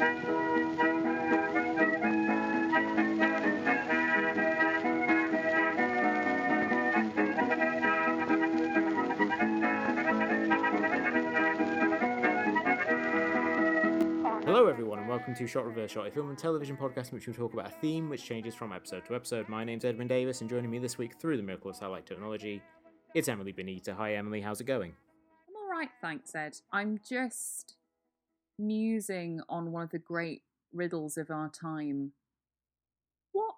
Hello, 0.00 0.08
everyone, 14.68 15.00
and 15.00 15.06
welcome 15.06 15.34
to 15.34 15.46
Shot 15.46 15.66
Reverse 15.66 15.90
Shot, 15.90 16.06
a 16.06 16.10
film 16.10 16.30
and 16.30 16.38
television 16.38 16.78
podcast 16.78 17.10
in 17.10 17.18
which 17.18 17.26
we 17.26 17.34
talk 17.34 17.52
about 17.52 17.66
a 17.66 17.70
theme 17.70 18.08
which 18.08 18.24
changes 18.24 18.54
from 18.54 18.72
episode 18.72 19.04
to 19.04 19.14
episode. 19.14 19.50
My 19.50 19.64
name's 19.64 19.84
Edwin 19.84 20.08
Davis, 20.08 20.40
and 20.40 20.48
joining 20.48 20.70
me 20.70 20.78
this 20.78 20.96
week 20.96 21.20
through 21.20 21.36
the 21.36 21.42
miracle 21.42 21.68
of 21.68 21.76
satellite 21.76 22.06
technology, 22.06 22.62
it's 23.14 23.28
Emily 23.28 23.52
Benita. 23.52 23.92
Hi, 23.94 24.14
Emily, 24.14 24.40
how's 24.40 24.62
it 24.62 24.64
going? 24.64 24.94
I'm 25.46 25.56
all 25.56 25.68
right, 25.68 25.90
thanks, 26.00 26.34
Ed. 26.34 26.56
I'm 26.72 26.98
just 27.06 27.74
musing 28.60 29.40
on 29.48 29.72
one 29.72 29.82
of 29.82 29.90
the 29.90 29.98
great 29.98 30.42
riddles 30.72 31.16
of 31.16 31.30
our 31.30 31.48
time. 31.48 32.12
What 33.32 33.54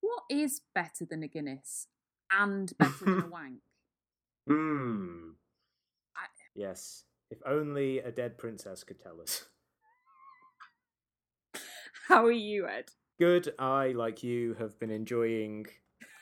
what 0.00 0.22
is 0.30 0.62
better 0.74 1.04
than 1.08 1.22
a 1.22 1.28
Guinness 1.28 1.86
and 2.30 2.72
better 2.78 3.04
than 3.04 3.22
a 3.22 3.26
wank? 3.28 3.60
Hmm. 4.48 5.30
I- 6.16 6.26
Yes. 6.54 7.04
If 7.30 7.38
only 7.46 7.98
a 7.98 8.10
dead 8.10 8.38
princess 8.38 8.82
could 8.84 8.98
tell 9.00 9.20
us. 9.20 9.44
How 12.08 12.24
are 12.24 12.32
you, 12.32 12.66
Ed? 12.66 12.86
Good. 13.20 13.52
I, 13.58 13.88
like 13.88 14.22
you, 14.22 14.54
have 14.58 14.78
been 14.80 14.90
enjoying 14.90 15.66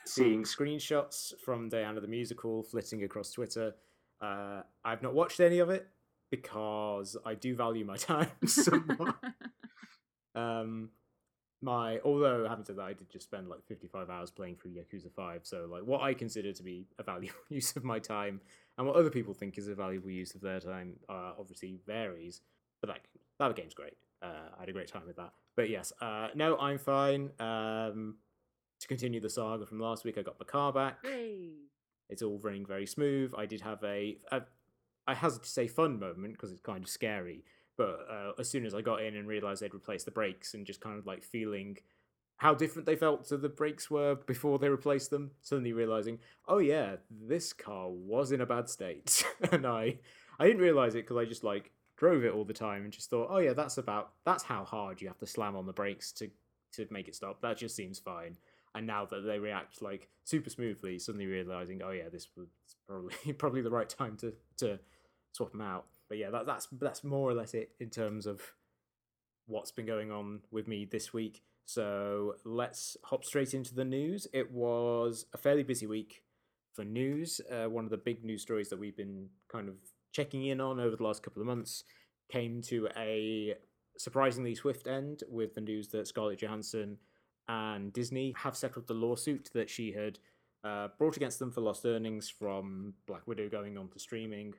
seeing 0.05 0.43
screenshots 0.43 1.33
from 1.45 1.69
Diana 1.69 2.01
the 2.01 2.07
Musical 2.07 2.63
flitting 2.63 3.03
across 3.03 3.31
Twitter. 3.31 3.75
Uh, 4.21 4.61
I've 4.83 5.01
not 5.01 5.13
watched 5.13 5.39
any 5.39 5.59
of 5.59 5.69
it 5.69 5.87
because 6.29 7.17
I 7.25 7.35
do 7.35 7.55
value 7.55 7.85
my 7.85 7.97
time 7.97 8.31
somewhat. 8.45 9.15
um, 10.35 10.89
my 11.61 11.99
although 12.05 12.47
having 12.47 12.65
said 12.65 12.77
that, 12.77 12.83
I 12.83 12.93
did 12.93 13.09
just 13.09 13.25
spend 13.25 13.49
like 13.49 13.65
55 13.67 14.09
hours 14.09 14.29
playing 14.29 14.57
through 14.57 14.71
Yakuza 14.71 15.11
5, 15.11 15.41
so 15.43 15.67
like 15.69 15.83
what 15.83 16.01
I 16.01 16.13
consider 16.13 16.53
to 16.53 16.63
be 16.63 16.85
a 16.99 17.03
valuable 17.03 17.39
use 17.49 17.75
of 17.75 17.83
my 17.83 17.99
time 17.99 18.41
and 18.77 18.85
what 18.85 18.95
other 18.95 19.09
people 19.09 19.33
think 19.33 19.57
is 19.57 19.67
a 19.67 19.75
valuable 19.75 20.11
use 20.11 20.35
of 20.35 20.41
their 20.41 20.59
time 20.59 20.97
uh, 21.09 21.31
obviously 21.39 21.79
varies. 21.85 22.41
But 22.81 22.89
that 22.89 22.99
that 23.39 23.55
game's 23.55 23.73
great. 23.73 23.97
Uh, 24.21 24.49
I 24.55 24.61
had 24.61 24.69
a 24.69 24.73
great 24.73 24.87
time 24.87 25.03
with 25.07 25.15
that. 25.17 25.31
But 25.55 25.69
yes, 25.69 25.91
uh, 26.01 26.27
no, 26.35 26.57
I'm 26.57 26.77
fine. 26.77 27.31
Um, 27.39 28.17
to 28.79 28.87
continue 28.87 29.19
the 29.19 29.29
saga 29.29 29.65
from 29.65 29.79
last 29.79 30.05
week, 30.05 30.17
I 30.17 30.21
got 30.21 30.39
my 30.39 30.45
car 30.45 30.71
back. 30.71 30.99
hey. 31.03 31.49
It's 32.09 32.21
all 32.21 32.39
running 32.41 32.65
very 32.65 32.85
smooth. 32.85 33.33
I 33.37 33.45
did 33.45 33.61
have 33.61 33.83
a, 33.83 34.17
a 34.31 34.41
I 35.07 35.13
hazard 35.13 35.43
to 35.43 35.49
say 35.49 35.67
fun 35.67 35.99
moment 35.99 36.33
because 36.33 36.51
it's 36.51 36.61
kind 36.61 36.83
of 36.83 36.89
scary. 36.89 37.43
But 37.77 38.07
uh, 38.09 38.31
as 38.39 38.49
soon 38.49 38.65
as 38.65 38.73
I 38.73 38.81
got 38.81 39.03
in 39.03 39.15
and 39.15 39.27
realized 39.27 39.61
they'd 39.61 39.73
replaced 39.73 40.05
the 40.05 40.11
brakes 40.11 40.53
and 40.53 40.65
just 40.65 40.81
kind 40.81 40.97
of 40.97 41.05
like 41.05 41.23
feeling 41.23 41.77
how 42.37 42.53
different 42.53 42.85
they 42.85 42.95
felt 42.95 43.25
to 43.25 43.37
the 43.37 43.49
brakes 43.49 43.89
were 43.89 44.15
before 44.15 44.59
they 44.59 44.69
replaced 44.69 45.09
them, 45.09 45.31
suddenly 45.41 45.73
realizing, 45.73 46.19
oh 46.47 46.59
yeah, 46.59 46.95
this 47.09 47.53
car 47.53 47.89
was 47.89 48.31
in 48.31 48.41
a 48.41 48.45
bad 48.45 48.69
state, 48.69 49.23
and 49.51 49.65
I 49.65 49.99
I 50.39 50.45
didn't 50.45 50.61
realize 50.61 50.95
it 50.95 51.07
because 51.07 51.17
I 51.17 51.25
just 51.25 51.43
like 51.43 51.71
drove 51.97 52.23
it 52.23 52.33
all 52.33 52.45
the 52.45 52.53
time 52.53 52.83
and 52.83 52.93
just 52.93 53.09
thought, 53.09 53.29
oh 53.31 53.39
yeah, 53.39 53.53
that's 53.53 53.77
about 53.77 54.11
that's 54.23 54.43
how 54.43 54.63
hard 54.63 55.01
you 55.01 55.07
have 55.07 55.17
to 55.19 55.25
slam 55.25 55.55
on 55.55 55.65
the 55.65 55.73
brakes 55.73 56.11
to 56.13 56.29
to 56.73 56.87
make 56.91 57.07
it 57.07 57.15
stop. 57.15 57.41
That 57.41 57.57
just 57.57 57.75
seems 57.75 57.99
fine. 57.99 58.37
And 58.75 58.85
now 58.85 59.05
that 59.05 59.21
they 59.21 59.39
react 59.39 59.81
like 59.81 60.07
super 60.23 60.51
smoothly, 60.51 60.99
suddenly 60.99 61.25
realizing, 61.25 61.81
oh 61.83 61.91
yeah, 61.91 62.09
this 62.11 62.27
was 62.35 62.47
probably 62.87 63.33
probably 63.37 63.61
the 63.61 63.71
right 63.71 63.89
time 63.89 64.15
to 64.17 64.33
to 64.57 64.79
swap 65.31 65.51
them 65.51 65.61
out. 65.61 65.85
But 66.09 66.17
yeah, 66.17 66.29
that, 66.29 66.45
that's 66.45 66.67
that's 66.79 67.03
more 67.03 67.29
or 67.29 67.33
less 67.33 67.53
it 67.53 67.71
in 67.79 67.89
terms 67.89 68.25
of 68.25 68.41
what's 69.45 69.71
been 69.71 69.85
going 69.85 70.11
on 70.11 70.41
with 70.51 70.67
me 70.67 70.85
this 70.85 71.13
week. 71.13 71.41
So 71.65 72.35
let's 72.45 72.95
hop 73.03 73.25
straight 73.25 73.53
into 73.53 73.75
the 73.75 73.85
news. 73.85 74.27
It 74.33 74.51
was 74.51 75.25
a 75.33 75.37
fairly 75.37 75.63
busy 75.63 75.85
week 75.85 76.23
for 76.73 76.85
news. 76.85 77.41
Uh, 77.51 77.69
one 77.69 77.83
of 77.83 77.91
the 77.91 77.97
big 77.97 78.23
news 78.23 78.41
stories 78.41 78.69
that 78.69 78.79
we've 78.79 78.95
been 78.95 79.27
kind 79.51 79.67
of 79.67 79.75
checking 80.13 80.45
in 80.45 80.61
on 80.61 80.79
over 80.79 80.95
the 80.95 81.03
last 81.03 81.23
couple 81.23 81.41
of 81.41 81.47
months 81.47 81.83
came 82.31 82.61
to 82.61 82.87
a 82.97 83.55
surprisingly 83.97 84.55
swift 84.55 84.87
end 84.87 85.23
with 85.29 85.55
the 85.55 85.61
news 85.61 85.89
that 85.89 86.07
Scarlett 86.07 86.39
Johansson 86.39 86.97
and 87.47 87.91
Disney 87.93 88.33
have 88.37 88.55
settled 88.55 88.87
the 88.87 88.93
lawsuit 88.93 89.49
that 89.53 89.69
she 89.69 89.91
had 89.91 90.19
uh, 90.63 90.89
brought 90.97 91.17
against 91.17 91.39
them 91.39 91.51
for 91.51 91.61
lost 91.61 91.85
earnings 91.85 92.29
from 92.29 92.93
Black 93.07 93.27
Widow 93.27 93.49
going 93.49 93.77
on 93.77 93.89
to 93.89 93.99
streaming. 93.99 94.53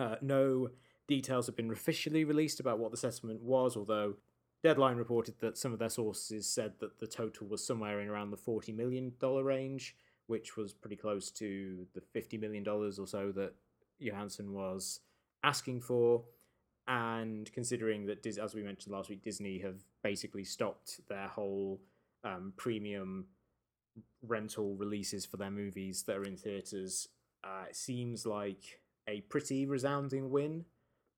Uh, 0.00 0.16
no 0.22 0.70
details 1.08 1.44
have 1.46 1.56
been 1.56 1.70
officially 1.70 2.24
released 2.24 2.58
about 2.58 2.78
what 2.78 2.90
the 2.90 2.96
settlement 2.96 3.42
was, 3.42 3.76
although 3.76 4.14
Deadline 4.62 4.96
reported 4.96 5.34
that 5.40 5.58
some 5.58 5.74
of 5.74 5.78
their 5.78 5.90
sources 5.90 6.48
said 6.48 6.72
that 6.80 6.98
the 6.98 7.06
total 7.06 7.46
was 7.46 7.66
somewhere 7.66 8.00
in 8.00 8.08
around 8.08 8.30
the 8.30 8.36
$40 8.38 8.74
million 8.74 9.12
range, 9.20 9.94
which 10.26 10.56
was 10.56 10.72
pretty 10.72 10.96
close 10.96 11.30
to 11.32 11.86
the 11.94 12.00
$50 12.18 12.40
million 12.40 12.66
or 12.66 12.90
so 12.90 13.30
that 13.32 13.52
Johansson 13.98 14.54
was 14.54 15.00
asking 15.44 15.82
for. 15.82 16.24
And 16.88 17.52
considering 17.52 18.06
that, 18.06 18.26
as 18.26 18.54
we 18.54 18.62
mentioned 18.62 18.94
last 18.94 19.10
week, 19.10 19.22
Disney 19.22 19.58
have 19.58 19.76
basically 20.02 20.44
stopped 20.44 21.00
their 21.10 21.28
whole 21.28 21.78
um, 22.24 22.54
premium 22.56 23.26
rental 24.22 24.76
releases 24.76 25.26
for 25.26 25.36
their 25.36 25.50
movies 25.50 26.04
that 26.04 26.16
are 26.16 26.24
in 26.24 26.36
theaters, 26.36 27.08
uh, 27.44 27.64
it 27.68 27.76
seems 27.76 28.24
like 28.24 28.80
a 29.08 29.20
pretty 29.22 29.66
resounding 29.66 30.30
win 30.30 30.64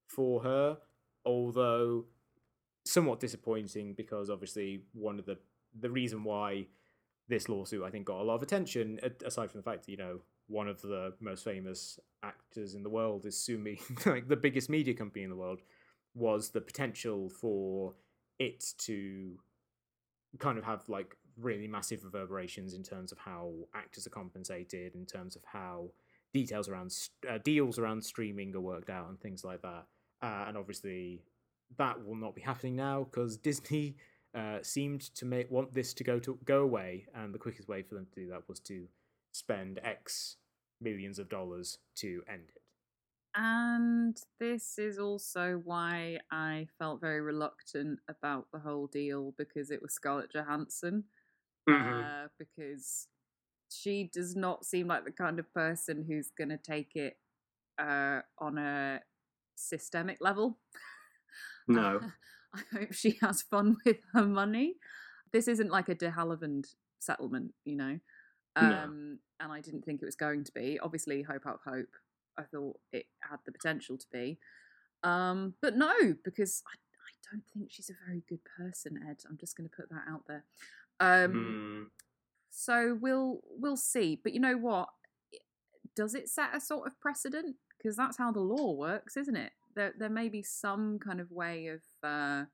for 0.06 0.42
her. 0.42 0.78
Although 1.24 2.06
somewhat 2.84 3.20
disappointing 3.20 3.94
because 3.94 4.28
obviously 4.28 4.82
one 4.92 5.18
of 5.18 5.24
the 5.24 5.38
the 5.78 5.88
reason 5.90 6.24
why 6.24 6.66
this 7.28 7.48
lawsuit 7.48 7.84
I 7.84 7.90
think 7.90 8.06
got 8.06 8.20
a 8.20 8.24
lot 8.24 8.34
of 8.34 8.42
attention, 8.42 8.98
aside 9.24 9.50
from 9.50 9.60
the 9.60 9.64
fact 9.64 9.86
that 9.86 9.92
you 9.92 9.96
know 9.96 10.20
one 10.48 10.68
of 10.68 10.82
the 10.82 11.14
most 11.20 11.44
famous 11.44 11.98
actors 12.22 12.74
in 12.74 12.82
the 12.82 12.90
world 12.90 13.24
is 13.24 13.38
suing 13.38 13.78
like 14.06 14.28
the 14.28 14.36
biggest 14.36 14.68
media 14.68 14.94
company 14.94 15.24
in 15.24 15.30
the 15.30 15.36
world, 15.36 15.60
was 16.14 16.50
the 16.50 16.60
potential 16.60 17.30
for 17.30 17.94
it 18.38 18.64
to 18.78 19.38
kind 20.38 20.58
of 20.58 20.64
have 20.64 20.88
like 20.88 21.16
really 21.38 21.68
massive 21.68 22.04
reverberations 22.04 22.74
in 22.74 22.82
terms 22.82 23.12
of 23.12 23.18
how 23.18 23.52
actors 23.74 24.06
are 24.06 24.10
compensated, 24.10 24.94
in 24.94 25.06
terms 25.06 25.36
of 25.36 25.42
how 25.50 25.88
details 26.32 26.68
around 26.68 26.94
uh, 27.28 27.38
deals 27.44 27.78
around 27.78 28.04
streaming 28.04 28.54
are 28.54 28.60
worked 28.60 28.90
out 28.90 29.08
and 29.08 29.20
things 29.20 29.44
like 29.44 29.62
that. 29.62 29.84
Uh, 30.22 30.44
and 30.48 30.56
obviously, 30.56 31.22
that 31.78 32.04
will 32.04 32.16
not 32.16 32.34
be 32.34 32.40
happening 32.40 32.76
now 32.76 33.04
because 33.04 33.36
Disney 33.36 33.96
uh, 34.34 34.58
seemed 34.62 35.02
to 35.14 35.24
make 35.24 35.50
want 35.50 35.74
this 35.74 35.92
to 35.94 36.04
go 36.04 36.18
to 36.20 36.38
go 36.44 36.62
away, 36.62 37.06
and 37.14 37.34
the 37.34 37.38
quickest 37.38 37.68
way 37.68 37.82
for 37.82 37.94
them 37.94 38.06
to 38.06 38.20
do 38.20 38.28
that 38.28 38.48
was 38.48 38.60
to 38.60 38.86
spend 39.32 39.80
X 39.82 40.36
millions 40.80 41.18
of 41.18 41.28
dollars 41.28 41.78
to 41.96 42.22
end 42.28 42.50
it. 42.54 42.62
And 43.34 44.20
this 44.38 44.78
is 44.78 44.98
also 44.98 45.62
why 45.64 46.18
I 46.30 46.66
felt 46.78 47.00
very 47.00 47.22
reluctant 47.22 48.00
about 48.08 48.48
the 48.52 48.58
whole 48.58 48.88
deal 48.88 49.32
because 49.38 49.70
it 49.70 49.80
was 49.80 49.94
Scarlett 49.94 50.32
Johansson. 50.34 51.04
Uh, 51.68 52.26
because 52.38 53.06
she 53.74 54.10
does 54.12 54.36
not 54.36 54.64
seem 54.64 54.86
like 54.88 55.04
the 55.04 55.10
kind 55.12 55.38
of 55.38 55.52
person 55.52 56.04
who's 56.06 56.30
going 56.36 56.50
to 56.50 56.58
take 56.58 56.94
it 56.96 57.16
uh, 57.78 58.20
on 58.38 58.58
a 58.58 59.00
systemic 59.56 60.18
level. 60.20 60.58
No. 61.68 62.00
I 62.54 62.60
hope 62.72 62.92
she 62.92 63.12
has 63.22 63.42
fun 63.42 63.76
with 63.86 63.98
her 64.12 64.26
money. 64.26 64.74
This 65.32 65.46
isn't 65.48 65.70
like 65.70 65.88
a 65.88 65.94
de 65.94 66.10
Havilland 66.10 66.66
settlement, 66.98 67.54
you 67.64 67.76
know. 67.76 67.98
No. 68.60 68.68
Um, 68.84 69.18
And 69.40 69.52
I 69.52 69.60
didn't 69.60 69.84
think 69.84 70.02
it 70.02 70.04
was 70.04 70.16
going 70.16 70.44
to 70.44 70.52
be. 70.52 70.78
Obviously, 70.80 71.22
Hope 71.22 71.46
Up 71.46 71.60
Hope, 71.64 71.88
I 72.36 72.42
thought 72.42 72.78
it 72.92 73.06
had 73.20 73.38
the 73.46 73.52
potential 73.52 73.96
to 73.96 74.06
be. 74.12 74.38
Um, 75.04 75.54
but 75.62 75.76
no, 75.76 75.92
because 76.24 76.62
I, 76.66 76.74
I 76.74 77.12
don't 77.32 77.44
think 77.54 77.70
she's 77.70 77.90
a 77.90 78.06
very 78.06 78.22
good 78.28 78.40
person, 78.58 78.98
Ed. 79.08 79.18
I'm 79.28 79.38
just 79.38 79.56
going 79.56 79.68
to 79.68 79.74
put 79.76 79.88
that 79.90 80.04
out 80.10 80.24
there. 80.28 80.44
Um, 81.00 81.32
Hmm. 81.32 81.82
So 82.52 82.96
we'll 83.00 83.40
we'll 83.48 83.76
see. 83.76 84.20
But 84.22 84.34
you 84.34 84.40
know 84.40 84.56
what? 84.56 84.90
Does 85.96 86.14
it 86.14 86.28
set 86.28 86.54
a 86.54 86.60
sort 86.60 86.86
of 86.86 87.00
precedent? 87.00 87.56
Because 87.76 87.96
that's 87.96 88.18
how 88.18 88.30
the 88.30 88.40
law 88.40 88.74
works, 88.74 89.16
isn't 89.16 89.36
it? 89.36 89.52
There 89.74 89.92
there 89.98 90.10
may 90.10 90.28
be 90.28 90.42
some 90.42 90.98
kind 90.98 91.20
of 91.20 91.30
way 91.30 91.68
of 91.68 91.80
uh, 92.02 92.44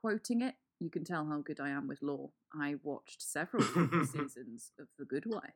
quoting 0.00 0.42
it. 0.42 0.54
You 0.78 0.90
can 0.90 1.04
tell 1.04 1.26
how 1.26 1.40
good 1.40 1.60
I 1.60 1.70
am 1.70 1.88
with 1.88 2.02
law. 2.02 2.30
I 2.54 2.76
watched 2.82 3.20
several 3.20 3.62
seasons 4.04 4.72
of 4.78 4.86
The 4.98 5.04
Good 5.04 5.24
Wife. 5.26 5.54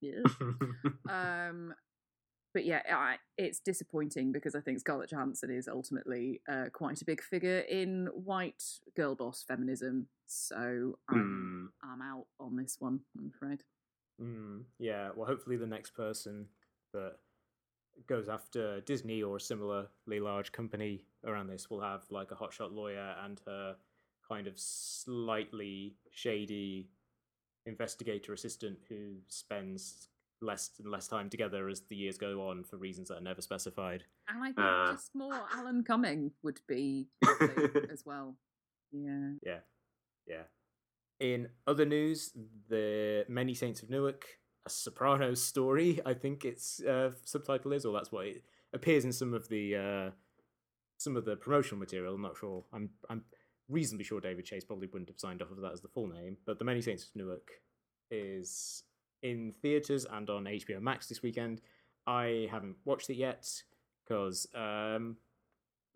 Yeah. 0.00 0.22
Um, 1.08 1.74
but 2.54 2.64
yeah, 2.64 2.80
I, 2.88 3.16
it's 3.36 3.58
disappointing 3.60 4.32
because 4.32 4.54
I 4.54 4.60
think 4.60 4.78
Scarlett 4.78 5.10
Johansson 5.10 5.50
is 5.50 5.68
ultimately 5.68 6.40
uh, 6.48 6.66
quite 6.72 7.02
a 7.02 7.04
big 7.04 7.20
figure 7.20 7.58
in 7.58 8.08
white 8.14 8.62
girl 8.96 9.14
boss 9.14 9.44
feminism. 9.46 10.06
So 10.26 10.94
I'm, 11.10 11.70
Hmm. 11.82 11.92
I'm 11.92 12.00
out 12.00 12.26
on 12.40 12.56
this 12.56 12.76
one, 12.78 13.00
I'm 13.18 13.32
afraid. 13.34 13.62
Mm, 14.22 14.62
yeah, 14.78 15.10
well, 15.14 15.26
hopefully 15.26 15.56
the 15.56 15.66
next 15.66 15.90
person 15.90 16.46
that 16.92 17.16
goes 18.06 18.28
after 18.28 18.80
Disney 18.82 19.22
or 19.22 19.36
a 19.36 19.40
similarly 19.40 20.20
large 20.20 20.52
company 20.52 21.04
around 21.26 21.48
this 21.48 21.68
will 21.68 21.80
have 21.80 22.02
like 22.10 22.30
a 22.30 22.36
hotshot 22.36 22.72
lawyer 22.72 23.14
and 23.24 23.40
her 23.46 23.76
kind 24.28 24.46
of 24.46 24.54
slightly 24.56 25.96
shady 26.12 26.88
investigator 27.66 28.32
assistant 28.32 28.78
who 28.88 29.16
spends 29.28 30.08
less 30.44 30.70
and 30.78 30.90
less 30.90 31.08
time 31.08 31.28
together 31.30 31.68
as 31.68 31.80
the 31.88 31.96
years 31.96 32.18
go 32.18 32.48
on 32.48 32.62
for 32.64 32.76
reasons 32.76 33.08
that 33.08 33.18
are 33.18 33.20
never 33.22 33.40
specified. 33.42 34.04
And 34.28 34.42
I 34.42 34.46
think 34.52 34.58
Uh. 34.58 34.92
just 34.92 35.14
more 35.14 35.46
Alan 35.52 35.82
Cumming 35.84 36.32
would 36.42 36.60
be 36.68 37.08
lovely 37.40 37.88
as 37.90 38.04
well. 38.06 38.36
Yeah. 38.92 39.32
Yeah, 39.42 39.60
yeah. 40.26 40.42
In 41.20 41.48
other 41.66 41.84
news, 41.86 42.32
the 42.68 43.24
Many 43.28 43.54
Saints 43.54 43.82
of 43.82 43.90
Newark, 43.90 44.26
a 44.66 44.70
Sopranos 44.70 45.42
story. 45.42 46.00
I 46.04 46.14
think 46.14 46.44
its 46.44 46.80
uh, 46.82 47.10
subtitle 47.24 47.72
is, 47.72 47.84
or 47.84 47.92
that's 47.92 48.12
what 48.12 48.26
it 48.26 48.44
appears 48.72 49.04
in 49.04 49.12
some 49.12 49.32
of 49.34 49.48
the 49.48 49.76
uh, 49.76 50.10
some 50.98 51.16
of 51.16 51.24
the 51.24 51.36
promotional 51.36 51.78
material. 51.78 52.14
I'm 52.14 52.22
not 52.22 52.36
sure. 52.36 52.64
I'm 52.72 52.90
I'm 53.08 53.24
reasonably 53.68 54.04
sure 54.04 54.20
David 54.20 54.44
Chase 54.44 54.64
probably 54.64 54.88
wouldn't 54.88 55.08
have 55.08 55.18
signed 55.18 55.40
off 55.40 55.50
of 55.50 55.60
that 55.60 55.72
as 55.72 55.80
the 55.80 55.88
full 55.88 56.08
name. 56.08 56.36
But 56.44 56.58
the 56.58 56.64
Many 56.64 56.82
Saints 56.82 57.04
of 57.04 57.14
Newark 57.16 57.48
is 58.10 58.82
in 59.24 59.52
theaters 59.62 60.06
and 60.08 60.30
on 60.30 60.44
HBO 60.44 60.80
Max 60.80 61.08
this 61.08 61.22
weekend. 61.22 61.60
I 62.06 62.46
haven't 62.50 62.76
watched 62.84 63.10
it 63.10 63.16
yet 63.16 63.50
because 64.04 64.46
um, 64.54 65.16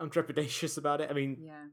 I'm 0.00 0.10
trepidatious 0.16 0.78
about 0.78 1.00
it. 1.00 1.10
I 1.10 1.12
mean, 1.12 1.36
Yeah. 1.40 1.66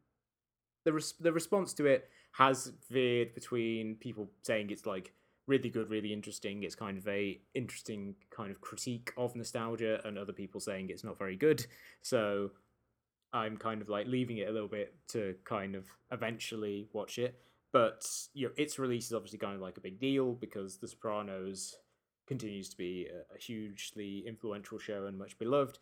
the 0.84 0.94
res- 0.94 1.16
the 1.19 1.31
response 1.34 1.74
to 1.75 1.86
it 1.88 2.10
has 2.34 2.72
veered 2.92 3.34
between 3.34 3.96
people 3.96 4.30
saying 4.44 4.69
it's 4.69 4.86
like 4.86 5.13
really 5.48 5.69
good, 5.69 5.90
really 5.90 6.12
interesting. 6.12 6.63
It's 6.63 6.75
kind 6.75 6.98
of 6.98 7.07
a 7.07 7.40
interesting 7.54 8.16
kind 8.30 8.51
of 8.51 8.60
critique 8.62 9.13
of 9.16 9.36
nostalgia, 9.36 10.01
and 10.06 10.18
other 10.18 10.34
people 10.34 10.60
saying 10.60 10.90
it's 10.90 11.04
not 11.04 11.18
very 11.18 11.38
good. 11.38 11.66
So 12.01 12.51
I'm 13.31 13.56
kind 13.58 13.81
of 13.81 13.88
like 13.90 14.08
leaving 14.08 14.38
it 14.40 14.50
a 14.50 14.51
little 14.51 14.68
bit 14.68 14.96
to 15.10 15.36
kind 15.46 15.75
of 15.75 15.86
eventually 16.12 16.88
watch 16.94 17.18
it. 17.19 17.40
But 17.75 18.07
you 18.33 18.48
know, 18.48 18.54
its 18.56 18.80
release 18.80 19.07
is 19.07 19.13
obviously 19.13 19.38
kind 19.38 19.54
of 19.54 19.60
like 19.60 19.75
a 19.75 19.81
big 19.81 20.00
deal 20.00 20.31
because 20.31 20.77
The 20.77 20.88
Sopranos 20.88 21.75
continues 22.25 22.69
to 22.69 22.77
be 22.77 23.10
a, 23.10 23.38
hugely 23.38 24.24
influential 24.25 24.80
show 24.80 25.07
and 25.07 25.18
much 25.18 25.38
beloved. 25.38 25.80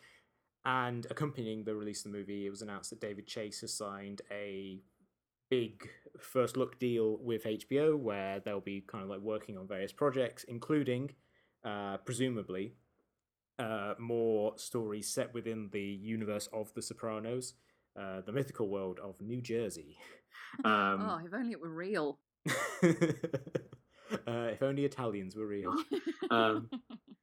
And 0.66 1.06
accompanying 1.12 1.64
the 1.64 1.76
release 1.76 2.04
of 2.04 2.12
the 2.12 2.18
movie, 2.18 2.48
it 2.48 2.50
was 2.50 2.64
announced 2.64 2.90
that 2.90 3.00
David 3.00 3.28
Chase 3.28 3.62
has 3.62 3.78
signed 3.78 4.24
a 4.32 4.80
big 5.52 5.88
first 6.20 6.58
look 6.58 6.80
deal 6.80 7.20
with 7.22 7.44
HBO 7.44 7.96
where 7.96 8.40
they'll 8.40 8.60
be 8.60 8.82
kind 8.88 9.04
of 9.04 9.10
like 9.12 9.20
working 9.20 9.56
on 9.56 9.68
various 9.68 9.94
projects, 9.94 10.46
including, 10.46 11.12
uh, 11.64 11.98
presumably, 11.98 12.74
uh, 13.60 13.94
more 14.00 14.58
stories 14.58 15.14
set 15.14 15.32
within 15.32 15.70
the 15.72 15.80
universe 15.80 16.50
of 16.54 16.74
The 16.74 16.82
Sopranos, 16.82 17.54
uh, 18.00 18.22
the 18.26 18.32
mythical 18.32 18.68
world 18.68 19.00
of 19.00 19.20
New 19.22 19.42
Jersey. 19.42 19.98
Um, 20.64 21.02
oh, 21.02 21.20
if 21.26 21.34
only 21.34 21.52
it 21.52 21.60
were 21.60 21.68
real. 21.68 22.20
uh, 22.84 22.92
if 24.28 24.62
only 24.62 24.86
Italians 24.86 25.36
were 25.36 25.48
real. 25.48 25.76
Um, 26.30 26.70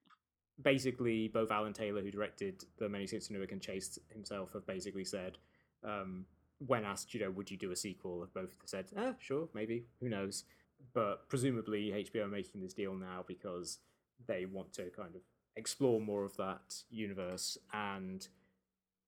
basically, 0.62 1.28
both 1.28 1.50
Alan 1.50 1.72
Taylor, 1.72 2.02
who 2.02 2.10
directed 2.10 2.64
The 2.78 2.88
Many 2.88 3.06
Saints 3.06 3.26
of 3.26 3.32
Newark, 3.32 3.52
and 3.52 3.60
Chase 3.60 3.98
himself 4.12 4.52
have 4.52 4.66
basically 4.66 5.04
said, 5.04 5.38
um, 5.84 6.24
when 6.66 6.84
asked, 6.84 7.14
you 7.14 7.20
know, 7.20 7.30
would 7.30 7.50
you 7.50 7.56
do 7.56 7.70
a 7.70 7.76
sequel, 7.76 8.20
have 8.20 8.34
both 8.34 8.54
said, 8.64 8.86
eh, 8.96 9.12
sure, 9.18 9.48
maybe, 9.54 9.84
who 10.00 10.08
knows. 10.08 10.44
But 10.92 11.28
presumably, 11.28 11.90
HBO 11.90 12.24
are 12.24 12.28
making 12.28 12.60
this 12.60 12.74
deal 12.74 12.94
now 12.94 13.24
because 13.26 13.78
they 14.26 14.44
want 14.44 14.72
to 14.74 14.90
kind 14.90 15.14
of 15.14 15.22
explore 15.56 16.00
more 16.00 16.24
of 16.24 16.36
that 16.36 16.82
universe 16.90 17.58
and 17.72 18.26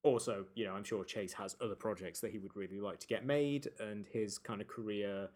also, 0.03 0.47
you 0.55 0.65
know, 0.65 0.73
I'm 0.73 0.85
sure 0.85 1.05
Chase 1.05 1.33
has 1.35 1.57
other 1.61 1.75
projects 1.75 2.21
that 2.21 2.33
he 2.33 2.39
would 2.39 2.57
really 2.57 2.81
like 2.81 2.99
to 3.01 3.07
get 3.07 3.25
made, 3.25 3.69
and 3.79 4.07
his 4.09 4.39
kind 4.39 4.61
of 4.61 4.67
career 4.67 5.29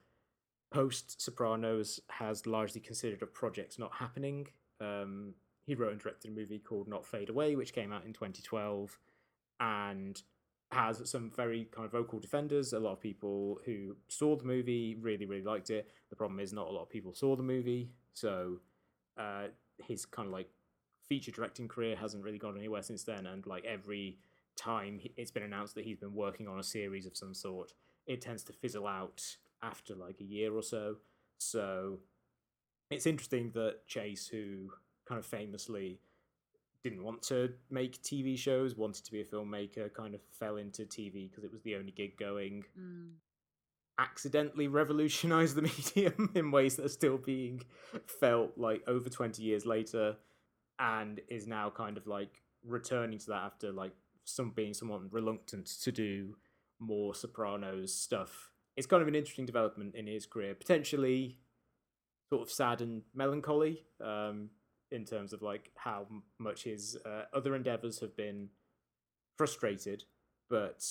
post 0.73 1.21
Sopranos 1.23 2.01
has 2.11 2.47
largely 2.47 2.81
considered 2.81 3.23
of 3.23 3.33
projects 3.33 3.79
not 3.79 3.93
happening. 3.95 4.49
Um, 4.81 5.35
he 5.67 5.75
wrote 5.75 5.93
and 5.93 6.01
directed 6.01 6.31
a 6.31 6.35
movie 6.35 6.59
called 6.59 6.89
Not 6.89 7.07
Fade 7.07 7.31
Away, 7.31 7.57
which 7.57 7.73
came 7.73 7.93
out 7.93 8.05
in 8.05 8.13
2012, 8.13 8.99
and 9.61 10.21
has 10.73 11.09
some 11.09 11.31
very 11.31 11.69
kind 11.71 11.87
of 11.87 11.93
vocal 11.93 12.19
defenders. 12.19 12.73
A 12.73 12.79
lot 12.79 12.93
of 12.93 13.01
people 13.01 13.61
who 13.65 13.97
saw 14.09 14.37
the 14.37 14.45
movie 14.45 14.97
really, 15.01 15.27
really 15.27 15.45
liked 15.45 15.71
it. 15.71 15.89
The 16.11 16.17
problem 16.17 16.41
is, 16.41 16.53
not 16.53 16.69
a 16.69 16.73
lot 16.73 16.83
of 16.83 16.91
people 16.91 17.15
saw 17.15 17.37
the 17.37 17.43
movie, 17.43 17.91
so 18.15 18.59
uh, 19.17 19.45
his 19.79 20.05
kind 20.05 20.27
of 20.27 20.33
like 20.33 20.49
feature 21.09 21.31
directing 21.31 21.69
career 21.69 21.95
hasn't 21.95 22.25
really 22.25 22.39
gone 22.39 22.57
anywhere 22.57 22.83
since 22.83 23.05
then. 23.05 23.27
And 23.27 23.47
like 23.47 23.65
every 23.65 24.19
time 24.57 25.01
it's 25.17 25.31
been 25.31 25.43
announced 25.43 25.75
that 25.75 25.85
he's 25.85 25.99
been 25.99 26.15
working 26.15 26.49
on 26.49 26.59
a 26.59 26.63
series 26.63 27.07
of 27.07 27.17
some 27.17 27.35
sort, 27.35 27.73
it 28.07 28.21
tends 28.21 28.43
to 28.45 28.53
fizzle 28.53 28.87
out 28.87 29.23
after 29.63 29.95
like 29.95 30.21
a 30.21 30.25
year 30.25 30.55
or 30.55 30.63
so. 30.63 30.97
So 31.39 31.99
it's 32.91 33.07
interesting 33.07 33.51
that 33.55 33.87
Chase, 33.87 34.27
who 34.29 34.71
kind 35.07 35.19
of 35.19 35.27
famously 35.27 36.01
didn't 36.83 37.03
want 37.03 37.23
to 37.23 37.53
make 37.71 38.01
TV 38.03 38.39
shows, 38.39 38.77
wanted 38.77 39.05
to 39.05 39.13
be 39.13 39.21
a 39.21 39.25
filmmaker, 39.25 39.93
kind 39.93 40.15
of 40.15 40.21
fell 40.39 40.57
into 40.57 40.83
TV 40.85 41.29
because 41.29 41.45
it 41.45 41.53
was 41.53 41.63
the 41.63 41.75
only 41.77 41.91
gig 41.93 42.17
going, 42.17 42.65
Mm. 42.79 43.13
accidentally 43.99 44.69
revolutionized 44.69 45.57
the 45.57 45.63
medium 45.97 46.31
in 46.35 46.51
ways 46.51 46.77
that 46.77 46.85
are 46.85 46.91
still 46.91 47.19
being 47.19 47.63
felt 48.21 48.53
like 48.57 48.83
over 48.87 49.09
20 49.09 49.43
years 49.43 49.65
later 49.67 50.17
and 50.79 51.21
is 51.29 51.47
now 51.47 51.71
kind 51.71 51.97
of 51.97 52.07
like 52.07 52.43
returning 52.65 53.19
to 53.19 53.27
that 53.27 53.43
after 53.43 53.73
like 53.73 53.93
some 54.27 54.51
being 54.51 54.75
somewhat 54.75 55.01
reluctant 55.11 55.67
to 55.67 55.91
do 55.91 56.37
more 56.79 57.15
sopranos 57.15 57.95
stuff 57.95 58.51
it's 58.77 58.87
kind 58.87 59.01
of 59.01 59.09
an 59.09 59.15
interesting 59.15 59.47
development 59.47 59.95
in 59.95 60.07
his 60.07 60.27
career 60.27 60.55
potentially 60.55 61.39
sort 62.29 62.43
of 62.43 62.51
sad 62.51 62.83
and 62.83 63.03
melancholy 63.15 63.85
um 64.05 64.51
in 64.93 65.05
terms 65.05 65.33
of 65.33 65.43
like 65.43 65.71
how 65.77 66.07
much 66.39 66.65
his 66.65 66.97
uh, 67.05 67.23
other 67.35 67.57
endeavors 67.57 68.01
have 68.01 68.17
been 68.17 68.49
frustrated 69.37 70.05
but 70.49 70.85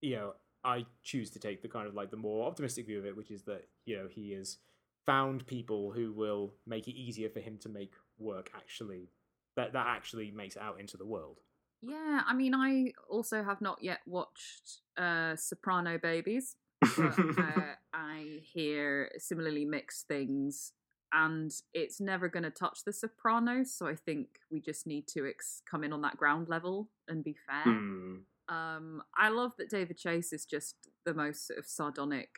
you 0.00 0.14
know 0.14 0.34
I 0.64 0.86
choose 1.02 1.30
to 1.30 1.38
take 1.38 1.60
the 1.60 1.68
kind 1.68 1.86
of 1.86 1.94
like 1.94 2.10
the 2.10 2.16
more 2.16 2.46
optimistic 2.46 2.86
view 2.86 2.98
of 2.98 3.04
it, 3.04 3.16
which 3.16 3.30
is 3.30 3.42
that 3.42 3.68
you 3.84 3.96
know 3.96 4.08
he 4.10 4.32
has 4.32 4.58
found 5.04 5.46
people 5.46 5.92
who 5.92 6.12
will 6.12 6.54
make 6.66 6.88
it 6.88 6.96
easier 6.96 7.28
for 7.28 7.40
him 7.40 7.58
to 7.58 7.68
make 7.68 7.92
work 8.18 8.50
actually 8.56 9.10
that 9.56 9.74
that 9.74 9.86
actually 9.86 10.30
makes 10.30 10.56
out 10.56 10.80
into 10.80 10.96
the 10.96 11.04
world. 11.04 11.40
Yeah, 11.86 12.22
I 12.26 12.34
mean, 12.34 12.54
I 12.54 12.92
also 13.10 13.42
have 13.44 13.60
not 13.60 13.78
yet 13.82 14.00
watched 14.06 14.80
uh, 14.96 15.36
Soprano 15.36 15.98
Babies, 15.98 16.56
but 16.96 17.18
uh, 17.38 17.74
I 17.92 18.40
hear 18.42 19.10
similarly 19.18 19.64
mixed 19.64 20.06
things, 20.08 20.72
and 21.12 21.50
it's 21.74 22.00
never 22.00 22.28
going 22.28 22.44
to 22.44 22.50
touch 22.50 22.80
The 22.86 22.92
Sopranos. 22.92 23.74
So 23.74 23.86
I 23.86 23.96
think 23.96 24.28
we 24.50 24.60
just 24.60 24.86
need 24.86 25.06
to 25.08 25.26
ex- 25.26 25.62
come 25.70 25.84
in 25.84 25.92
on 25.92 26.02
that 26.02 26.16
ground 26.16 26.48
level 26.48 26.88
and 27.08 27.22
be 27.22 27.36
fair. 27.46 27.72
Hmm. 27.72 28.14
Um, 28.48 29.02
I 29.16 29.28
love 29.30 29.52
that 29.58 29.70
David 29.70 29.96
Chase 29.98 30.32
is 30.32 30.44
just 30.44 30.76
the 31.04 31.14
most 31.14 31.46
sort 31.46 31.58
of 31.58 31.66
sardonic 31.66 32.28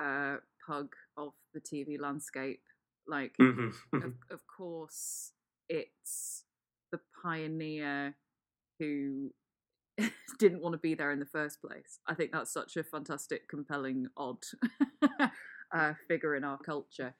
uh, 0.00 0.36
pug 0.66 0.94
of 1.16 1.32
the 1.54 1.60
TV 1.60 1.98
landscape. 2.00 2.62
Like, 3.06 3.34
Mhm. 3.40 3.72
of, 3.94 4.14
of 4.30 4.40
course, 4.46 5.32
it's 5.68 6.44
the 6.92 7.00
pioneer 7.22 8.14
who 8.80 9.32
didn't 10.38 10.62
want 10.62 10.74
to 10.74 10.78
be 10.78 10.94
there 10.94 11.10
in 11.12 11.18
the 11.20 11.26
first 11.26 11.60
place. 11.60 11.98
I 12.06 12.14
think 12.14 12.32
that's 12.32 12.52
such 12.52 12.76
a 12.76 12.84
fantastic, 12.84 13.48
compelling, 13.48 14.08
odd 14.16 14.38
uh, 15.74 15.94
figure 16.08 16.34
in 16.34 16.44
our 16.44 16.58
culture. 16.58 17.14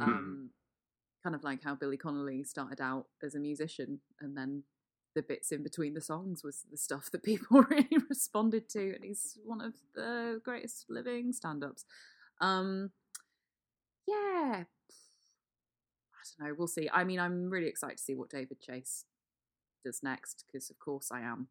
Mhm. 0.00 0.06
Um, 0.08 0.50
Kind 1.24 1.36
of 1.36 1.44
like 1.44 1.62
how 1.64 1.74
Billy 1.74 1.98
Connolly 1.98 2.44
started 2.44 2.80
out 2.80 3.06
as 3.22 3.34
a 3.34 3.40
musician 3.40 4.00
and 4.20 4.36
then 4.36 4.64
the 5.14 5.22
bits 5.22 5.52
in 5.52 5.62
between 5.62 5.94
the 5.94 6.00
songs 6.00 6.42
was 6.44 6.64
the 6.70 6.78
stuff 6.78 7.10
that 7.12 7.22
people 7.24 7.62
really 7.62 7.98
responded 8.08 8.68
to, 8.70 8.94
and 8.94 9.04
he's 9.04 9.38
one 9.44 9.60
of 9.60 9.74
the 9.94 10.40
greatest 10.44 10.86
living 10.88 11.32
stand-ups. 11.32 11.84
Um, 12.40 12.92
yeah, 14.06 14.64
I 16.14 16.22
don't 16.38 16.48
know. 16.48 16.54
We'll 16.58 16.68
see. 16.68 16.88
I 16.92 17.04
mean, 17.04 17.18
I'm 17.20 17.50
really 17.50 17.66
excited 17.66 17.98
to 17.98 18.02
see 18.02 18.14
what 18.14 18.30
David 18.30 18.60
Chase 18.60 19.04
does 19.84 20.02
next 20.02 20.44
because, 20.46 20.70
of 20.70 20.78
course, 20.78 21.10
I 21.12 21.20
am. 21.20 21.48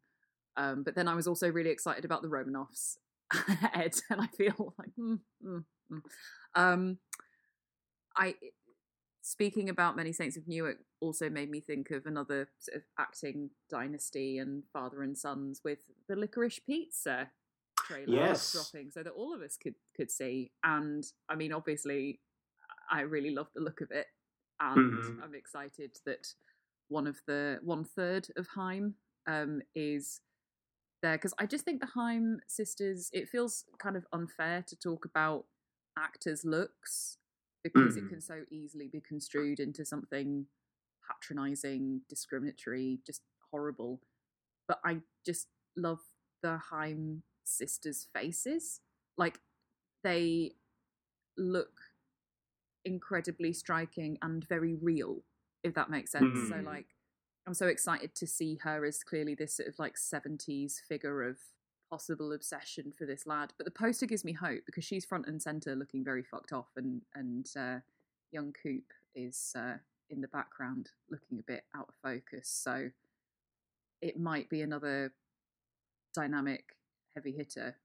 Um, 0.56 0.82
but 0.82 0.94
then 0.94 1.08
I 1.08 1.14
was 1.14 1.26
also 1.26 1.50
really 1.50 1.70
excited 1.70 2.04
about 2.04 2.22
the 2.22 2.28
Romanoffs, 2.28 2.96
Ed, 3.74 3.94
and 4.10 4.20
I 4.20 4.26
feel 4.26 4.74
like, 4.78 4.90
mm, 4.98 5.20
mm, 5.44 5.64
mm. 5.92 6.00
um, 6.54 6.98
I 8.16 8.34
speaking 9.22 9.68
about 9.68 9.96
Many 9.96 10.12
Saints 10.12 10.36
of 10.36 10.48
Newark 10.48 10.78
also 11.00 11.30
made 11.30 11.50
me 11.50 11.60
think 11.60 11.90
of 11.90 12.06
another 12.06 12.48
sort 12.58 12.76
of 12.76 12.82
acting 12.98 13.50
dynasty 13.70 14.38
and 14.38 14.64
father 14.72 15.02
and 15.02 15.16
sons 15.16 15.60
with 15.64 15.78
the 16.08 16.16
Licorice 16.16 16.60
Pizza 16.66 17.30
trailer 17.86 18.12
Yes. 18.12 18.52
dropping, 18.52 18.90
so 18.90 19.02
that 19.02 19.12
all 19.12 19.34
of 19.34 19.42
us 19.42 19.56
could 19.56 19.74
could 19.96 20.10
see. 20.10 20.50
And 20.64 21.04
I 21.28 21.36
mean, 21.36 21.52
obviously, 21.52 22.20
I 22.90 23.02
really 23.02 23.30
love 23.30 23.48
the 23.54 23.62
look 23.62 23.80
of 23.80 23.90
it, 23.90 24.06
and 24.58 25.02
Mhm. 25.02 25.22
I'm 25.22 25.34
excited 25.34 25.98
that 26.06 26.26
one 26.90 27.06
of 27.06 27.20
the 27.26 27.58
one 27.62 27.84
third 27.84 28.28
of 28.36 28.48
Haim 28.54 28.94
um, 29.26 29.62
is 29.74 30.20
there 31.02 31.16
because 31.16 31.34
I 31.38 31.46
just 31.46 31.64
think 31.64 31.80
the 31.80 31.88
Haim 31.94 32.40
sisters. 32.46 33.10
It 33.12 33.28
feels 33.28 33.64
kind 33.78 33.96
of 33.96 34.06
unfair 34.12 34.62
to 34.68 34.76
talk 34.76 35.04
about 35.06 35.46
actors' 35.98 36.44
looks 36.44 37.18
because 37.62 37.96
it 37.96 38.04
Mm. 38.04 38.08
can 38.10 38.20
so 38.20 38.44
easily 38.50 38.88
be 38.88 39.00
construed 39.00 39.60
into 39.60 39.84
something 39.84 40.46
patronizing, 41.08 42.02
discriminatory, 42.08 43.00
just 43.06 43.22
horrible. 43.50 44.00
But 44.68 44.80
I 44.84 45.02
just 45.24 45.48
love 45.76 46.00
the 46.42 46.58
Haim 46.70 47.22
sisters' 47.44 48.08
faces. 48.12 48.80
Like 49.16 49.40
they 50.02 50.52
look 51.36 51.80
incredibly 52.84 53.52
striking 53.52 54.18
and 54.22 54.46
very 54.48 54.74
real, 54.74 55.22
if 55.62 55.74
that 55.74 55.90
makes 55.90 56.10
sense. 56.12 56.48
So 56.48 56.56
Mm. 56.56 56.64
like 56.64 56.86
I'm 57.46 57.54
so 57.54 57.66
excited 57.68 58.14
to 58.16 58.26
see 58.26 58.56
her 58.62 58.84
as 58.84 59.02
clearly 59.02 59.34
this 59.34 59.54
sort 59.54 59.68
of 59.68 59.78
like 59.78 59.96
70s 59.96 60.80
figure 60.80 61.22
of 61.22 61.38
possible 61.88 62.32
obsession 62.32 62.92
for 62.92 63.06
this 63.06 63.26
lad. 63.26 63.52
But 63.56 63.64
the 63.64 63.70
poster 63.72 64.06
gives 64.06 64.24
me 64.24 64.32
hope 64.32 64.64
because 64.66 64.84
she's 64.84 65.04
front 65.04 65.26
and 65.26 65.42
center 65.42 65.74
looking 65.74 66.04
very 66.04 66.22
fucked 66.22 66.52
off 66.52 66.68
and 66.76 67.02
and 67.14 67.50
uh, 67.58 67.80
young 68.30 68.52
Coop 68.52 68.92
is 69.14 69.52
uh, 69.56 69.78
in 70.10 70.20
the 70.20 70.28
background 70.28 70.90
looking 71.10 71.38
a 71.38 71.42
bit 71.42 71.64
out 71.74 71.88
of 71.88 71.94
focus. 72.02 72.48
So 72.48 72.90
it 74.00 74.18
might 74.18 74.48
be 74.48 74.60
another 74.62 75.12
dynamic 76.14 76.76
heavy 77.14 77.32
hitter 77.32 77.76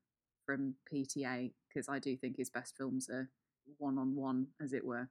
from 0.45 0.75
PTA 0.91 1.51
because 1.67 1.89
I 1.89 1.99
do 1.99 2.15
think 2.15 2.37
his 2.37 2.49
best 2.49 2.77
films 2.77 3.09
are 3.09 3.29
one 3.77 3.97
on 3.97 4.15
one, 4.15 4.47
as 4.61 4.73
it 4.73 4.85
were. 4.85 5.09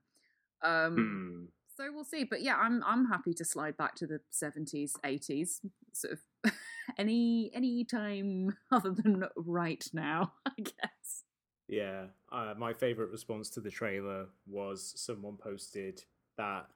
Um, 0.62 0.96
Hmm. 0.96 1.44
So 1.76 1.90
we'll 1.92 2.04
see. 2.04 2.24
But 2.24 2.42
yeah, 2.42 2.56
I'm 2.56 2.82
I'm 2.84 3.06
happy 3.06 3.34
to 3.34 3.44
slide 3.44 3.76
back 3.76 3.94
to 3.96 4.06
the 4.06 4.20
seventies, 4.30 4.96
eighties, 5.04 5.60
sort 5.92 6.14
of 6.14 6.52
any 6.98 7.50
any 7.54 7.84
time 7.84 8.56
other 8.72 8.90
than 8.90 9.24
right 9.36 9.84
now, 9.92 10.32
I 10.46 10.52
guess. 10.56 11.24
Yeah, 11.66 12.06
uh, 12.30 12.54
my 12.56 12.72
favorite 12.72 13.10
response 13.10 13.48
to 13.50 13.60
the 13.60 13.70
trailer 13.70 14.26
was 14.46 14.92
someone 14.96 15.36
posted 15.36 16.04
that 16.36 16.66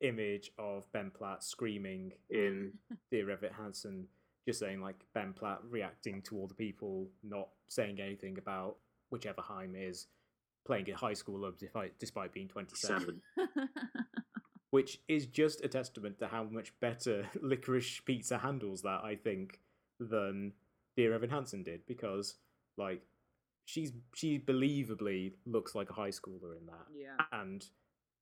image 0.00 0.52
of 0.58 0.90
Ben 0.92 1.10
Platt 1.10 1.44
screaming 1.44 2.12
in 2.30 2.72
Dear 3.10 3.30
Evan 3.30 3.52
Hansen, 3.52 4.06
just 4.46 4.58
saying 4.58 4.80
like 4.80 4.96
Ben 5.12 5.34
Platt 5.34 5.60
reacting 5.68 6.22
to 6.22 6.36
all 6.36 6.46
the 6.46 6.54
people 6.54 7.08
not 7.22 7.48
saying 7.68 8.00
anything 8.00 8.38
about 8.38 8.76
whichever 9.10 9.42
Haim 9.42 9.74
is 9.76 10.06
playing 10.66 10.88
a 10.90 10.96
high 10.96 11.14
school 11.14 11.38
schooler 11.38 11.58
despite, 11.58 11.98
despite 11.98 12.32
being 12.32 12.48
27, 12.48 13.00
Seven. 13.00 13.68
Which 14.70 15.00
is 15.08 15.26
just 15.26 15.64
a 15.64 15.68
testament 15.68 16.18
to 16.18 16.28
how 16.28 16.44
much 16.44 16.72
better 16.80 17.26
Licorice 17.42 18.00
Pizza 18.04 18.38
handles 18.38 18.82
that, 18.82 19.02
I 19.02 19.16
think, 19.16 19.60
than 19.98 20.52
Dear 20.96 21.14
Evan 21.14 21.30
Hansen 21.30 21.62
did, 21.62 21.86
because 21.86 22.34
like 22.76 23.02
she's 23.64 23.92
she 24.14 24.38
believably 24.38 25.32
looks 25.46 25.74
like 25.74 25.90
a 25.90 25.94
high 25.94 26.10
schooler 26.10 26.56
in 26.58 26.66
that, 26.66 26.86
yeah. 26.94 27.24
and 27.32 27.64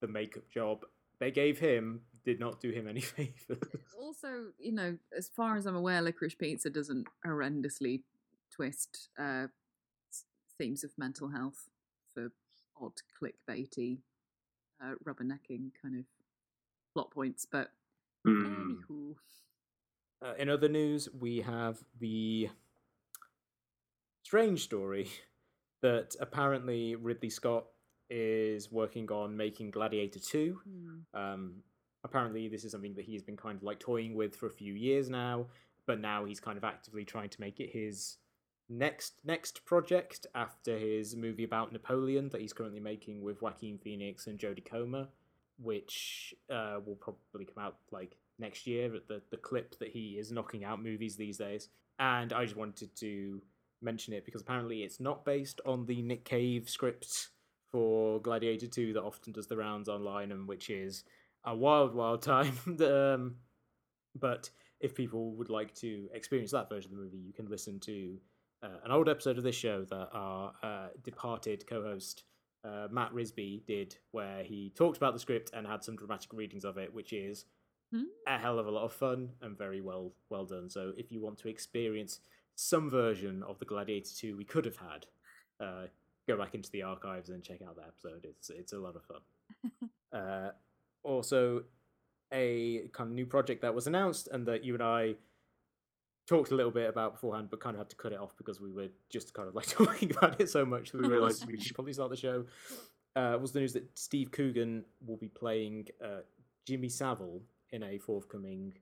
the 0.00 0.08
makeup 0.08 0.48
job 0.52 0.84
they 1.18 1.30
gave 1.30 1.58
him 1.58 2.02
did 2.24 2.40
not 2.40 2.60
do 2.60 2.70
him 2.70 2.88
any 2.88 3.00
favors. 3.00 3.58
Also, 3.98 4.46
you 4.58 4.72
know, 4.72 4.98
as 5.16 5.28
far 5.28 5.56
as 5.56 5.66
I'm 5.66 5.76
aware, 5.76 6.02
Licorice 6.02 6.36
Pizza 6.38 6.70
doesn't 6.70 7.06
horrendously 7.26 8.02
twist 8.50 9.08
uh, 9.18 9.46
themes 10.58 10.84
of 10.84 10.90
mental 10.98 11.28
health 11.28 11.68
for 12.14 12.30
odd 12.80 12.92
clickbaity, 13.20 13.98
uh, 14.82 14.94
rubbernecking 15.06 15.70
kind 15.80 15.98
of 15.98 16.04
plot 16.96 17.10
points. 17.10 17.44
But 17.44 17.70
anywho, 18.26 19.14
Uh, 20.22 20.32
in 20.38 20.48
other 20.48 20.68
news, 20.68 21.10
we 21.12 21.42
have 21.42 21.76
the 22.00 22.48
strange 24.22 24.62
story 24.62 25.10
that 25.82 26.16
apparently 26.20 26.94
Ridley 26.96 27.28
Scott 27.30 27.66
is 28.08 28.72
working 28.72 29.10
on 29.12 29.36
making 29.36 29.72
Gladiator 29.72 30.18
2. 30.20 30.60
hmm, 30.64 30.98
Um, 31.18 31.62
apparently, 32.02 32.48
this 32.48 32.64
is 32.64 32.72
something 32.72 32.94
that 32.94 33.04
he's 33.04 33.22
been 33.22 33.36
kind 33.36 33.56
of 33.56 33.62
like 33.62 33.78
toying 33.78 34.14
with 34.14 34.34
for 34.34 34.46
a 34.46 34.50
few 34.50 34.72
years 34.72 35.10
now, 35.10 35.48
but 35.86 36.00
now 36.00 36.24
he's 36.24 36.40
kind 36.40 36.56
of 36.56 36.64
actively 36.64 37.04
trying 37.04 37.28
to 37.28 37.40
make 37.40 37.60
it 37.60 37.70
his 37.70 38.16
next 38.68 39.20
next 39.24 39.64
project 39.64 40.26
after 40.34 40.76
his 40.76 41.14
movie 41.14 41.44
about 41.44 41.72
Napoleon 41.72 42.28
that 42.30 42.40
he's 42.40 42.52
currently 42.52 42.80
making 42.80 43.22
with 43.22 43.40
Joaquin 43.42 43.78
Phoenix 43.78 44.26
and 44.26 44.38
Jodie 44.40 44.64
Comer, 44.64 45.08
which 45.62 46.34
uh, 46.50 46.78
will 46.84 46.96
probably 46.96 47.46
come 47.46 47.62
out 47.62 47.76
like 47.90 48.16
next 48.38 48.66
year. 48.66 48.94
At 48.94 49.08
the 49.08 49.22
the 49.30 49.36
clip 49.36 49.78
that 49.78 49.88
he 49.88 50.18
is 50.18 50.32
knocking 50.32 50.64
out 50.64 50.82
movies 50.82 51.16
these 51.16 51.38
days, 51.38 51.68
and 51.98 52.32
I 52.32 52.44
just 52.44 52.56
wanted 52.56 52.94
to 52.96 53.40
mention 53.82 54.14
it 54.14 54.24
because 54.24 54.40
apparently 54.40 54.82
it's 54.82 55.00
not 55.00 55.24
based 55.24 55.60
on 55.66 55.86
the 55.86 56.02
Nick 56.02 56.24
Cave 56.24 56.68
script 56.68 57.28
for 57.70 58.20
Gladiator 58.20 58.66
2 58.66 58.94
that 58.94 59.02
often 59.02 59.32
does 59.32 59.46
the 59.46 59.56
rounds 59.56 59.88
online 59.88 60.32
and 60.32 60.48
which 60.48 60.70
is 60.70 61.04
a 61.44 61.54
wild, 61.54 61.94
wild 61.94 62.22
time. 62.34 62.56
um, 62.80 63.36
but 64.18 64.50
if 64.80 64.94
people 64.94 65.32
would 65.32 65.50
like 65.50 65.74
to 65.76 66.08
experience 66.12 66.52
that 66.52 66.68
version 66.68 66.92
of 66.92 66.98
the 66.98 67.04
movie, 67.04 67.18
you 67.18 67.32
can 67.32 67.46
listen 67.46 67.80
to 67.80 68.18
uh, 68.62 68.78
an 68.84 68.90
old 68.90 69.08
episode 69.08 69.38
of 69.38 69.44
this 69.44 69.56
show 69.56 69.84
that 69.84 70.08
our 70.12 70.52
uh, 70.62 70.88
departed 71.02 71.66
co 71.66 71.82
host 71.82 72.24
uh, 72.66 72.88
Matt 72.90 73.12
Risby 73.14 73.64
did, 73.66 73.96
where 74.10 74.42
he 74.42 74.72
talked 74.74 74.96
about 74.96 75.12
the 75.14 75.20
script 75.20 75.50
and 75.54 75.66
had 75.66 75.84
some 75.84 75.96
dramatic 75.96 76.32
readings 76.32 76.64
of 76.64 76.78
it, 76.78 76.92
which 76.92 77.12
is 77.12 77.44
Hmm. 77.92 78.02
a 78.26 78.36
hell 78.36 78.58
of 78.58 78.66
a 78.66 78.70
lot 78.70 78.82
of 78.84 78.92
fun 78.92 79.30
and 79.40 79.56
very 79.56 79.80
well 79.80 80.12
well 80.28 80.44
done. 80.44 80.68
So 80.68 80.92
if 80.96 81.12
you 81.12 81.20
want 81.20 81.38
to 81.38 81.48
experience 81.48 82.18
some 82.56 82.90
version 82.90 83.44
of 83.44 83.60
the 83.60 83.64
Gladiator 83.64 84.10
2 84.12 84.36
we 84.36 84.44
could 84.44 84.64
have 84.64 84.76
had, 84.78 85.06
uh, 85.60 85.86
go 86.26 86.36
back 86.36 86.54
into 86.56 86.68
the 86.72 86.82
archives 86.82 87.30
and 87.30 87.44
check 87.44 87.62
out 87.62 87.76
that 87.76 87.86
episode. 87.86 88.24
It's 88.24 88.50
it's 88.50 88.72
a 88.72 88.78
lot 88.78 88.96
of 88.96 89.02
fun. 89.04 89.90
uh, 90.20 90.50
also, 91.04 91.62
a 92.32 92.88
kind 92.92 93.10
of 93.10 93.14
new 93.14 93.26
project 93.26 93.62
that 93.62 93.72
was 93.74 93.86
announced 93.86 94.26
and 94.32 94.44
that 94.46 94.64
you 94.64 94.74
and 94.74 94.82
I 94.82 95.14
talked 96.26 96.50
a 96.50 96.54
little 96.54 96.72
bit 96.72 96.88
about 96.88 97.14
beforehand, 97.14 97.48
but 97.50 97.60
kind 97.60 97.74
of 97.76 97.80
had 97.80 97.90
to 97.90 97.96
cut 97.96 98.12
it 98.12 98.18
off 98.18 98.36
because 98.36 98.60
we 98.60 98.72
were 98.72 98.88
just 99.10 99.32
kind 99.34 99.48
of 99.48 99.54
like 99.54 99.66
talking 99.68 100.10
about 100.10 100.40
it 100.40 100.50
so 100.50 100.64
much 100.64 100.92
that 100.92 101.00
we 101.00 101.08
realized 101.08 101.46
we 101.46 101.58
should 101.60 101.74
probably 101.74 101.92
start 101.92 102.10
the 102.10 102.16
show. 102.16 102.44
Uh, 103.14 103.38
was 103.40 103.52
the 103.52 103.60
news 103.60 103.72
that 103.72 103.86
Steve 103.98 104.30
Coogan 104.30 104.84
will 105.06 105.16
be 105.16 105.28
playing 105.28 105.86
uh, 106.04 106.20
Jimmy 106.66 106.88
Savile 106.88 107.40
in 107.70 107.82
a 107.82 107.98
forthcoming 107.98 108.76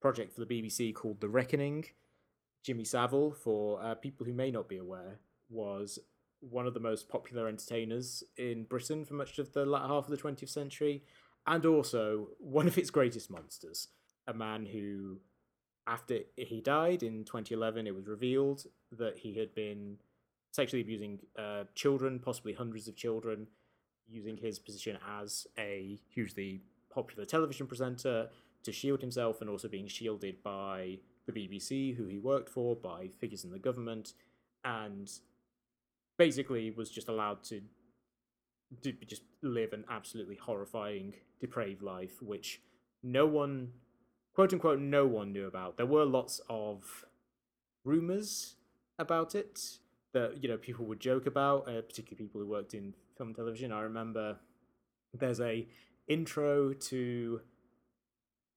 project 0.00 0.32
for 0.32 0.44
the 0.44 0.46
BBC 0.46 0.94
called 0.94 1.20
The 1.20 1.28
Reckoning. 1.28 1.84
Jimmy 2.62 2.84
Savile, 2.84 3.32
for 3.32 3.82
uh, 3.82 3.94
people 3.94 4.24
who 4.24 4.32
may 4.32 4.50
not 4.50 4.68
be 4.68 4.78
aware, 4.78 5.18
was 5.50 5.98
one 6.40 6.66
of 6.66 6.74
the 6.74 6.80
most 6.80 7.08
popular 7.08 7.48
entertainers 7.48 8.22
in 8.36 8.64
Britain 8.64 9.04
for 9.04 9.14
much 9.14 9.38
of 9.38 9.52
the 9.52 9.66
latter 9.66 9.88
half 9.88 10.04
of 10.04 10.10
the 10.10 10.16
20th 10.16 10.48
century, 10.48 11.02
and 11.46 11.66
also 11.66 12.28
one 12.38 12.66
of 12.66 12.78
its 12.78 12.90
greatest 12.90 13.30
monsters. 13.30 13.88
A 14.26 14.34
man 14.34 14.66
who, 14.66 15.18
after 15.86 16.20
he 16.36 16.60
died 16.60 17.02
in 17.02 17.24
2011, 17.24 17.86
it 17.86 17.94
was 17.94 18.06
revealed 18.06 18.66
that 18.92 19.18
he 19.18 19.34
had 19.38 19.54
been 19.54 19.98
sexually 20.52 20.82
abusing 20.82 21.20
uh, 21.38 21.64
children, 21.74 22.18
possibly 22.18 22.52
hundreds 22.52 22.88
of 22.88 22.96
children, 22.96 23.46
using 24.08 24.36
his 24.36 24.58
position 24.58 24.98
as 25.18 25.46
a 25.58 25.98
hugely 26.08 26.60
popular 26.90 27.24
television 27.24 27.66
presenter 27.66 28.28
to 28.62 28.72
shield 28.72 29.00
himself 29.00 29.40
and 29.40 29.50
also 29.50 29.68
being 29.68 29.88
shielded 29.88 30.42
by 30.42 30.98
the 31.26 31.32
BBC, 31.32 31.96
who 31.96 32.06
he 32.06 32.18
worked 32.18 32.48
for, 32.48 32.76
by 32.76 33.08
figures 33.18 33.44
in 33.44 33.50
the 33.50 33.58
government, 33.58 34.12
and 34.64 35.10
basically 36.18 36.70
was 36.70 36.90
just 36.90 37.08
allowed 37.08 37.42
to, 37.44 37.60
to 38.82 38.92
just 39.06 39.22
live 39.42 39.72
an 39.72 39.84
absolutely 39.90 40.36
horrifying, 40.36 41.14
depraved 41.40 41.82
life, 41.82 42.22
which 42.22 42.60
no 43.02 43.26
one, 43.26 43.70
quote 44.34 44.52
unquote, 44.52 44.78
no 44.80 45.06
one 45.06 45.32
knew 45.32 45.46
about. 45.46 45.76
There 45.76 45.86
were 45.86 46.04
lots 46.04 46.40
of 46.48 47.04
rumors 47.84 48.56
about 48.98 49.34
it 49.34 49.60
that 50.12 50.42
you 50.42 50.48
know 50.48 50.56
people 50.56 50.84
would 50.86 51.00
joke 51.00 51.26
about, 51.26 51.68
uh, 51.68 51.82
particularly 51.82 52.26
people 52.26 52.40
who 52.40 52.46
worked 52.46 52.74
in 52.74 52.94
film 53.16 53.28
and 53.30 53.36
television. 53.36 53.72
I 53.72 53.80
remember 53.82 54.36
there's 55.12 55.40
a 55.40 55.66
intro 56.08 56.72
to 56.72 57.40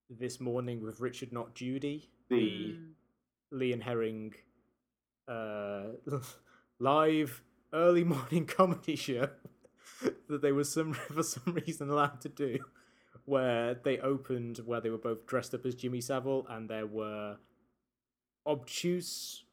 this 0.10 0.40
morning 0.40 0.82
with 0.82 1.00
Richard 1.00 1.32
Not 1.34 1.54
Judy, 1.56 2.10
the 2.30 2.76
Mm. 2.78 2.92
Lee 3.52 3.74
and 3.74 3.84
Herring 3.84 4.34
uh, 5.28 5.84
live 6.80 7.42
early 7.74 8.04
morning 8.04 8.46
comedy 8.58 8.96
show 8.96 9.30
that 10.30 10.42
they 10.42 10.52
were 10.52 10.64
some 10.64 10.94
for 10.94 11.24
some 11.24 11.54
reason 11.66 11.90
allowed 11.90 12.22
to 12.22 12.30
do, 12.30 12.60
where 13.28 13.76
they 13.84 14.00
opened 14.00 14.58
where 14.66 14.80
they 14.80 14.90
were 14.90 14.98
both 14.98 15.28
dressed 15.28 15.54
up 15.54 15.66
as 15.66 15.76
Jimmy 15.76 16.00
Savile 16.00 16.48
and 16.50 16.70
there 16.70 16.88
were 16.88 17.36
obtuse 18.48 19.44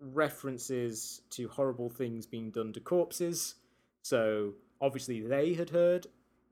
references 0.00 1.20
to 1.28 1.46
horrible 1.48 1.90
things 1.90 2.24
being 2.24 2.50
done 2.50 2.72
to 2.72 2.80
corpses. 2.80 3.56
So 4.00 4.54
obviously 4.80 5.20
they 5.20 5.52
had 5.52 5.68
heard 5.68 6.06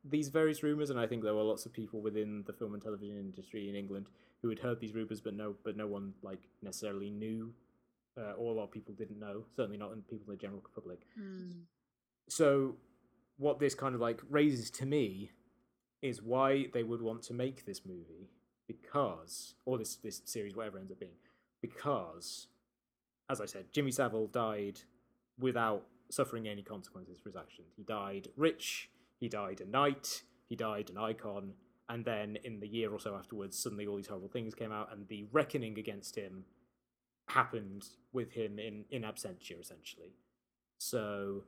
these 0.05 0.29
various 0.29 0.63
rumors, 0.63 0.91
and 0.91 1.01
I 1.01 1.07
think 1.07 1.25
there 1.25 1.35
were 1.35 1.43
lots 1.43 1.65
of 1.65 1.73
people 1.73 2.03
within 2.03 2.45
the 2.47 2.53
film 2.53 2.75
and 2.75 2.83
television 2.83 3.19
industry 3.19 3.71
in 3.71 3.75
England 3.75 4.09
who 4.43 4.51
had 4.51 4.59
heard 4.59 4.79
these 4.79 4.93
rumors, 4.93 5.23
but 5.23 5.35
no, 5.35 5.55
but 5.65 5.75
no 5.75 5.87
one 5.87 6.13
like 6.23 6.41
necessarily 6.61 7.09
knew, 7.09 7.55
uh, 8.19 8.33
or 8.33 8.53
a 8.53 8.55
lot 8.55 8.65
of 8.65 8.71
people 8.71 8.93
didn't 8.93 9.19
know. 9.19 9.45
Certainly 9.57 9.79
not 9.79 9.93
in 9.93 10.03
people 10.03 10.27
in 10.27 10.33
the 10.33 10.37
general 10.37 10.63
public. 10.75 11.07
Mm. 11.19 11.63
So, 12.29 12.75
what 13.39 13.59
this 13.59 13.75
kind 13.75 13.95
of 13.95 14.03
like 14.03 14.21
raises 14.29 14.71
to 14.73 14.87
me 14.87 15.31
is 16.03 16.21
why 16.21 16.67
they 16.75 16.83
would 16.83 17.01
want 17.01 17.23
to 17.23 17.33
make 17.33 17.65
this 17.65 17.87
movie 17.87 18.29
because, 18.67 19.55
or 19.65 19.79
this 19.79 19.97
this 19.97 20.23
series, 20.25 20.57
whatever 20.57 20.79
it 20.79 20.81
ends 20.81 20.93
up 20.93 21.01
being, 21.01 21.13
because, 21.61 22.49
as 23.31 23.41
I 23.41 23.47
said, 23.47 23.67
Jimmy 23.73 23.93
Savile 23.93 24.27
died 24.27 24.81
without 25.39 25.85
suffering 26.11 26.47
any 26.47 26.63
consequences 26.63 27.19
for 27.19 27.31
his 27.31 27.37
actions. 27.37 27.69
He 27.77 27.83
died 27.83 28.29
rich. 28.37 28.91
He 29.19 29.29
died 29.29 29.61
a 29.61 29.67
knight. 29.67 30.23
He 30.49 30.57
died 30.57 30.91
an 30.91 30.99
icon. 30.99 31.55
And 31.89 32.05
then 32.05 32.37
in 32.45 32.61
the 32.61 32.69
year 32.69 32.91
or 32.91 33.01
so 33.01 33.15
afterwards, 33.15 33.59
suddenly 33.59 33.87
all 33.87 33.97
these 33.97 34.07
horrible 34.07 34.29
things 34.29 34.55
came 34.55 34.73
out, 34.73 34.93
and 34.93 35.07
the 35.09 35.25
reckoning 35.33 35.79
against 35.79 36.17
him 36.17 36.45
happened 37.29 37.87
with 38.13 38.33
him 38.33 38.59
in 38.59 38.85
in 38.91 39.03
absentia, 39.03 39.61
essentially. 39.61 40.15
So 40.79 41.45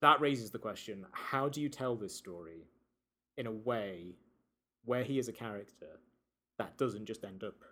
that 0.00 0.20
raises 0.20 0.50
the 0.50 0.58
question: 0.58 1.06
How 1.12 1.48
do 1.48 1.60
you 1.60 1.68
tell 1.68 1.96
this 1.96 2.14
story 2.14 2.68
in 3.36 3.46
a 3.46 3.52
way 3.52 4.16
where 4.84 5.04
he 5.04 5.18
is 5.18 5.28
a 5.28 5.32
character 5.32 6.00
that 6.58 6.78
doesn't 6.78 7.06
just 7.06 7.24
end 7.24 7.44
up 7.44 7.64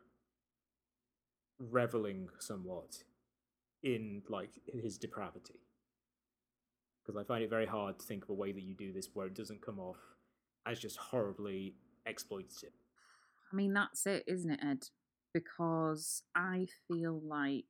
reveling 1.58 2.28
somewhat 2.38 3.02
in 3.82 4.22
like 4.28 4.60
his 4.66 4.98
depravity? 4.98 5.60
Because 7.04 7.20
I 7.20 7.24
find 7.24 7.42
it 7.44 7.50
very 7.50 7.66
hard 7.66 7.98
to 7.98 8.06
think 8.06 8.24
of 8.24 8.30
a 8.30 8.34
way 8.34 8.52
that 8.52 8.62
you 8.62 8.74
do 8.74 8.92
this 8.92 9.08
where 9.14 9.26
it 9.26 9.34
doesn't 9.34 9.64
come 9.64 9.78
off 9.78 9.98
as 10.66 10.78
just 10.78 10.96
horribly 10.96 11.74
exploitative. 12.08 12.72
I 13.52 13.56
mean, 13.56 13.74
that's 13.74 14.06
it, 14.06 14.24
isn't 14.26 14.50
it, 14.50 14.60
Ed? 14.62 14.88
Because 15.32 16.22
I 16.34 16.66
feel 16.88 17.20
like 17.24 17.64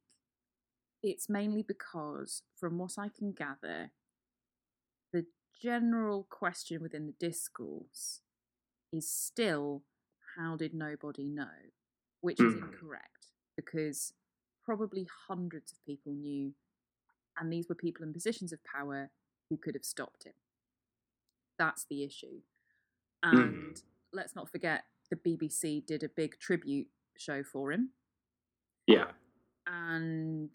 it's 1.02 1.28
mainly 1.28 1.62
because, 1.62 2.42
from 2.56 2.78
what 2.78 2.92
I 2.98 3.08
can 3.08 3.32
gather, 3.32 3.90
the 3.90 4.03
general 5.60 6.26
question 6.30 6.82
within 6.82 7.06
the 7.06 7.26
discourse 7.26 8.20
is 8.92 9.10
still 9.10 9.82
how 10.36 10.56
did 10.56 10.74
nobody 10.74 11.28
know? 11.28 11.46
Which 12.20 12.40
is 12.40 12.54
hmm. 12.54 12.64
incorrect 12.64 13.28
because 13.56 14.12
probably 14.64 15.06
hundreds 15.28 15.72
of 15.72 15.84
people 15.84 16.12
knew, 16.12 16.52
and 17.38 17.52
these 17.52 17.68
were 17.68 17.74
people 17.74 18.04
in 18.04 18.12
positions 18.12 18.52
of 18.52 18.58
power 18.64 19.10
who 19.50 19.56
could 19.56 19.74
have 19.74 19.84
stopped 19.84 20.24
him. 20.24 20.32
That's 21.58 21.84
the 21.88 22.02
issue. 22.02 22.40
And 23.22 23.54
hmm. 23.54 23.70
let's 24.12 24.34
not 24.34 24.50
forget 24.50 24.84
the 25.10 25.16
BBC 25.16 25.84
did 25.86 26.02
a 26.02 26.08
big 26.08 26.38
tribute 26.38 26.88
show 27.16 27.42
for 27.42 27.72
him, 27.72 27.90
Yeah. 28.86 29.12
and 29.66 30.54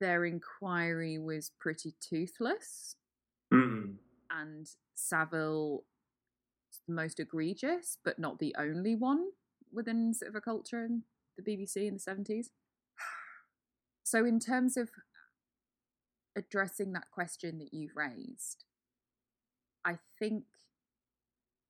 their 0.00 0.24
inquiry 0.24 1.18
was 1.18 1.50
pretty 1.58 1.94
toothless. 2.00 2.96
Mm. 3.52 3.96
and 4.30 4.68
Savile 4.94 5.84
is 6.70 6.80
the 6.86 6.94
most 6.94 7.18
egregious, 7.18 7.96
but 8.04 8.18
not 8.18 8.38
the 8.38 8.54
only 8.58 8.94
one 8.94 9.28
within 9.72 10.12
sort 10.12 10.30
of 10.30 10.34
a 10.34 10.40
culture 10.40 10.84
in 10.84 11.02
the 11.36 11.42
BBC 11.42 11.86
in 11.86 11.94
the 11.94 12.00
seventies. 12.00 12.50
So, 14.04 14.24
in 14.24 14.40
terms 14.40 14.78
of 14.78 14.88
addressing 16.34 16.92
that 16.94 17.10
question 17.10 17.58
that 17.58 17.74
you've 17.74 17.94
raised, 17.94 18.64
I 19.84 19.98
think, 20.18 20.44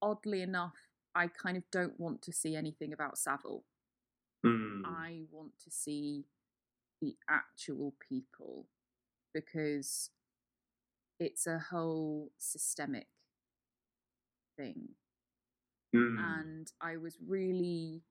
oddly 0.00 0.42
enough, 0.42 0.76
I 1.16 1.26
kind 1.26 1.56
of 1.56 1.64
don't 1.72 1.98
want 1.98 2.22
to 2.22 2.32
see 2.32 2.54
anything 2.54 2.92
about 2.92 3.18
Savile. 3.18 3.64
Mm. 4.46 4.82
I 4.86 5.22
want 5.32 5.58
to 5.64 5.70
see 5.72 6.26
the 7.00 7.16
actual 7.28 7.94
people 8.08 8.66
because 9.34 10.10
it's 11.18 11.46
a 11.46 11.58
whole 11.70 12.30
systemic 12.38 13.06
thing. 14.56 14.88
Mm. 15.94 16.16
And 16.18 16.72
I 16.80 16.96
was 16.96 17.16
really 17.26 18.02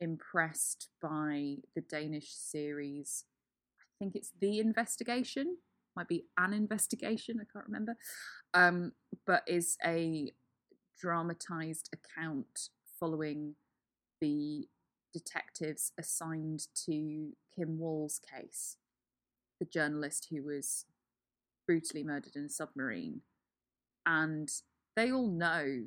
impressed 0.00 0.88
by 1.00 1.56
the 1.74 1.80
Danish 1.80 2.32
series. 2.32 3.24
I 3.80 3.94
think 3.98 4.14
it's 4.14 4.32
The 4.40 4.60
Investigation, 4.60 5.56
might 5.96 6.08
be 6.08 6.26
An 6.36 6.52
Investigation, 6.52 7.38
I 7.40 7.46
can't 7.50 7.66
remember, 7.66 7.96
um, 8.52 8.92
but 9.26 9.42
is 9.46 9.76
a 9.84 10.32
dramatized 11.00 11.90
account 11.92 12.68
following 13.00 13.54
the 14.20 14.66
detectives 15.12 15.92
assigned 15.98 16.66
to 16.86 17.32
Kim 17.54 17.78
Wall's 17.78 18.20
case, 18.20 18.76
the 19.58 19.66
journalist 19.66 20.28
who 20.30 20.42
was 20.42 20.84
brutally 21.66 22.04
murdered 22.04 22.36
in 22.36 22.44
a 22.44 22.50
submarine. 22.50 23.22
And 24.04 24.50
they 24.94 25.10
all 25.10 25.28
know 25.28 25.86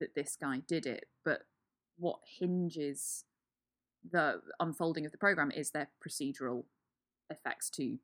that 0.00 0.14
this 0.14 0.36
guy 0.40 0.60
did 0.66 0.86
it, 0.86 1.06
but 1.24 1.42
what 1.98 2.20
hinges 2.38 3.24
the 4.08 4.40
unfolding 4.60 5.04
of 5.04 5.12
the 5.12 5.18
program 5.18 5.50
is 5.50 5.70
their 5.70 5.88
procedural 6.06 6.64
effects 7.30 7.68
to 7.70 7.98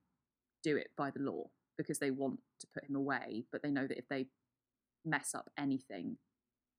do 0.62 0.76
it 0.76 0.88
by 0.96 1.10
the 1.10 1.20
law 1.20 1.44
because 1.76 1.98
they 1.98 2.10
want 2.10 2.40
to 2.60 2.66
put 2.72 2.84
him 2.84 2.96
away, 2.96 3.44
but 3.52 3.62
they 3.62 3.70
know 3.70 3.86
that 3.86 3.98
if 3.98 4.08
they 4.08 4.26
mess 5.04 5.34
up 5.34 5.50
anything, 5.58 6.16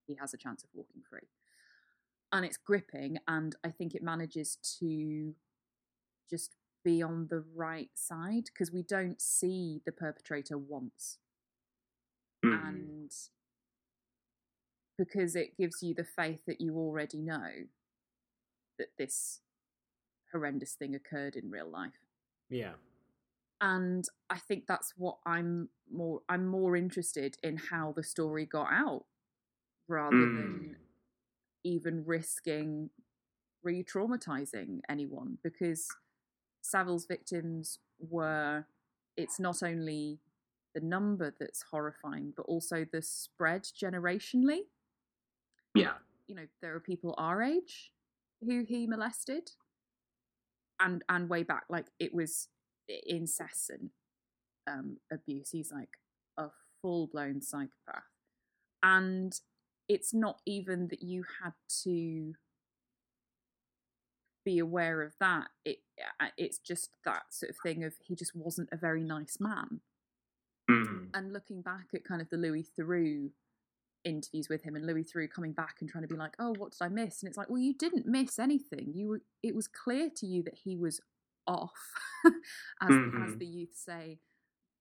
he 0.06 0.16
has 0.16 0.34
a 0.34 0.38
chance 0.38 0.64
of 0.64 0.70
walking 0.74 1.02
free. 1.10 1.28
And 2.32 2.46
it's 2.46 2.58
gripping, 2.58 3.20
and 3.28 3.56
I 3.64 3.70
think 3.70 3.96
it 3.96 4.04
manages 4.04 4.58
to 4.80 5.34
just 6.30 6.56
be 6.86 7.02
on 7.04 7.28
the 7.30 7.44
right 7.56 7.90
side 7.96 8.46
because 8.46 8.72
we 8.72 8.84
don't 8.84 9.20
see 9.22 9.82
the 9.86 9.92
perpetrator 9.92 10.58
once. 10.58 11.18
Mm. 12.46 12.68
And 12.68 13.12
because 14.98 15.36
it 15.36 15.58
gives 15.58 15.82
you 15.84 15.94
the 15.94 16.06
faith 16.06 16.40
that 16.48 16.62
you 16.62 16.78
already 16.78 17.18
know 17.22 17.50
that 18.80 18.90
this 18.98 19.42
horrendous 20.32 20.74
thing 20.74 20.96
occurred 20.96 21.36
in 21.36 21.50
real 21.50 21.70
life 21.70 22.00
Yeah. 22.50 22.74
and 23.62 24.06
i 24.30 24.38
think 24.38 24.66
that's 24.68 24.94
what 24.98 25.18
i'm 25.26 25.70
more 25.90 26.22
i'm 26.28 26.46
more 26.46 26.76
interested 26.76 27.38
in 27.42 27.58
how 27.58 27.94
the 27.96 28.04
story 28.04 28.46
got 28.46 28.68
out 28.72 29.06
rather 29.88 30.16
Mm. 30.16 30.36
than 30.38 30.76
even 31.64 32.04
risking 32.06 32.90
re-traumatizing 33.64 34.82
anyone 34.90 35.38
because 35.42 35.88
savile's 36.66 37.06
victims 37.06 37.80
were 38.00 38.66
it's 39.18 39.40
not 39.40 39.64
only 39.64 40.20
the 40.74 40.82
number 40.82 41.34
that's 41.40 41.64
horrifying 41.72 42.34
but 42.36 42.44
also 42.44 42.86
the 42.92 43.02
spread 43.02 43.64
generationally. 43.64 44.62
Yeah. 45.74 45.94
you 46.28 46.36
know 46.36 46.48
there 46.62 46.74
are 46.76 46.80
people 46.80 47.14
our 47.18 47.42
age 47.42 47.92
who 48.42 48.64
he 48.68 48.88
molested 48.88 49.52
and 50.80 51.04
and 51.10 51.30
way 51.30 51.44
back 51.44 51.64
like 51.70 51.88
it 52.00 52.14
was 52.14 52.50
incessant 53.08 53.92
um 54.68 54.98
abuse. 55.12 55.50
He's 55.52 55.72
like 55.72 55.98
a 56.38 56.48
full-blown 56.82 57.42
psychopath. 57.42 58.04
And 58.84 59.34
it's 59.88 60.14
not 60.14 60.42
even 60.46 60.88
that 60.90 61.02
you 61.02 61.24
had 61.44 61.54
to 61.84 62.34
be 64.46 64.60
aware 64.60 65.02
of 65.02 65.14
that 65.20 65.48
it 65.66 65.80
uh, 66.22 66.28
it's 66.38 66.58
just 66.60 66.92
that 67.04 67.24
sort 67.32 67.50
of 67.50 67.56
thing 67.64 67.84
of 67.84 67.94
he 68.08 68.16
just 68.16 68.36
wasn't 68.36 68.70
a 68.72 68.78
very 68.78 69.04
nice 69.04 69.38
man 69.40 69.82
Mm. 70.70 71.10
and 71.14 71.32
looking 71.32 71.62
back 71.62 71.88
at 71.94 72.04
kind 72.04 72.22
of 72.24 72.30
the 72.32 72.38
Louis 72.38 72.66
Theroux 72.80 73.30
interviews 74.04 74.50
with 74.50 74.64
him 74.64 74.76
and 74.76 74.84
Louis 74.86 75.04
Theroux 75.04 75.30
coming 75.30 75.52
back 75.52 75.76
and 75.80 75.88
trying 75.88 76.02
to 76.02 76.08
be 76.08 76.16
like, 76.16 76.34
oh, 76.40 76.56
what 76.58 76.72
did 76.72 76.82
I 76.82 76.88
miss? 76.88 77.22
And 77.22 77.28
it's 77.30 77.38
like, 77.38 77.50
well, 77.52 77.60
you 77.60 77.74
didn't 77.76 78.08
miss 78.08 78.40
anything. 78.40 78.92
You 78.96 79.08
were, 79.10 79.22
it 79.44 79.54
was 79.56 79.68
clear 79.68 80.10
to 80.16 80.26
you 80.26 80.42
that 80.42 80.56
he 80.64 80.76
was 80.76 81.02
off, 81.46 81.72
as, 82.26 82.34
as 82.82 82.90
Mhm. 82.96 83.38
the 83.40 83.46
youth 83.46 83.76
say, 83.76 84.18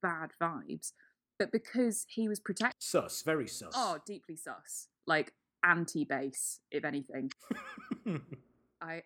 bad 0.03 0.31
vibes. 0.41 0.93
But 1.39 1.53
because 1.53 2.07
he 2.09 2.29
was 2.29 2.41
protected, 2.41 2.83
Sus, 2.83 3.21
very 3.21 3.47
sus. 3.47 3.75
oh, 3.77 3.99
deeply 4.07 4.37
sus, 4.37 4.89
like 5.07 5.35
anti-base, 5.63 6.61
if 6.71 6.83
anything. 6.87 7.31
I 8.81 9.03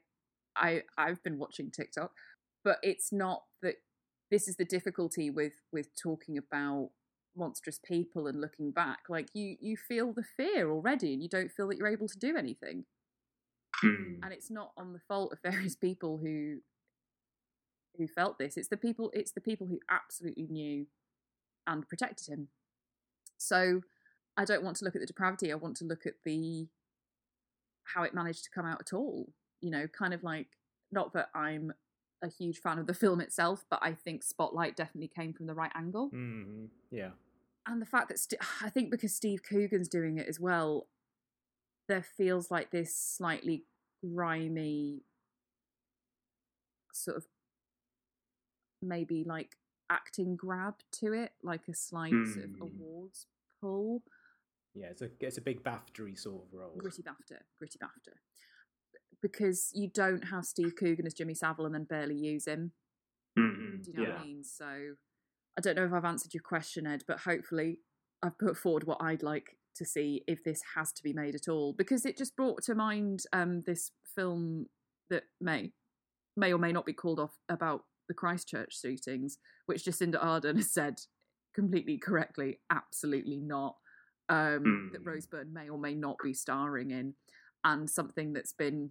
I 0.59 0.83
I've 0.97 1.23
been 1.23 1.38
watching 1.38 1.71
TikTok, 1.71 2.12
but 2.64 2.79
it's 2.83 3.12
not 3.12 3.44
that 3.62 3.77
this 4.31 4.49
is 4.49 4.57
the 4.57 4.64
difficulty 4.64 5.31
with 5.31 5.55
with 5.73 5.88
talking 6.01 6.37
about 6.37 6.90
monstrous 7.37 7.79
people 7.83 8.27
and 8.27 8.40
looking 8.40 8.71
back. 8.71 9.01
Like 9.09 9.29
you 9.35 9.57
you 9.61 9.77
feel 9.77 10.12
the 10.12 10.25
fear 10.37 10.71
already 10.71 11.14
and 11.14 11.23
you 11.23 11.29
don't 11.29 11.51
feel 11.51 11.68
that 11.68 11.77
you're 11.77 11.88
able 11.88 12.09
to 12.09 12.18
do 12.18 12.37
anything. 12.37 12.85
Mm. 13.85 14.18
And 14.23 14.33
it's 14.33 14.51
not 14.51 14.73
on 14.77 14.92
the 14.92 15.01
fault 15.07 15.33
of 15.33 15.38
various 15.51 15.77
people 15.77 16.18
who 16.18 16.59
who 17.97 18.07
felt 18.07 18.38
this. 18.38 18.57
It's 18.57 18.68
the 18.68 18.77
people 18.77 19.11
it's 19.14 19.33
the 19.33 19.40
people 19.40 19.66
who 19.66 19.81
absolutely 19.90 20.47
knew 20.49 20.87
and 21.66 21.88
protected 21.88 22.29
him. 22.29 22.49
So 23.37 23.83
I 24.37 24.44
don't 24.44 24.64
want 24.64 24.77
to 24.79 24.85
look 24.85 24.97
at 24.97 25.01
the 25.01 25.07
depravity. 25.07 25.53
I 25.53 25.57
want 25.57 25.77
to 25.79 25.85
look 25.85 26.07
at 26.07 26.14
the 26.25 26.68
how 27.94 28.03
it 28.03 28.14
managed 28.14 28.44
to 28.44 28.51
come 28.51 28.66
out 28.66 28.81
at 28.81 28.92
all. 28.92 29.33
You 29.61 29.71
know, 29.71 29.87
kind 29.88 30.14
of 30.14 30.23
like 30.23 30.47
not 30.92 31.12
that 31.14 31.29
I'm 31.35 31.73
a 32.23 32.29
huge 32.29 32.59
fan 32.59 32.79
of 32.79 32.87
the 32.87 32.94
film 32.94 33.21
itself, 33.21 33.64
but 33.71 33.79
I 33.83 33.92
think 33.92 34.23
Spotlight 34.23 34.77
definitely 34.77 35.09
came 35.09 35.33
from 35.33 35.47
the 35.47 35.55
right 35.55 35.71
angle. 35.75 36.09
hmm 36.09 36.66
Yeah. 36.90 37.11
And 37.66 37.83
the 37.83 37.87
fact 37.87 38.09
that 38.09 38.18
St- 38.18 38.40
I 38.62 38.71
think 38.71 38.90
because 38.90 39.14
Steve 39.14 39.42
Coogan's 39.49 39.88
doing 39.88 40.18
it 40.18 40.27
as 40.29 40.40
well, 40.40 40.87
there 41.88 42.03
feels 42.03 42.51
like 42.51 42.71
this 42.71 42.94
slightly 42.94 43.64
grimy 44.05 45.03
sort 46.92 47.16
of 47.16 47.27
maybe 48.83 49.25
like 49.25 49.57
acting 49.90 50.37
grab 50.37 50.75
to 50.92 51.12
it, 51.12 51.33
like 51.42 51.62
a 51.68 51.75
slight 51.75 52.12
sort 52.33 52.44
of 52.44 52.51
Hmm. 52.57 52.62
awards 52.62 53.27
pull. 53.61 54.03
Yeah, 54.75 54.87
it's 54.87 55.03
a 55.03 55.11
it's 55.21 55.38
a 55.38 55.40
big 55.40 55.62
BAFTA 55.64 56.16
sort 56.18 56.44
of 56.47 56.53
role. 56.53 56.75
Gritty 56.77 57.03
BAFTA, 57.03 57.38
gritty 57.59 57.79
BAFTA. 57.79 58.14
Because 59.22 59.70
you 59.74 59.88
don't 59.92 60.28
have 60.28 60.44
Steve 60.44 60.74
Coogan 60.78 61.07
as 61.07 61.14
Jimmy 61.14 61.35
Savile 61.35 61.66
and 61.66 61.74
then 61.74 61.85
barely 61.85 62.14
use 62.14 62.46
him. 62.46 62.72
Mm, 63.38 63.83
Do 63.85 63.90
you 63.90 63.96
know 63.96 64.02
yeah. 64.04 64.12
what 64.14 64.20
I 64.20 64.24
mean? 64.24 64.44
So 64.44 64.66
I 64.66 65.61
don't 65.61 65.76
know 65.76 65.85
if 65.85 65.92
I've 65.92 66.04
answered 66.04 66.35
your 66.35 66.42
question, 66.42 66.87
Ed, 66.87 67.02
but 67.07 67.20
hopefully 67.20 67.81
I've 68.22 68.38
put 68.38 68.57
forward 68.57 68.85
what 68.85 69.02
I'd 69.02 69.22
like 69.22 69.57
to 69.76 69.85
see 69.85 70.22
if 70.26 70.42
this 70.44 70.61
has 70.76 70.92
to 70.92 71.02
be 71.02 71.12
made 71.12 71.35
at 71.35 71.48
all. 71.48 71.72
Because 71.72 72.04
it 72.07 72.16
just 72.16 72.37
brought 72.37 72.62
to 72.64 72.74
mind 72.74 73.24
um, 73.33 73.62
this 73.66 73.90
film 74.14 74.66
that 75.11 75.24
may 75.40 75.72
may 76.37 76.52
or 76.52 76.59
may 76.59 76.70
not 76.72 76.87
be 76.87 76.92
called 76.92 77.18
off 77.18 77.37
about 77.48 77.83
the 78.09 78.14
Christchurch 78.14 78.78
shootings, 78.81 79.38
which 79.66 79.85
Jacinda 79.85 80.22
Ardern 80.22 80.57
has 80.57 80.72
said 80.72 81.00
completely 81.54 81.98
correctly, 81.98 82.61
absolutely 82.70 83.40
not. 83.40 83.76
Um, 84.28 84.90
That 84.92 85.00
Hmm. 85.02 85.09
Rose 85.09 85.26
Byrne 85.26 85.52
may 85.52 85.68
or 85.68 85.78
may 85.78 85.94
not 85.94 86.16
be 86.22 86.33
starring 86.35 86.92
in, 86.92 87.14
and 87.64 87.90
something 87.90 88.33
that's 88.33 88.52
been 88.52 88.90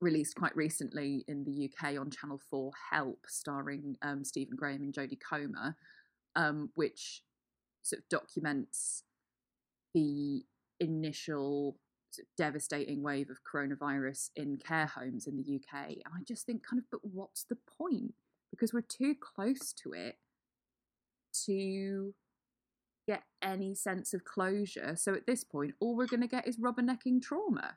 released 0.00 0.36
quite 0.36 0.56
recently 0.56 1.24
in 1.26 1.44
the 1.44 1.68
UK 1.68 1.98
on 1.98 2.10
Channel 2.10 2.40
4 2.50 2.70
Help, 2.90 3.26
starring 3.28 3.96
um, 4.02 4.24
Stephen 4.24 4.56
Graham 4.56 4.82
and 4.82 4.92
Jodie 4.92 5.18
Comer, 5.20 5.76
um, 6.36 6.70
which 6.74 7.22
sort 7.82 8.02
of 8.02 8.08
documents 8.08 9.02
the 9.94 10.42
initial 10.80 11.76
sort 12.10 12.26
of 12.26 12.36
devastating 12.36 13.02
wave 13.02 13.30
of 13.30 13.38
coronavirus 13.42 14.30
in 14.36 14.56
care 14.56 14.86
homes 14.86 15.26
in 15.26 15.36
the 15.36 15.56
UK. 15.56 15.88
And 15.88 16.14
I 16.14 16.22
just 16.26 16.46
think, 16.46 16.66
kind 16.66 16.78
of, 16.78 16.84
but 16.90 17.00
what's 17.02 17.44
the 17.44 17.56
point? 17.56 18.14
Because 18.50 18.72
we're 18.72 18.80
too 18.82 19.14
close 19.14 19.72
to 19.82 19.92
it 19.92 20.16
to 21.46 22.14
get 23.06 23.22
any 23.42 23.74
sense 23.74 24.14
of 24.14 24.24
closure. 24.24 24.94
So 24.96 25.14
at 25.14 25.26
this 25.26 25.44
point, 25.44 25.74
all 25.80 25.96
we're 25.96 26.06
going 26.06 26.20
to 26.20 26.26
get 26.26 26.46
is 26.46 26.58
rubbernecking 26.58 27.22
trauma. 27.22 27.76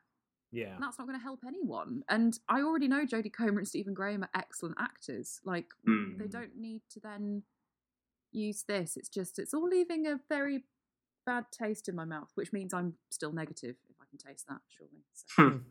Yeah. 0.51 0.73
And 0.75 0.83
that's 0.83 0.97
not 0.99 1.07
going 1.07 1.17
to 1.17 1.23
help 1.23 1.41
anyone. 1.47 2.03
And 2.09 2.37
I 2.49 2.61
already 2.61 2.87
know 2.87 3.05
Jodie 3.05 3.31
Comer 3.31 3.59
and 3.59 3.67
Stephen 3.67 3.93
Graham 3.93 4.23
are 4.23 4.29
excellent 4.35 4.75
actors. 4.79 5.39
Like, 5.45 5.67
they 5.85 5.91
Mm. 5.91 6.29
don't 6.31 6.55
need 6.57 6.81
to 6.91 6.99
then 6.99 7.43
use 8.31 8.63
this. 8.63 8.97
It's 8.97 9.09
just, 9.09 9.39
it's 9.39 9.53
all 9.53 9.67
leaving 9.67 10.07
a 10.07 10.19
very 10.29 10.63
bad 11.25 11.45
taste 11.51 11.87
in 11.87 11.95
my 11.95 12.05
mouth, 12.05 12.31
which 12.35 12.51
means 12.51 12.73
I'm 12.73 12.95
still 13.11 13.31
negative 13.31 13.75
if 13.89 13.95
I 14.01 14.05
can 14.09 14.17
taste 14.17 14.47
that, 14.49 14.61
surely. 14.67 15.03
So. 15.13 15.61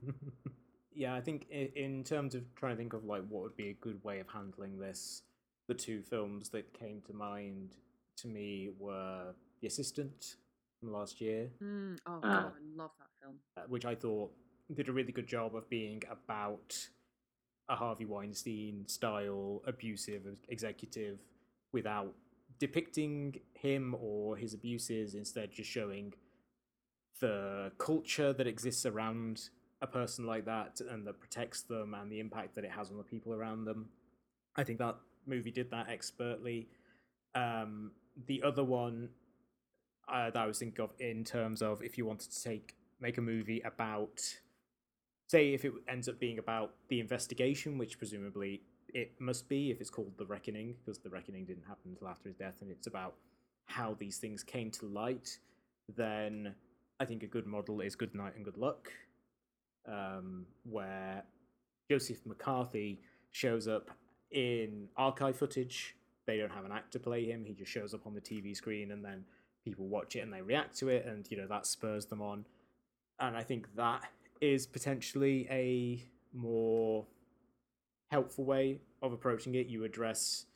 yeah, 0.94 1.14
I 1.14 1.20
think 1.20 1.46
in, 1.50 1.68
in 1.76 2.04
terms 2.04 2.34
of 2.34 2.42
trying 2.54 2.72
to 2.72 2.76
think 2.78 2.92
of 2.92 3.04
like 3.04 3.22
what 3.28 3.42
would 3.42 3.56
be 3.56 3.68
a 3.70 3.74
good 3.74 4.02
way 4.04 4.20
of 4.20 4.28
handling 4.28 4.78
this, 4.78 5.22
the 5.68 5.74
two 5.74 6.02
films 6.02 6.48
that 6.50 6.72
came 6.72 7.00
to 7.06 7.12
mind 7.12 7.76
to 8.16 8.28
me 8.28 8.70
were 8.78 9.34
The 9.60 9.66
Assistant 9.66 10.36
from 10.78 10.92
last 10.92 11.20
year, 11.20 11.50
Mm, 11.62 11.98
oh, 12.06 12.20
Ah. 12.22 12.42
God, 12.42 12.52
I 12.56 12.76
love 12.76 12.90
that 12.98 13.08
film. 13.22 13.36
uh, 13.56 13.62
which 13.68 13.84
I 13.84 13.94
thought 13.94 14.32
did 14.74 14.88
a 14.88 14.92
really 14.92 15.12
good 15.12 15.26
job 15.26 15.54
of 15.54 15.68
being 15.68 16.02
about 16.10 16.88
a 17.68 17.76
Harvey 17.76 18.04
Weinstein 18.04 18.86
style 18.86 19.62
abusive 19.66 20.22
executive 20.48 21.18
without 21.72 22.12
depicting 22.58 23.40
him 23.54 23.94
or 24.00 24.36
his 24.36 24.54
abuses, 24.54 25.14
instead 25.14 25.52
just 25.52 25.70
showing 25.70 26.12
the 27.20 27.70
culture 27.78 28.32
that 28.32 28.46
exists 28.46 28.86
around 28.86 29.48
a 29.82 29.86
person 29.86 30.26
like 30.26 30.44
that 30.44 30.80
and 30.90 31.06
that 31.06 31.20
protects 31.20 31.62
them 31.62 31.94
and 31.94 32.10
the 32.10 32.20
impact 32.20 32.54
that 32.54 32.64
it 32.64 32.70
has 32.70 32.90
on 32.90 32.96
the 32.96 33.02
people 33.02 33.32
around 33.32 33.64
them. 33.64 33.88
I 34.56 34.64
think 34.64 34.78
that 34.78 34.96
movie 35.26 35.50
did 35.50 35.70
that 35.70 35.88
expertly. 35.88 36.68
Um, 37.34 37.92
the 38.26 38.42
other 38.42 38.64
one 38.64 39.10
uh, 40.12 40.30
that 40.30 40.36
I 40.36 40.46
was 40.46 40.58
thinking 40.58 40.84
of 40.84 40.90
in 40.98 41.24
terms 41.24 41.62
of 41.62 41.82
if 41.82 41.96
you 41.96 42.04
wanted 42.04 42.30
to 42.32 42.42
take 42.42 42.74
make 43.00 43.16
a 43.16 43.22
movie 43.22 43.60
about, 43.60 44.22
say, 45.30 45.54
if 45.54 45.64
it 45.64 45.72
ends 45.88 46.08
up 46.08 46.18
being 46.18 46.40
about 46.40 46.72
the 46.88 46.98
investigation, 46.98 47.78
which 47.78 47.98
presumably 47.98 48.62
it 48.92 49.12
must 49.20 49.48
be 49.48 49.70
if 49.70 49.80
it's 49.80 49.88
called 49.88 50.12
The 50.18 50.26
Reckoning, 50.26 50.74
because 50.80 50.98
The 50.98 51.08
Reckoning 51.08 51.44
didn't 51.44 51.62
happen 51.68 51.92
until 51.92 52.08
after 52.08 52.28
his 52.28 52.36
death, 52.36 52.56
and 52.62 52.70
it's 52.70 52.88
about 52.88 53.14
how 53.66 53.94
these 53.96 54.18
things 54.18 54.42
came 54.42 54.72
to 54.72 54.86
light, 54.86 55.38
then 55.96 56.52
I 56.98 57.04
think 57.04 57.22
a 57.22 57.28
good 57.28 57.46
model 57.46 57.80
is 57.80 57.94
Good 57.94 58.12
Night 58.12 58.34
and 58.34 58.44
Good 58.44 58.56
Luck, 58.56 58.90
um, 59.86 60.46
where 60.68 61.22
Joseph 61.88 62.26
McCarthy 62.26 63.00
shows 63.30 63.68
up 63.68 63.92
in 64.32 64.88
archive 64.96 65.36
footage. 65.36 65.94
They 66.26 66.38
don't 66.38 66.50
have 66.50 66.64
an 66.64 66.72
actor 66.72 66.98
play 66.98 67.24
him, 67.24 67.44
he 67.44 67.54
just 67.54 67.70
shows 67.70 67.94
up 67.94 68.04
on 68.04 68.14
the 68.14 68.20
TV 68.20 68.56
screen, 68.56 68.90
and 68.90 69.04
then 69.04 69.24
people 69.64 69.86
watch 69.86 70.16
it 70.16 70.20
and 70.20 70.32
they 70.32 70.42
react 70.42 70.76
to 70.78 70.88
it, 70.88 71.06
and 71.06 71.24
you 71.30 71.36
know, 71.36 71.46
that 71.46 71.66
spurs 71.66 72.06
them 72.06 72.20
on. 72.20 72.46
And 73.20 73.36
I 73.36 73.44
think 73.44 73.68
that 73.76 74.02
is 74.40 74.66
potentially 74.66 75.46
a 75.50 76.04
more 76.32 77.06
helpful 78.10 78.44
way 78.44 78.78
of 79.02 79.12
approaching 79.12 79.54
it. 79.54 79.66
You 79.66 79.84
address 79.84 80.46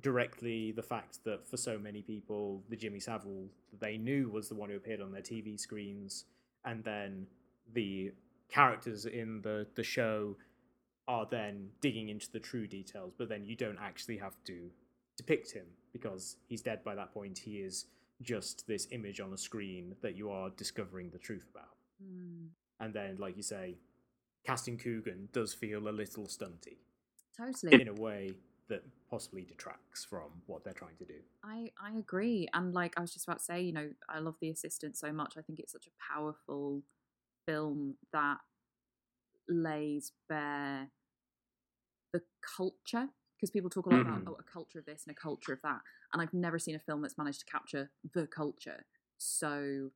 directly 0.00 0.72
the 0.72 0.82
fact 0.82 1.20
that 1.24 1.46
for 1.48 1.56
so 1.56 1.78
many 1.78 2.02
people, 2.02 2.62
the 2.68 2.76
Jimmy 2.76 3.00
Savile 3.00 3.46
they 3.80 3.96
knew 3.96 4.28
was 4.30 4.48
the 4.48 4.54
one 4.54 4.70
who 4.70 4.76
appeared 4.76 5.00
on 5.00 5.12
their 5.12 5.22
TV 5.22 5.58
screens, 5.58 6.24
and 6.64 6.82
then 6.84 7.26
the 7.72 8.12
characters 8.48 9.06
in 9.06 9.40
the 9.42 9.66
the 9.74 9.82
show 9.82 10.36
are 11.06 11.26
then 11.30 11.68
digging 11.80 12.08
into 12.08 12.30
the 12.30 12.40
true 12.40 12.66
details, 12.66 13.12
but 13.18 13.28
then 13.28 13.44
you 13.44 13.56
don't 13.56 13.78
actually 13.80 14.16
have 14.16 14.36
to 14.44 14.70
depict 15.16 15.52
him 15.52 15.66
because 15.92 16.36
he's 16.48 16.62
dead 16.62 16.82
by 16.82 16.94
that 16.94 17.12
point. 17.12 17.38
He 17.38 17.58
is 17.58 17.86
just 18.22 18.66
this 18.66 18.88
image 18.90 19.20
on 19.20 19.32
a 19.32 19.38
screen 19.38 19.94
that 20.02 20.16
you 20.16 20.30
are 20.30 20.50
discovering 20.50 21.10
the 21.10 21.18
truth 21.18 21.46
about. 21.54 21.76
Mm, 22.02 22.48
And 22.80 22.92
then, 22.94 23.16
like 23.18 23.36
you 23.36 23.42
say, 23.42 23.76
casting 24.46 24.78
Coogan 24.78 25.28
does 25.32 25.54
feel 25.54 25.88
a 25.88 25.90
little 25.90 26.24
stunty 26.26 26.78
totally. 27.36 27.80
in 27.80 27.88
a 27.88 27.94
way 27.94 28.30
that 28.68 28.82
possibly 29.10 29.44
detracts 29.44 30.04
from 30.04 30.42
what 30.46 30.64
they're 30.64 30.72
trying 30.74 30.96
to 30.98 31.04
do. 31.04 31.20
I 31.44 31.70
I 31.80 31.92
agree, 31.98 32.48
and 32.54 32.72
like 32.72 32.94
I 32.96 33.00
was 33.00 33.12
just 33.12 33.26
about 33.26 33.38
to 33.38 33.44
say, 33.44 33.60
you 33.62 33.72
know, 33.72 33.90
I 34.08 34.18
love 34.18 34.36
The 34.40 34.50
Assistant 34.50 34.96
so 34.96 35.12
much. 35.12 35.34
I 35.36 35.42
think 35.42 35.58
it's 35.60 35.72
such 35.72 35.86
a 35.86 36.12
powerful 36.12 36.82
film 37.46 37.96
that 38.12 38.38
lays 39.48 40.12
bare 40.28 40.90
the 42.12 42.22
culture 42.56 43.08
because 43.36 43.50
people 43.50 43.68
talk 43.70 43.86
a 43.86 43.90
lot 43.90 44.00
about 44.00 44.22
Mhm. 44.22 44.28
oh, 44.28 44.36
a 44.38 44.42
culture 44.42 44.78
of 44.78 44.86
this 44.86 45.04
and 45.06 45.16
a 45.16 45.20
culture 45.20 45.52
of 45.52 45.60
that, 45.62 45.80
and 46.12 46.22
I've 46.22 46.32
never 46.34 46.58
seen 46.58 46.76
a 46.76 46.78
film 46.80 47.02
that's 47.02 47.18
managed 47.18 47.40
to 47.40 47.46
capture 47.46 47.90
the 48.14 48.26
culture 48.26 48.86
so 49.18 49.90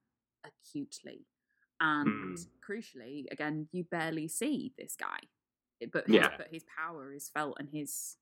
acutely. 0.45 1.27
And 1.81 2.37
Mm. 2.37 2.47
crucially, 2.69 3.27
again, 3.31 3.69
you 3.73 3.85
barely 3.85 4.29
see 4.29 4.73
this 4.79 4.97
guy, 4.97 5.21
but 5.93 6.07
his, 6.07 6.15
Yeah. 6.17 6.37
but 6.37 6.49
his 6.49 6.65
power 6.65 7.13
is 7.13 7.29
felt 7.29 7.57
and 7.61 7.69
his 7.71 8.17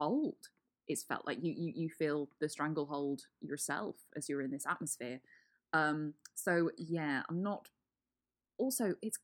hold 0.00 0.48
is 0.88 1.02
felt 1.02 1.26
like 1.26 1.42
you 1.42 1.52
you 1.52 1.72
you 1.74 1.88
feel 1.90 2.28
the 2.40 2.48
stranglehold 2.48 3.26
yourself 3.40 3.96
as 4.16 4.28
you're 4.28 4.42
in 4.42 4.50
this 4.50 4.66
atmosphere. 4.66 5.20
Um, 5.72 6.14
so 6.34 6.70
yeah, 6.76 7.22
I'm 7.28 7.42
not. 7.42 7.68
Also, 8.58 8.94
it's 9.02 9.18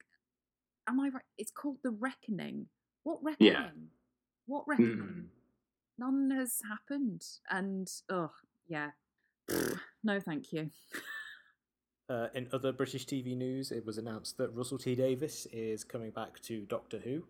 am 0.88 1.00
I 1.00 1.08
right? 1.08 1.24
It's 1.38 1.50
called 1.50 1.78
the 1.82 1.90
reckoning. 1.90 2.68
What 3.04 3.22
reckoning? 3.22 3.90
What 4.46 4.66
reckoning? 4.66 4.98
Mm. 4.98 5.28
None 5.98 6.30
has 6.30 6.60
happened, 6.68 7.24
and 7.50 7.90
oh 8.10 8.32
yeah, 8.68 8.90
no, 10.02 10.20
thank 10.20 10.52
you. 10.52 10.70
Uh, 12.10 12.26
in 12.34 12.48
other 12.52 12.72
British 12.72 13.06
TV 13.06 13.36
news, 13.36 13.70
it 13.70 13.86
was 13.86 13.96
announced 13.96 14.36
that 14.36 14.52
Russell 14.52 14.78
T 14.78 14.96
Davies 14.96 15.46
is 15.52 15.84
coming 15.84 16.10
back 16.10 16.40
to 16.40 16.62
Doctor 16.62 16.98
Who, 16.98 17.22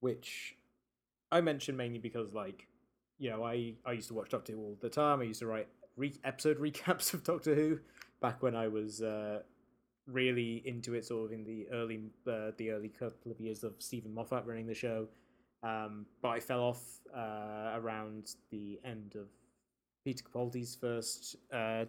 which 0.00 0.56
I 1.30 1.40
mention 1.40 1.76
mainly 1.76 2.00
because, 2.00 2.34
like, 2.34 2.66
you 3.18 3.30
know, 3.30 3.44
I, 3.44 3.74
I 3.86 3.92
used 3.92 4.08
to 4.08 4.14
watch 4.14 4.30
Doctor 4.30 4.54
Who 4.54 4.58
all 4.58 4.78
the 4.80 4.88
time. 4.88 5.20
I 5.20 5.24
used 5.24 5.38
to 5.38 5.46
write 5.46 5.68
re- 5.96 6.18
episode 6.24 6.58
recaps 6.60 7.14
of 7.14 7.22
Doctor 7.22 7.54
Who 7.54 7.78
back 8.20 8.42
when 8.42 8.56
I 8.56 8.66
was 8.66 9.02
uh, 9.02 9.42
really 10.08 10.62
into 10.64 10.94
it, 10.94 11.04
sort 11.04 11.26
of 11.26 11.32
in 11.32 11.44
the 11.44 11.68
early 11.72 12.00
uh, 12.26 12.50
the 12.56 12.72
early 12.72 12.88
couple 12.88 13.30
of 13.30 13.38
years 13.38 13.62
of 13.62 13.74
Steven 13.78 14.12
Moffat 14.12 14.44
running 14.46 14.66
the 14.66 14.74
show. 14.74 15.06
Um, 15.62 16.06
but 16.22 16.30
I 16.30 16.40
fell 16.40 16.60
off 16.60 16.82
uh, 17.16 17.70
around 17.76 18.34
the 18.50 18.80
end 18.84 19.14
of 19.14 19.28
Peter 20.04 20.24
Capaldi's 20.24 20.74
first 20.74 21.36
uh, 21.52 21.84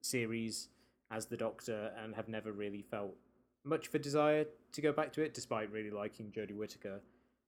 series 0.00 0.68
as 1.10 1.26
the 1.26 1.36
Doctor 1.36 1.92
and 2.02 2.14
have 2.14 2.28
never 2.28 2.52
really 2.52 2.82
felt 2.82 3.14
much 3.64 3.88
of 3.88 3.94
a 3.94 3.98
desire 3.98 4.46
to 4.72 4.80
go 4.80 4.92
back 4.92 5.12
to 5.14 5.22
it, 5.22 5.34
despite 5.34 5.70
really 5.72 5.90
liking 5.90 6.30
Jodie 6.30 6.56
Whittaker 6.56 7.00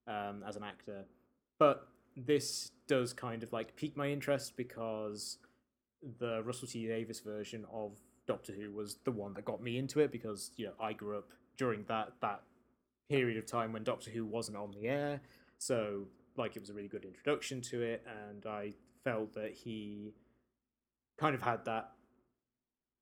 um, 0.06 0.42
as 0.46 0.56
an 0.56 0.64
actor. 0.64 1.04
But 1.58 1.88
this 2.16 2.70
does 2.86 3.12
kind 3.12 3.42
of 3.42 3.52
like 3.52 3.76
pique 3.76 3.96
my 3.96 4.08
interest 4.08 4.56
because 4.56 5.38
the 6.18 6.42
Russell 6.42 6.68
T 6.68 6.86
Davies 6.86 7.20
version 7.20 7.64
of 7.72 7.92
Doctor 8.26 8.52
Who 8.52 8.72
was 8.72 8.96
the 9.04 9.10
one 9.10 9.34
that 9.34 9.44
got 9.44 9.62
me 9.62 9.78
into 9.78 10.00
it 10.00 10.12
because 10.12 10.50
you 10.56 10.66
know 10.66 10.72
I 10.80 10.92
grew 10.92 11.18
up 11.18 11.30
during 11.56 11.84
that 11.88 12.12
that 12.20 12.42
period 13.08 13.38
of 13.38 13.46
time 13.46 13.72
when 13.72 13.84
Doctor 13.84 14.10
Who 14.10 14.24
wasn't 14.24 14.56
on 14.56 14.72
the 14.72 14.88
air, 14.88 15.20
so 15.58 16.06
like 16.36 16.56
it 16.56 16.60
was 16.60 16.70
a 16.70 16.74
really 16.74 16.88
good 16.88 17.04
introduction 17.04 17.60
to 17.62 17.82
it, 17.82 18.06
and 18.28 18.46
I 18.46 18.74
felt 19.04 19.34
that 19.34 19.52
he 19.52 20.12
kind 21.18 21.34
of 21.34 21.42
had 21.42 21.64
that. 21.64 21.92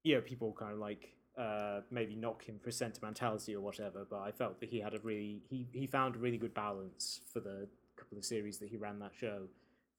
You 0.06 0.14
know, 0.14 0.20
people 0.20 0.54
kind 0.56 0.72
of 0.72 0.78
like 0.78 1.16
uh, 1.36 1.80
maybe 1.90 2.14
knock 2.14 2.44
him 2.44 2.60
for 2.62 2.70
sentimentality 2.70 3.56
or 3.56 3.60
whatever, 3.60 4.06
but 4.08 4.20
I 4.20 4.30
felt 4.30 4.60
that 4.60 4.68
he 4.68 4.78
had 4.78 4.94
a 4.94 5.00
really 5.00 5.42
he 5.50 5.66
he 5.72 5.88
found 5.88 6.14
a 6.14 6.18
really 6.20 6.38
good 6.38 6.54
balance 6.54 7.22
for 7.32 7.40
the 7.40 7.66
couple 7.96 8.16
of 8.16 8.24
series 8.24 8.58
that 8.58 8.68
he 8.68 8.76
ran 8.76 9.00
that 9.00 9.10
show 9.18 9.48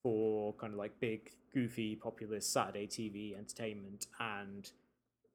for 0.01 0.53
kind 0.53 0.71
of 0.71 0.79
like 0.79 0.97
big, 1.01 1.31
goofy, 1.53 1.93
populist 1.95 2.53
Saturday 2.53 2.87
TV 2.87 3.37
entertainment 3.37 4.07
and 4.21 4.71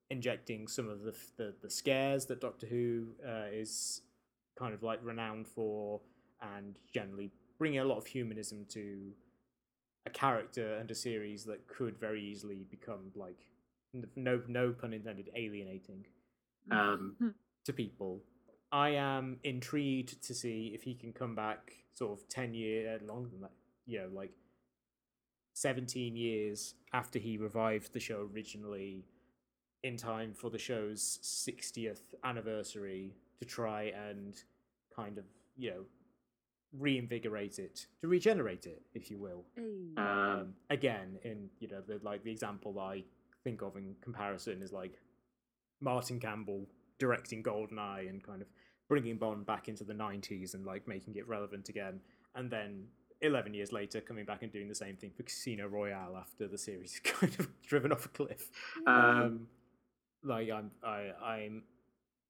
injecting 0.09 0.67
some 0.67 0.89
of 0.89 1.03
the 1.03 1.15
the, 1.37 1.53
the 1.61 1.69
scares 1.69 2.25
that 2.25 2.41
Doctor 2.41 2.67
Who 2.67 3.09
uh, 3.29 3.53
is 3.53 4.01
kind 4.59 4.73
of 4.73 4.83
like 4.83 5.01
renowned 5.03 5.49
for, 5.49 6.01
and 6.57 6.79
generally 6.95 7.31
bringing 7.59 7.81
a 7.81 7.85
lot 7.85 7.99
of 7.99 8.07
humanism 8.07 8.65
to 8.71 9.13
a 10.07 10.11
character 10.11 10.77
and 10.77 10.91
a 10.91 10.95
series 10.95 11.45
that 11.45 11.69
could 11.69 11.99
very 11.99 12.25
easily 12.25 12.65
become 12.71 13.13
like 13.15 13.52
no 14.17 14.41
no 14.47 14.73
pun 14.73 14.93
intended 14.93 15.31
alienating 15.35 16.05
Um, 16.71 17.17
to 17.65 17.73
people. 17.73 18.23
I 18.71 18.91
am 18.91 19.39
intrigued 19.45 20.23
to 20.23 20.35
see 20.35 20.73
if 20.75 20.83
he 20.83 20.95
can 20.95 21.13
come 21.13 21.35
back 21.35 21.73
sort 21.95 22.13
of 22.19 22.29
10 22.29 22.55
year 22.55 22.99
longer 23.05 23.29
than 23.31 23.41
that, 23.43 23.53
you 23.87 23.99
know, 24.01 24.09
like 24.13 24.33
17 25.55 26.17
years 26.17 26.75
after 26.93 27.19
he 27.19 27.37
revived 27.37 27.93
the 27.93 28.01
show 28.01 28.29
originally 28.35 29.05
in 29.83 29.97
time 29.97 30.33
for 30.33 30.49
the 30.49 30.59
show's 30.59 31.19
60th 31.23 32.15
anniversary 32.25 33.15
to 33.41 33.45
try 33.45 33.93
and 34.09 34.43
kind 34.95 35.19
of, 35.19 35.25
you 35.57 35.71
know, 35.71 35.85
reinvigorate 36.79 37.59
it, 37.59 37.87
to 38.01 38.09
regenerate 38.09 38.65
it, 38.67 38.83
if 38.95 39.11
you 39.11 39.19
will. 39.19 39.45
Um, 39.59 39.99
Um, 39.99 40.55
again, 40.71 41.19
in, 41.23 41.51
you 41.61 41.69
know, 41.69 41.83
the 41.83 42.01
like 42.03 42.23
the 42.25 42.31
example 42.31 42.79
I 42.79 43.05
think 43.45 43.63
of 43.63 43.77
in 43.77 43.95
comparison 44.01 44.63
is 44.63 44.73
like 44.73 44.99
Martin 45.81 46.21
Campbell 46.21 46.67
directing 46.99 47.43
Goldeneye 47.43 48.09
and 48.09 48.23
kind 48.23 48.43
of 48.43 48.49
bringing 48.89 49.17
Bond 49.17 49.47
back 49.47 49.69
into 49.69 49.85
the 49.85 49.95
90s 49.95 50.55
and 50.55 50.65
like 50.65 50.87
making 50.87 51.17
it 51.17 51.27
relevant 51.29 51.69
again. 51.69 52.01
And 52.35 52.51
then 52.51 52.85
11 53.23 53.55
years 53.55 53.73
later 53.73 54.01
coming 54.01 54.25
back 54.25 54.43
and 54.43 54.53
doing 54.53 54.69
the 54.69 54.75
same 54.75 54.97
thing 54.97 55.13
for 55.17 55.23
Casino 55.23 55.67
Royale 55.67 56.17
after 56.17 56.49
the 56.49 56.59
series 56.59 57.01
kind 57.05 57.35
of 57.39 57.49
driven 57.63 57.93
off 57.93 58.07
a 58.07 58.09
cliff. 58.09 58.51
Um, 58.87 59.47
like 60.25 60.51
I'm 60.51 60.71
I 60.85 61.11
I'm 61.23 61.63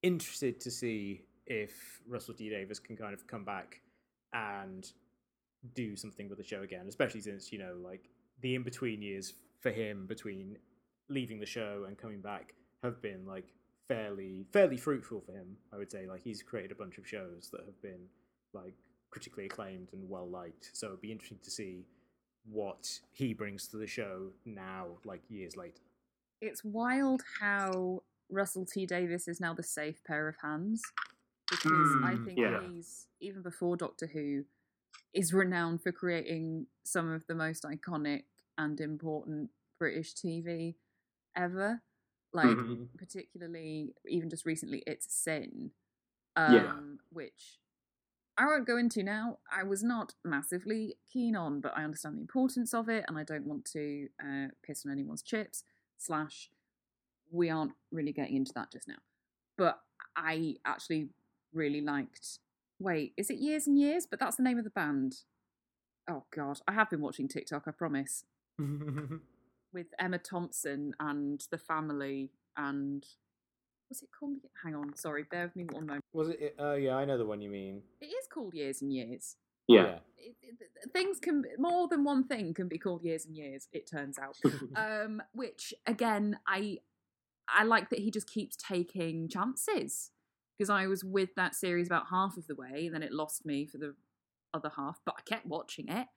interested 0.02 0.60
to 0.60 0.70
see 0.70 1.22
if 1.46 2.00
Russell 2.06 2.34
T 2.34 2.48
Davies 2.48 2.78
can 2.78 2.96
kind 2.96 3.14
of 3.14 3.26
come 3.26 3.44
back 3.44 3.80
and 4.32 4.90
do 5.74 5.96
something 5.96 6.28
with 6.28 6.38
the 6.38 6.44
show 6.44 6.62
again, 6.62 6.86
especially 6.88 7.20
since 7.20 7.52
you 7.52 7.58
know 7.58 7.76
like 7.82 8.08
the 8.40 8.54
in 8.54 8.62
between 8.62 9.02
years 9.02 9.34
for 9.60 9.70
him 9.70 10.06
between 10.06 10.56
leaving 11.08 11.40
the 11.40 11.46
show 11.46 11.84
and 11.86 11.98
coming 11.98 12.20
back 12.20 12.54
have 12.82 13.00
been 13.02 13.26
like 13.26 13.46
fairly 13.88 14.46
fairly 14.52 14.76
fruitful 14.76 15.20
for 15.26 15.32
him. 15.32 15.56
I 15.72 15.76
would 15.76 15.90
say 15.90 16.06
like 16.06 16.22
he's 16.22 16.42
created 16.42 16.72
a 16.72 16.74
bunch 16.76 16.98
of 16.98 17.06
shows 17.06 17.50
that 17.52 17.62
have 17.66 17.80
been 17.82 18.06
like 18.52 18.74
critically 19.10 19.46
acclaimed 19.46 19.88
and 19.92 20.08
well 20.08 20.28
liked. 20.28 20.70
So 20.72 20.88
it'd 20.88 21.00
be 21.00 21.12
interesting 21.12 21.38
to 21.44 21.50
see 21.50 21.84
what 22.44 22.88
he 23.12 23.34
brings 23.34 23.68
to 23.68 23.76
the 23.76 23.86
show 23.86 24.28
now, 24.44 24.86
like 25.04 25.22
years 25.28 25.56
later. 25.56 25.82
it's 26.40 26.64
wild 26.64 27.22
how 27.40 28.02
Russell 28.30 28.64
T 28.66 28.86
Davies 28.86 29.28
is 29.28 29.40
now 29.40 29.54
the 29.54 29.62
safe 29.62 30.02
pair 30.04 30.28
of 30.28 30.36
hands 30.42 30.82
because 31.50 31.96
I 32.02 32.14
Mm, 32.14 32.24
think 32.24 32.38
yeah. 32.38 32.58
he's 32.60 33.06
even 33.20 33.42
before 33.42 33.76
Doctor 33.76 34.06
Who 34.06 34.44
is 35.12 35.32
renowned 35.32 35.82
for 35.82 35.92
creating 35.92 36.66
some 36.84 37.12
of 37.12 37.26
the 37.26 37.34
most 37.34 37.64
iconic 37.64 38.22
and 38.58 38.80
important 38.80 39.50
British 39.78 40.14
TV 40.14 40.74
ever. 41.36 41.82
Like 42.32 42.56
Mhm. 42.56 42.88
particularly 42.96 43.94
even 44.06 44.30
just 44.30 44.46
recently 44.46 44.82
it's 44.86 45.12
Sin. 45.14 45.72
Um 46.36 46.54
Yeah. 46.54 46.80
which 47.10 47.58
I 48.38 48.46
won't 48.46 48.66
go 48.66 48.78
into 48.78 49.02
now. 49.02 49.40
I 49.50 49.62
was 49.62 49.82
not 49.82 50.14
massively 50.24 50.96
keen 51.12 51.36
on, 51.36 51.60
but 51.60 51.76
I 51.76 51.84
understand 51.84 52.16
the 52.16 52.22
importance 52.22 52.72
of 52.72 52.88
it, 52.88 53.04
and 53.06 53.18
I 53.18 53.24
don't 53.24 53.44
want 53.44 53.66
to 53.66 54.08
uh, 54.24 54.46
piss 54.62 54.86
on 54.86 54.92
anyone's 54.92 55.20
chips. 55.22 55.64
Slash, 55.98 56.50
we 57.30 57.50
aren't 57.50 57.74
really 57.90 58.12
getting 58.12 58.36
into 58.36 58.52
that 58.54 58.72
just 58.72 58.88
now. 58.88 59.02
But 59.58 59.82
I 60.16 60.56
actually 60.64 61.10
really 61.52 61.82
liked. 61.82 62.38
Wait, 62.78 63.12
is 63.18 63.28
it 63.28 63.36
Years 63.38 63.66
and 63.66 63.78
Years? 63.78 64.06
But 64.06 64.18
that's 64.18 64.36
the 64.36 64.42
name 64.42 64.56
of 64.56 64.64
the 64.64 64.70
band. 64.70 65.24
Oh 66.08 66.24
God, 66.34 66.60
I 66.66 66.72
have 66.72 66.88
been 66.88 67.02
watching 67.02 67.28
TikTok. 67.28 67.64
I 67.68 67.70
promise. 67.70 68.24
With 69.72 69.86
Emma 69.98 70.18
Thompson 70.18 70.94
and 71.00 71.42
the 71.50 71.58
family 71.58 72.30
and 72.56 73.04
was 73.88 74.02
it 74.02 74.08
called? 74.18 74.38
Hang 74.64 74.74
on, 74.74 74.96
sorry, 74.96 75.24
bear 75.30 75.44
with 75.44 75.56
me 75.56 75.64
one 75.70 75.86
moment. 75.86 76.04
Was 76.12 76.30
it? 76.30 76.54
Oh 76.58 76.74
yeah, 76.74 76.96
I 76.96 77.04
know 77.04 77.18
the 77.18 77.26
one 77.26 77.40
you 77.42 77.50
mean. 77.50 77.82
It 78.00 78.06
is 78.06 78.26
called 78.32 78.54
Years 78.54 78.80
and 78.80 78.92
Years. 78.92 79.36
yeah. 79.68 79.98
it, 80.16 80.34
it, 80.42 80.92
things 80.92 81.18
can 81.20 81.44
more 81.58 81.88
than 81.88 82.04
one 82.04 82.24
thing 82.24 82.52
can 82.54 82.68
be 82.68 82.78
called 82.78 83.02
years 83.02 83.26
and 83.26 83.36
years 83.36 83.68
it 83.72 83.88
turns 83.88 84.18
out 84.18 84.36
um 84.76 85.22
which 85.32 85.72
again 85.86 86.36
i 86.46 86.78
i 87.48 87.62
like 87.62 87.88
that 87.90 88.00
he 88.00 88.10
just 88.10 88.28
keeps 88.28 88.56
taking 88.56 89.28
chances 89.28 90.10
because 90.58 90.68
i 90.68 90.86
was 90.86 91.04
with 91.04 91.30
that 91.36 91.54
series 91.54 91.86
about 91.86 92.06
half 92.10 92.36
of 92.36 92.46
the 92.48 92.54
way 92.54 92.86
and 92.86 92.94
then 92.94 93.02
it 93.02 93.12
lost 93.12 93.46
me 93.46 93.64
for 93.64 93.78
the 93.78 93.94
other 94.52 94.70
half 94.76 95.00
but 95.06 95.14
i 95.16 95.22
kept 95.22 95.46
watching 95.46 95.88
it 95.88 96.08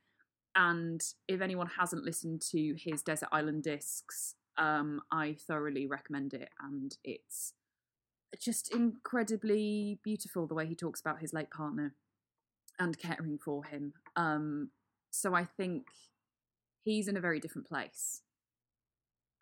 and 0.55 1.01
if 1.27 1.41
anyone 1.41 1.69
hasn't 1.79 2.03
listened 2.03 2.41
to 2.41 2.75
his 2.77 3.01
desert 3.01 3.29
island 3.31 3.63
discs 3.63 4.35
um 4.57 5.01
i 5.11 5.35
thoroughly 5.47 5.85
recommend 5.85 6.33
it 6.33 6.49
and 6.61 6.97
it's 7.03 7.53
just 8.39 8.73
incredibly 8.73 9.99
beautiful 10.03 10.47
the 10.47 10.53
way 10.53 10.65
he 10.65 10.75
talks 10.75 10.99
about 11.01 11.19
his 11.19 11.33
late 11.33 11.49
partner 11.49 11.95
and 12.79 12.97
caring 12.97 13.37
for 13.37 13.63
him. 13.63 13.93
Um, 14.15 14.69
so 15.11 15.33
I 15.33 15.45
think 15.45 15.87
he's 16.83 17.07
in 17.07 17.17
a 17.17 17.21
very 17.21 17.39
different 17.39 17.67
place, 17.67 18.21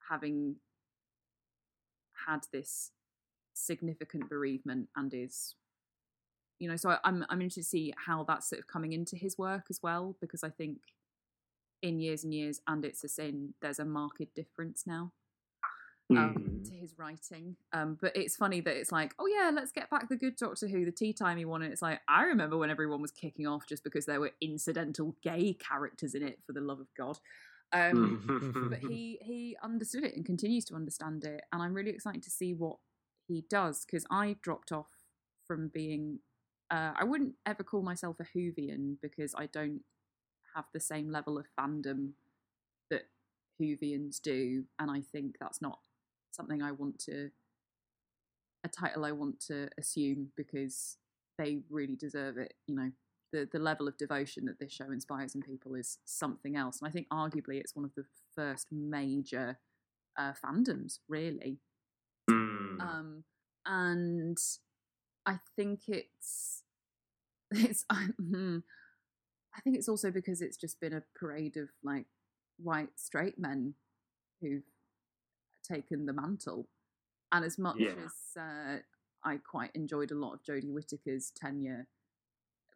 having 0.10 0.58
had 2.28 2.42
this 2.52 2.92
significant 3.54 4.30
bereavement 4.30 4.90
and 4.96 5.14
is, 5.14 5.56
you 6.60 6.70
know. 6.70 6.76
So 6.76 6.92
I, 6.92 7.00
I'm 7.04 7.26
I'm 7.30 7.42
interested 7.42 7.62
to 7.62 7.68
see 7.68 7.94
how 8.06 8.24
that's 8.24 8.50
sort 8.50 8.60
of 8.60 8.68
coming 8.68 8.94
into 8.94 9.16
his 9.16 9.38
work 9.38 9.66
as 9.70 9.80
well, 9.82 10.16
because 10.22 10.44
I 10.44 10.50
think 10.50 10.78
in 11.84 12.00
years 12.00 12.24
and 12.24 12.34
years, 12.34 12.62
and 12.66 12.84
it's 12.84 13.04
a 13.04 13.08
sin. 13.10 13.54
There's 13.62 13.78
a 13.78 13.86
marked 13.86 14.34
difference 14.34 14.88
now 14.88 15.12
um, 16.10 16.36
Mm. 16.36 16.70
to 16.70 16.76
his 16.76 16.98
writing. 16.98 17.56
Um, 17.74 17.98
but 18.02 18.16
it's 18.16 18.36
funny 18.36 18.62
that 18.62 18.76
it's 18.76 18.92
like, 18.92 19.14
oh 19.20 19.28
yeah, 19.28 19.52
let's 19.54 19.72
get 19.72 19.90
back 19.90 20.10
the 20.10 20.16
good 20.16 20.36
Doctor 20.38 20.68
Who, 20.68 20.86
the 20.86 20.92
tea 20.92 21.14
timey 21.14 21.46
one. 21.46 21.62
And 21.62 21.72
it's 21.72 21.82
like, 21.82 22.00
I 22.08 22.24
remember 22.24 22.58
when 22.58 22.70
everyone 22.70 23.02
was 23.02 23.12
kicking 23.12 23.46
off 23.48 23.68
just 23.68 23.84
because 23.84 24.06
there 24.06 24.20
were 24.22 24.32
incidental 24.42 25.16
gay 25.24 25.54
characters 25.54 26.16
in 26.16 26.24
it, 26.24 26.40
for 26.46 26.54
the 26.54 26.62
love 26.62 26.80
of 26.80 26.88
God. 26.98 27.18
Um, 27.74 28.70
but 28.70 28.80
he 28.80 29.20
he 29.22 29.58
understood 29.64 30.04
it 30.04 30.16
and 30.16 30.26
continues 30.26 30.66
to 30.66 30.76
understand 30.76 31.26
it, 31.26 31.42
and 31.52 31.62
I'm 31.62 31.74
really 31.74 31.92
excited 31.92 32.24
to 32.24 32.30
see 32.32 32.54
what 32.54 32.78
he 33.28 33.44
does 33.50 33.86
because 33.86 34.06
I 34.10 34.38
dropped 34.42 34.72
off 34.72 34.90
from 35.46 35.70
being. 35.74 36.20
Uh, 36.72 36.94
I 36.96 37.04
wouldn't 37.04 37.34
ever 37.46 37.64
call 37.64 37.84
myself 37.84 38.18
a 38.20 38.38
Whovian 38.38 38.98
because 39.02 39.36
I 39.38 39.48
don't 39.48 39.82
have 40.56 40.66
the 40.74 40.80
same 40.80 41.12
level 41.12 41.38
of 41.38 41.46
fandom 41.60 42.12
that 42.90 43.08
Whovians 43.62 44.22
do, 44.22 44.66
and 44.80 44.92
I 44.92 45.02
think 45.02 45.36
that's 45.40 45.62
not 45.62 45.80
something 46.32 46.62
I 46.62 46.72
want 46.72 47.00
to 47.00 47.30
a 48.64 48.70
title 48.70 49.06
I 49.06 49.12
want 49.12 49.40
to 49.48 49.70
assume 49.78 50.30
because 50.36 50.98
they 51.38 51.60
really 51.70 51.96
deserve 51.96 52.38
it. 52.38 52.54
You 52.68 52.76
know, 52.76 52.92
the 53.32 53.48
the 53.52 53.60
level 53.60 53.88
of 53.88 53.98
devotion 53.98 54.46
that 54.46 54.60
this 54.60 54.72
show 54.72 54.92
inspires 54.92 55.36
in 55.36 55.42
people 55.42 55.76
is 55.76 56.00
something 56.06 56.56
else, 56.56 56.80
and 56.80 56.88
I 56.88 56.92
think 56.92 57.08
arguably 57.10 57.60
it's 57.60 57.76
one 57.76 57.86
of 57.86 57.96
the 57.96 58.06
first 58.36 58.68
major 58.72 59.58
uh, 60.18 60.34
fandoms, 60.44 61.00
really. 61.08 61.58
Mm. 62.30 62.82
Um, 62.82 63.24
and 63.66 64.38
I 65.26 65.40
think 65.56 65.82
it's 65.88 66.64
it's 67.52 67.86
I, 69.56 69.62
think 69.62 69.76
it's 69.78 69.90
also 69.90 70.12
because 70.12 70.42
it's 70.42 70.58
just 70.58 70.80
been 70.80 70.94
a 70.94 71.04
parade 71.16 71.58
of 71.58 71.70
like 71.84 72.06
white 72.58 72.90
straight 72.98 73.38
men 73.40 73.76
who've 74.42 74.64
taken 75.64 76.06
the 76.06 76.14
mantle 76.14 76.68
And 77.32 77.44
as 77.44 77.58
much 77.58 77.78
Yeah. 77.80 77.96
as 78.06 78.38
uh, 78.38 78.78
I 79.24 79.38
quite 79.38 79.72
enjoyed 79.76 80.12
a 80.12 80.16
lot 80.16 80.34
of 80.34 80.44
Jodie 80.44 80.72
Whittaker's 80.72 81.32
tenure, 81.32 81.88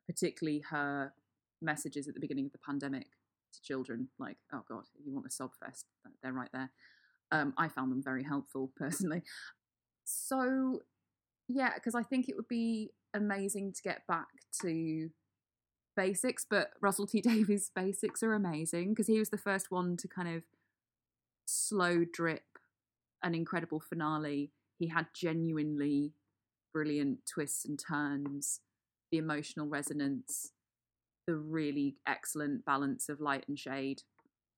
particularly 0.08 0.62
her 0.70 1.14
messages 1.62 2.08
at 2.08 2.14
the 2.16 2.20
beginning 2.20 2.46
of 2.46 2.54
the 2.54 2.58
pandemic 2.60 3.08
to 3.54 3.62
children, 3.62 4.10
like, 4.18 4.38
oh 4.54 4.64
God, 4.68 4.86
you 5.04 5.14
want 5.14 5.28
a 5.28 5.32
sob 5.32 5.52
fest, 5.56 5.86
they're 6.24 6.34
right 6.34 6.50
there. 6.54 6.72
Um, 7.32 7.54
I 7.58 7.68
found 7.68 7.92
them 7.92 8.02
very 8.02 8.24
helpful 8.24 8.72
personally. 8.78 9.24
So, 10.06 10.82
yeah, 11.48 11.74
because 11.76 11.96
I 11.96 12.04
think 12.04 12.30
it 12.30 12.36
would 12.36 12.48
be 12.48 12.92
amazing 13.14 13.74
to 13.74 13.82
get 13.82 14.08
back 14.08 14.28
to 14.62 15.10
basics, 15.98 16.46
but 16.50 16.70
Russell 16.80 17.08
T 17.08 17.20
Davies' 17.30 17.72
basics 17.76 18.24
are 18.24 18.34
amazing 18.34 18.90
because 18.92 19.08
he 19.08 19.20
was 19.20 19.30
the 19.32 19.38
first 19.38 19.70
one 19.72 19.98
to 19.98 20.08
kind 20.08 20.34
of 20.34 20.44
slow 21.46 22.06
drip 22.06 22.44
an 23.24 23.34
incredible 23.36 23.80
finale. 23.80 24.52
He 24.80 24.88
had 24.88 25.08
genuinely 25.14 26.14
brilliant 26.74 27.20
twists 27.26 27.66
and 27.66 27.80
turns, 27.80 28.62
the 29.12 29.18
emotional 29.18 29.68
resonance, 29.68 30.52
the 31.26 31.36
really 31.36 31.96
excellent 32.06 32.64
balance 32.64 33.10
of 33.10 33.20
light 33.20 33.46
and 33.48 33.58
shade, 33.58 34.04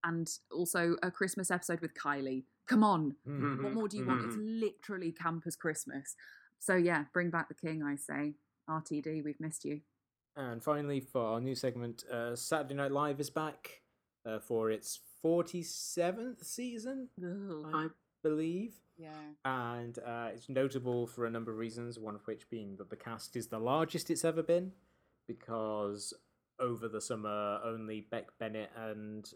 and 0.04 0.30
also 0.52 0.98
a 1.02 1.10
Christmas 1.10 1.50
episode 1.52 1.80
with 1.80 1.94
Kylie. 1.94 2.44
Come 2.68 2.84
on, 2.84 3.16
Mm. 3.28 3.64
what 3.64 3.74
more 3.74 3.88
do 3.88 3.98
you 3.98 4.06
want? 4.06 4.26
It's 4.26 4.36
literally 4.38 5.12
camp 5.12 5.44
as 5.48 5.56
Christmas. 5.56 6.16
So 6.60 6.76
yeah, 6.76 7.06
bring 7.14 7.30
back 7.30 7.48
the 7.48 7.56
king, 7.56 7.82
I 7.82 7.96
say. 7.96 8.36
RTD, 8.70 9.24
we've 9.24 9.40
missed 9.40 9.66
you. 9.66 9.82
And 10.40 10.64
finally, 10.64 11.02
for 11.02 11.22
our 11.22 11.42
new 11.42 11.54
segment, 11.54 12.06
uh, 12.10 12.34
Saturday 12.34 12.74
Night 12.74 12.94
Live 12.94 13.20
is 13.20 13.30
back 13.30 13.82
uh, 14.26 14.40
for 14.40 14.72
its 14.72 14.98
47th 15.22 16.46
season, 16.46 17.10
Ugh. 17.22 17.70
I 17.74 17.88
believe. 18.24 18.76
Yeah. 18.98 19.10
And 19.44 20.00
uh, 20.00 20.30
it's 20.34 20.48
notable 20.48 21.08
for 21.08 21.26
a 21.26 21.30
number 21.30 21.52
of 21.52 21.58
reasons, 21.58 22.00
one 22.00 22.16
of 22.16 22.26
which 22.26 22.50
being 22.50 22.78
that 22.78 22.90
the 22.90 22.96
cast 22.96 23.36
is 23.36 23.48
the 23.48 23.60
largest 23.60 24.10
it's 24.10 24.24
ever 24.24 24.42
been, 24.42 24.72
because 25.28 26.14
over 26.58 26.88
the 26.88 27.02
summer, 27.02 27.60
only 27.62 28.08
Beck 28.10 28.30
Bennett 28.40 28.72
and 28.78 29.30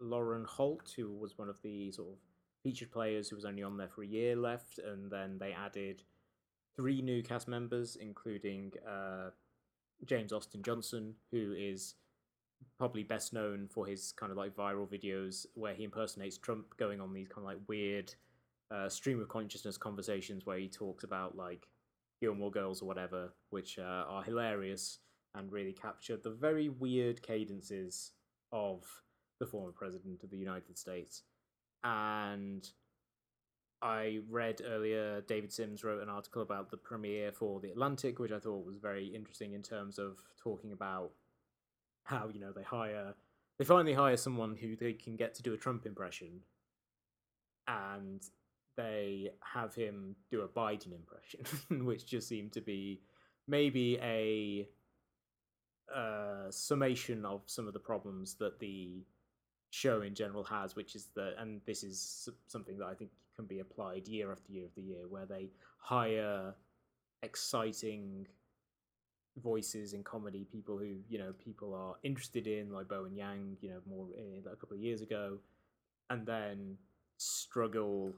Lauren 0.00 0.46
Holt, 0.48 0.90
who 0.96 1.12
was 1.12 1.36
one 1.36 1.50
of 1.50 1.60
the 1.60 1.92
sort 1.92 2.08
of 2.08 2.18
featured 2.62 2.90
players 2.90 3.28
who 3.28 3.36
was 3.36 3.44
only 3.44 3.62
on 3.62 3.76
there 3.76 3.88
for 3.88 4.02
a 4.02 4.06
year, 4.06 4.34
left, 4.34 4.78
and 4.78 5.10
then 5.10 5.36
they 5.36 5.52
added 5.52 6.02
three 6.76 7.02
new 7.02 7.22
cast 7.22 7.46
members, 7.46 7.96
including 7.96 8.72
uh, 8.88 9.28
James 10.04 10.32
Austin 10.32 10.62
Johnson, 10.62 11.14
who 11.30 11.54
is 11.56 11.94
probably 12.78 13.02
best 13.02 13.32
known 13.32 13.68
for 13.68 13.86
his 13.86 14.12
kind 14.12 14.30
of 14.30 14.38
like 14.38 14.54
viral 14.54 14.88
videos 14.88 15.46
where 15.54 15.74
he 15.74 15.84
impersonates 15.84 16.38
Trump, 16.38 16.76
going 16.76 17.00
on 17.00 17.12
these 17.12 17.28
kind 17.28 17.46
of 17.46 17.52
like 17.52 17.68
weird 17.68 18.14
uh, 18.70 18.88
stream 18.88 19.20
of 19.20 19.28
consciousness 19.28 19.76
conversations 19.76 20.44
where 20.44 20.58
he 20.58 20.68
talks 20.68 21.04
about 21.04 21.36
like 21.36 21.68
Gilmore 22.20 22.50
Girls 22.50 22.82
or 22.82 22.86
whatever, 22.86 23.32
which 23.50 23.78
uh, 23.78 24.04
are 24.08 24.22
hilarious 24.22 24.98
and 25.34 25.52
really 25.52 25.72
capture 25.72 26.16
the 26.16 26.30
very 26.30 26.68
weird 26.68 27.22
cadences 27.22 28.12
of 28.52 28.84
the 29.38 29.46
former 29.46 29.72
president 29.72 30.22
of 30.22 30.30
the 30.30 30.38
United 30.38 30.78
States. 30.78 31.22
And 31.84 32.68
I 33.82 34.20
read 34.30 34.62
earlier 34.64 35.20
David 35.22 35.52
Sims 35.52 35.84
wrote 35.84 36.02
an 36.02 36.08
article 36.08 36.42
about 36.42 36.70
the 36.70 36.76
premiere 36.76 37.32
for 37.32 37.60
The 37.60 37.70
Atlantic, 37.70 38.18
which 38.18 38.32
I 38.32 38.38
thought 38.38 38.66
was 38.66 38.78
very 38.78 39.06
interesting 39.08 39.52
in 39.52 39.62
terms 39.62 39.98
of 39.98 40.16
talking 40.36 40.72
about 40.72 41.10
how, 42.04 42.28
you 42.32 42.40
know, 42.40 42.52
they 42.52 42.62
hire 42.62 43.14
they 43.58 43.64
finally 43.64 43.94
hire 43.94 44.16
someone 44.16 44.54
who 44.54 44.76
they 44.76 44.92
can 44.92 45.16
get 45.16 45.34
to 45.34 45.42
do 45.42 45.54
a 45.54 45.56
Trump 45.56 45.86
impression 45.86 46.40
and 47.66 48.22
they 48.76 49.30
have 49.40 49.74
him 49.74 50.14
do 50.30 50.42
a 50.42 50.48
Biden 50.48 50.92
impression, 50.94 51.40
which 51.86 52.06
just 52.06 52.28
seemed 52.28 52.52
to 52.52 52.60
be 52.60 53.00
maybe 53.48 53.98
a 54.02 54.68
uh, 55.94 56.50
summation 56.50 57.24
of 57.24 57.42
some 57.46 57.66
of 57.66 57.72
the 57.72 57.78
problems 57.78 58.34
that 58.34 58.58
the 58.58 59.04
show 59.82 60.00
in 60.00 60.14
general 60.14 60.44
has, 60.44 60.74
which 60.74 60.94
is 60.94 61.08
that, 61.14 61.34
and 61.38 61.60
this 61.66 61.82
is 61.82 62.28
something 62.46 62.78
that 62.78 62.86
I 62.86 62.94
think 62.94 63.10
can 63.36 63.46
be 63.46 63.60
applied 63.60 64.08
year 64.08 64.32
after 64.32 64.50
year 64.50 64.64
after 64.66 64.80
year, 64.80 65.04
where 65.08 65.26
they 65.26 65.50
hire 65.78 66.54
exciting 67.22 68.26
voices 69.42 69.92
in 69.92 70.02
comedy, 70.02 70.46
people 70.50 70.78
who 70.78 70.96
you 71.08 71.18
know 71.18 71.32
people 71.44 71.74
are 71.74 71.96
interested 72.02 72.46
in, 72.46 72.72
like 72.72 72.88
Bowen 72.88 73.14
Yang, 73.14 73.58
you 73.60 73.68
know, 73.68 73.80
more 73.86 74.06
uh, 74.16 74.50
a 74.50 74.56
couple 74.56 74.76
of 74.76 74.82
years 74.82 75.02
ago, 75.02 75.38
and 76.08 76.26
then 76.26 76.78
struggle 77.18 78.12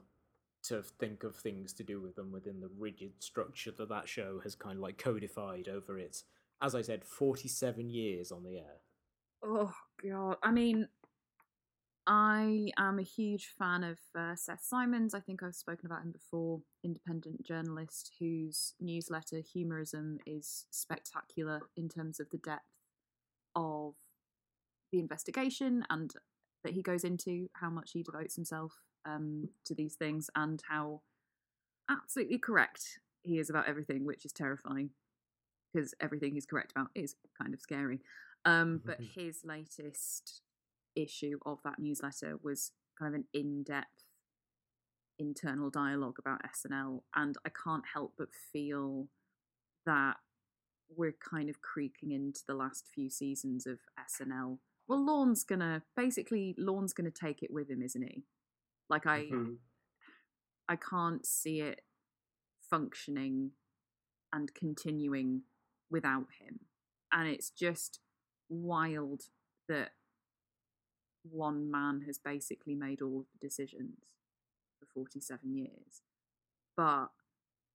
to 0.61 0.81
think 0.99 1.23
of 1.23 1.35
things 1.35 1.73
to 1.73 1.83
do 1.83 2.01
with 2.01 2.15
them 2.15 2.31
within 2.31 2.59
the 2.59 2.69
rigid 2.77 3.11
structure 3.19 3.71
that 3.71 3.89
that 3.89 4.07
show 4.07 4.39
has 4.43 4.55
kind 4.55 4.75
of 4.77 4.81
like 4.81 4.97
codified 4.97 5.67
over 5.67 5.99
its, 5.99 6.23
as 6.61 6.73
I 6.73 6.81
said, 6.81 7.03
forty-seven 7.03 7.89
years 7.89 8.31
on 8.31 8.43
the 8.43 8.57
air. 8.57 8.79
Oh 9.43 9.73
god. 10.01 10.37
I 10.41 10.51
mean, 10.51 10.87
I 12.11 12.71
am 12.79 12.97
a 12.97 13.03
huge 13.03 13.53
fan 13.59 13.83
of 13.83 13.99
uh, 14.17 14.35
Seth 14.35 14.63
Simons. 14.63 15.13
I 15.13 15.19
think 15.19 15.43
I've 15.43 15.53
spoken 15.53 15.85
about 15.85 16.01
him 16.01 16.11
before. 16.11 16.59
Independent 16.83 17.45
journalist 17.45 18.13
whose 18.19 18.73
newsletter 18.79 19.41
Humorism 19.53 20.17
is 20.25 20.65
spectacular 20.71 21.61
in 21.77 21.87
terms 21.87 22.19
of 22.19 22.31
the 22.31 22.39
depth 22.39 22.63
of 23.55 23.93
the 24.91 24.97
investigation 24.97 25.85
and 25.91 26.11
that 26.63 26.73
he 26.73 26.81
goes 26.81 27.03
into, 27.03 27.47
how 27.53 27.69
much 27.69 27.91
he 27.93 28.01
devotes 28.01 28.35
himself 28.35 28.73
um, 29.05 29.49
to 29.65 29.75
these 29.75 29.93
things, 29.93 30.31
and 30.35 30.63
how 30.67 31.01
absolutely 31.91 32.39
correct 32.39 32.99
he 33.21 33.37
is 33.37 33.51
about 33.51 33.67
everything, 33.67 34.03
which 34.03 34.25
is 34.25 34.33
terrifying 34.33 34.89
because 35.71 35.93
everything 36.01 36.33
he's 36.33 36.47
correct 36.47 36.71
about 36.71 36.89
is 36.95 37.15
kind 37.39 37.53
of 37.53 37.61
scary. 37.61 38.01
Um, 38.45 38.81
but 38.83 38.97
his 39.15 39.41
latest 39.45 40.41
issue 41.01 41.39
of 41.45 41.59
that 41.63 41.79
newsletter 41.79 42.37
was 42.41 42.71
kind 42.97 43.13
of 43.13 43.19
an 43.19 43.27
in-depth 43.33 44.05
internal 45.17 45.69
dialogue 45.69 46.17
about 46.19 46.41
SNL, 46.43 47.03
and 47.15 47.37
I 47.45 47.49
can't 47.49 47.83
help 47.93 48.13
but 48.17 48.29
feel 48.33 49.09
that 49.85 50.17
we're 50.95 51.13
kind 51.13 51.49
of 51.49 51.61
creaking 51.61 52.11
into 52.11 52.41
the 52.47 52.53
last 52.55 52.87
few 52.87 53.09
seasons 53.09 53.67
of 53.67 53.79
SNL. 53.99 54.59
Well, 54.87 55.05
Lorne's 55.05 55.43
gonna 55.43 55.83
basically 55.95 56.55
Lorne's 56.57 56.93
gonna 56.93 57.11
take 57.11 57.43
it 57.43 57.51
with 57.51 57.69
him, 57.69 57.81
isn't 57.83 58.01
he? 58.01 58.23
Like 58.89 59.05
I, 59.05 59.25
Mhm. 59.25 59.59
I 60.67 60.75
can't 60.75 61.25
see 61.25 61.61
it 61.61 61.85
functioning 62.61 63.55
and 64.31 64.53
continuing 64.53 65.43
without 65.89 66.31
him. 66.39 66.67
And 67.11 67.27
it's 67.27 67.49
just 67.49 67.99
wild 68.47 69.29
that 69.67 69.95
one 71.23 71.69
man 71.69 72.03
has 72.05 72.17
basically 72.17 72.75
made 72.75 73.01
all 73.01 73.25
the 73.31 73.47
decisions 73.47 73.97
for 74.79 74.87
47 74.93 75.55
years. 75.55 76.01
But 76.75 77.07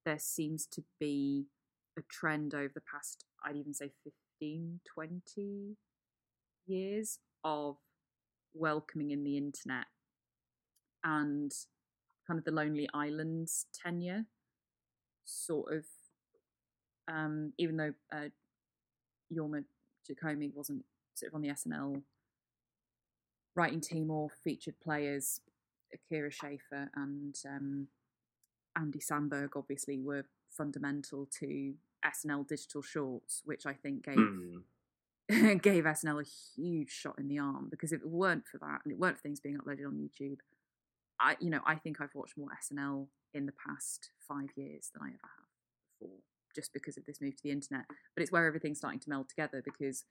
there 0.05 0.19
seems 0.19 0.67
to 0.67 0.83
be 1.01 1.47
a 1.99 2.03
trend 2.03 2.55
over 2.55 2.73
the 2.75 2.81
past, 2.81 3.25
I'd 3.45 3.57
even 3.57 3.75
say 3.75 3.91
15, 4.41 4.81
20 4.95 5.77
years 6.67 7.19
of 7.43 7.77
welcoming 8.55 9.11
in 9.11 9.25
the 9.25 9.37
internet 9.37 9.87
and 11.03 11.53
kind 12.27 12.39
of 12.39 12.45
the 12.45 12.51
Lonely 12.51 12.89
Islands 12.95 13.67
tenure, 13.75 14.25
sort 15.25 15.73
of, 15.73 15.85
um, 17.09 17.53
even 17.59 17.77
though 17.77 17.93
uh, 18.13 18.29
Jorma 19.33 19.65
Taccone 20.09 20.53
wasn't 20.55 20.85
sort 21.15 21.31
of 21.31 21.35
on 21.37 21.43
the 21.43 21.49
SNL 21.49 22.03
writing 23.57 23.81
team 23.81 24.11
or 24.11 24.29
featured 24.43 24.81
players, 24.83 25.41
Akiva 25.95 26.33
Schaffer 26.33 26.91
and 26.95 27.37
um, 27.47 27.89
Andy 28.77 28.99
Samberg 28.99 29.51
obviously 29.57 30.01
were 30.01 30.25
fundamental 30.51 31.29
to 31.41 31.75
SNL 32.05 32.47
digital 32.47 32.83
shorts, 32.83 33.43
which 33.45 33.67
I 33.67 33.75
think 33.75 34.05
gave 34.05 34.19
Mm. 34.19 34.63
gave 35.63 35.85
SNL 35.85 36.21
a 36.21 36.61
huge 36.61 36.91
shot 36.91 37.19
in 37.19 37.29
the 37.29 37.39
arm 37.39 37.69
because 37.71 37.93
if 37.93 38.03
it 38.03 38.09
weren't 38.09 38.47
for 38.47 38.59
that 38.59 38.81
and 38.85 38.93
it 38.93 38.99
weren't 38.99 39.17
for 39.17 39.23
things 39.23 39.41
being 39.41 39.57
uploaded 39.57 39.87
on 39.87 39.97
YouTube, 39.97 40.37
I 41.19 41.37
you 41.41 41.49
know 41.49 41.61
I 41.67 41.77
think 41.77 42.01
I've 42.01 42.15
watched 42.15 42.37
more 42.37 42.51
SNL 42.63 43.07
in 43.33 43.47
the 43.47 43.55
past 43.67 44.11
five 44.29 44.51
years 44.55 44.91
than 44.93 45.03
I 45.03 45.09
ever 45.09 45.19
have 45.23 45.49
before, 45.99 46.19
just 46.55 46.75
because 46.75 46.99
of 46.99 47.07
this 47.07 47.23
move 47.23 47.37
to 47.37 47.43
the 47.43 47.53
internet. 47.53 47.87
But 48.15 48.23
it's 48.23 48.33
where 48.33 48.47
everything's 48.47 48.79
starting 48.79 49.01
to 49.01 49.09
meld 49.09 49.31
together 49.31 49.63
because 49.65 50.05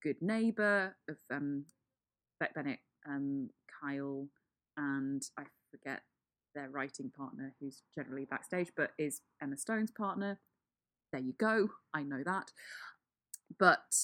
Good 0.00 0.22
Neighbor 0.22 0.96
of 1.08 1.16
um, 1.28 1.64
Beck 2.38 2.54
Bennett, 2.54 2.80
um, 3.06 3.50
Kyle, 3.80 4.28
and 4.76 5.22
I 5.38 5.44
forget 5.70 6.02
their 6.54 6.68
writing 6.70 7.10
partner, 7.10 7.54
who's 7.60 7.82
generally 7.94 8.24
backstage, 8.24 8.72
but 8.76 8.92
is 8.98 9.20
Emma 9.42 9.56
Stone's 9.56 9.90
partner. 9.90 10.38
There 11.12 11.20
you 11.20 11.34
go. 11.38 11.70
I 11.94 12.02
know 12.02 12.22
that. 12.24 12.52
But 13.58 13.94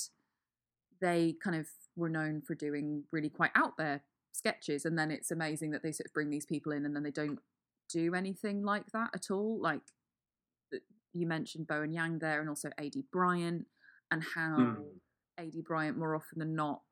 they 1.00 1.34
kind 1.42 1.56
of 1.56 1.66
were 1.96 2.08
known 2.08 2.40
for 2.42 2.54
doing 2.54 3.04
really 3.10 3.28
quite 3.28 3.50
out 3.54 3.76
there 3.76 4.02
sketches, 4.32 4.84
and 4.84 4.98
then 4.98 5.10
it's 5.10 5.30
amazing 5.30 5.70
that 5.72 5.82
they 5.82 5.92
sort 5.92 6.06
of 6.06 6.12
bring 6.14 6.30
these 6.30 6.46
people 6.46 6.72
in, 6.72 6.84
and 6.86 6.94
then 6.94 7.02
they 7.02 7.10
don't 7.10 7.40
do 7.88 8.14
anything 8.14 8.62
like 8.62 8.90
that 8.92 9.10
at 9.14 9.30
all. 9.30 9.58
Like 9.60 9.82
you 11.12 11.26
mentioned 11.26 11.66
Bowen 11.66 11.92
Yang 11.92 12.20
there, 12.20 12.40
and 12.40 12.48
also 12.48 12.70
Aidy 12.80 13.04
Bryant, 13.12 13.66
and 14.10 14.22
how 14.22 14.56
Mm. 14.58 15.00
Aidy 15.38 15.64
Bryant 15.64 15.98
more 15.98 16.14
often 16.14 16.38
than 16.38 16.54
not 16.54 16.82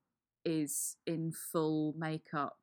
is 0.44 0.96
in 1.06 1.32
full 1.32 1.94
makeup 1.96 2.58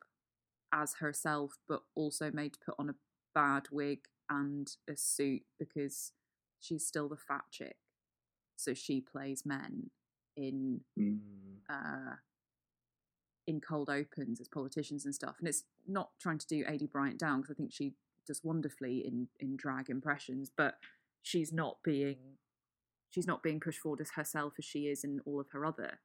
as 0.74 0.96
herself, 0.96 1.58
but 1.68 1.84
also 1.96 2.32
made 2.32 2.54
to 2.54 2.60
put 2.66 2.76
on 2.78 2.90
a 2.90 2.96
bad 3.34 3.68
wig 3.72 4.00
and 4.30 4.76
a 4.90 4.96
suit 4.98 5.44
because 5.58 6.12
she's 6.60 6.86
still 6.86 7.08
the 7.08 7.16
fat 7.18 7.46
chick. 7.52 7.78
So 8.56 8.74
she 8.74 9.02
plays 9.02 9.46
men 9.46 9.92
in 10.36 10.82
Mm. 10.98 11.20
uh, 11.70 12.16
in 13.46 13.62
cold 13.62 13.90
opens 13.90 14.42
as 14.42 14.48
politicians 14.50 15.06
and 15.06 15.16
stuff. 15.16 15.36
And 15.40 15.48
it's 15.48 15.64
not 15.88 16.12
trying 16.20 16.38
to 16.40 16.48
do 16.48 16.66
Aidy 16.66 16.92
Bryant 16.92 17.18
down 17.18 17.42
because 17.42 17.56
I 17.56 17.58
think 17.58 17.72
she 17.72 17.94
does 18.26 18.44
wonderfully 18.44 19.06
in 19.06 19.30
in 19.40 19.56
drag 19.56 19.90
impressions, 19.90 20.50
but 20.56 20.78
she's 21.22 21.54
not 21.54 21.78
being 21.84 22.38
she's 23.10 23.28
not 23.28 23.42
being 23.44 23.60
pushed 23.60 23.80
forward 23.80 24.02
as 24.02 24.12
herself 24.12 24.54
as 24.60 24.66
she 24.66 24.88
is 24.88 25.04
in 25.04 25.22
all 25.26 25.40
of 25.40 25.50
her 25.52 25.66
other 25.66 26.00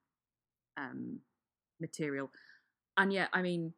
um, 0.76 1.20
material. 1.80 2.30
And 2.96 3.12
yet, 3.12 3.28
I 3.32 3.42
mean, 3.42 3.72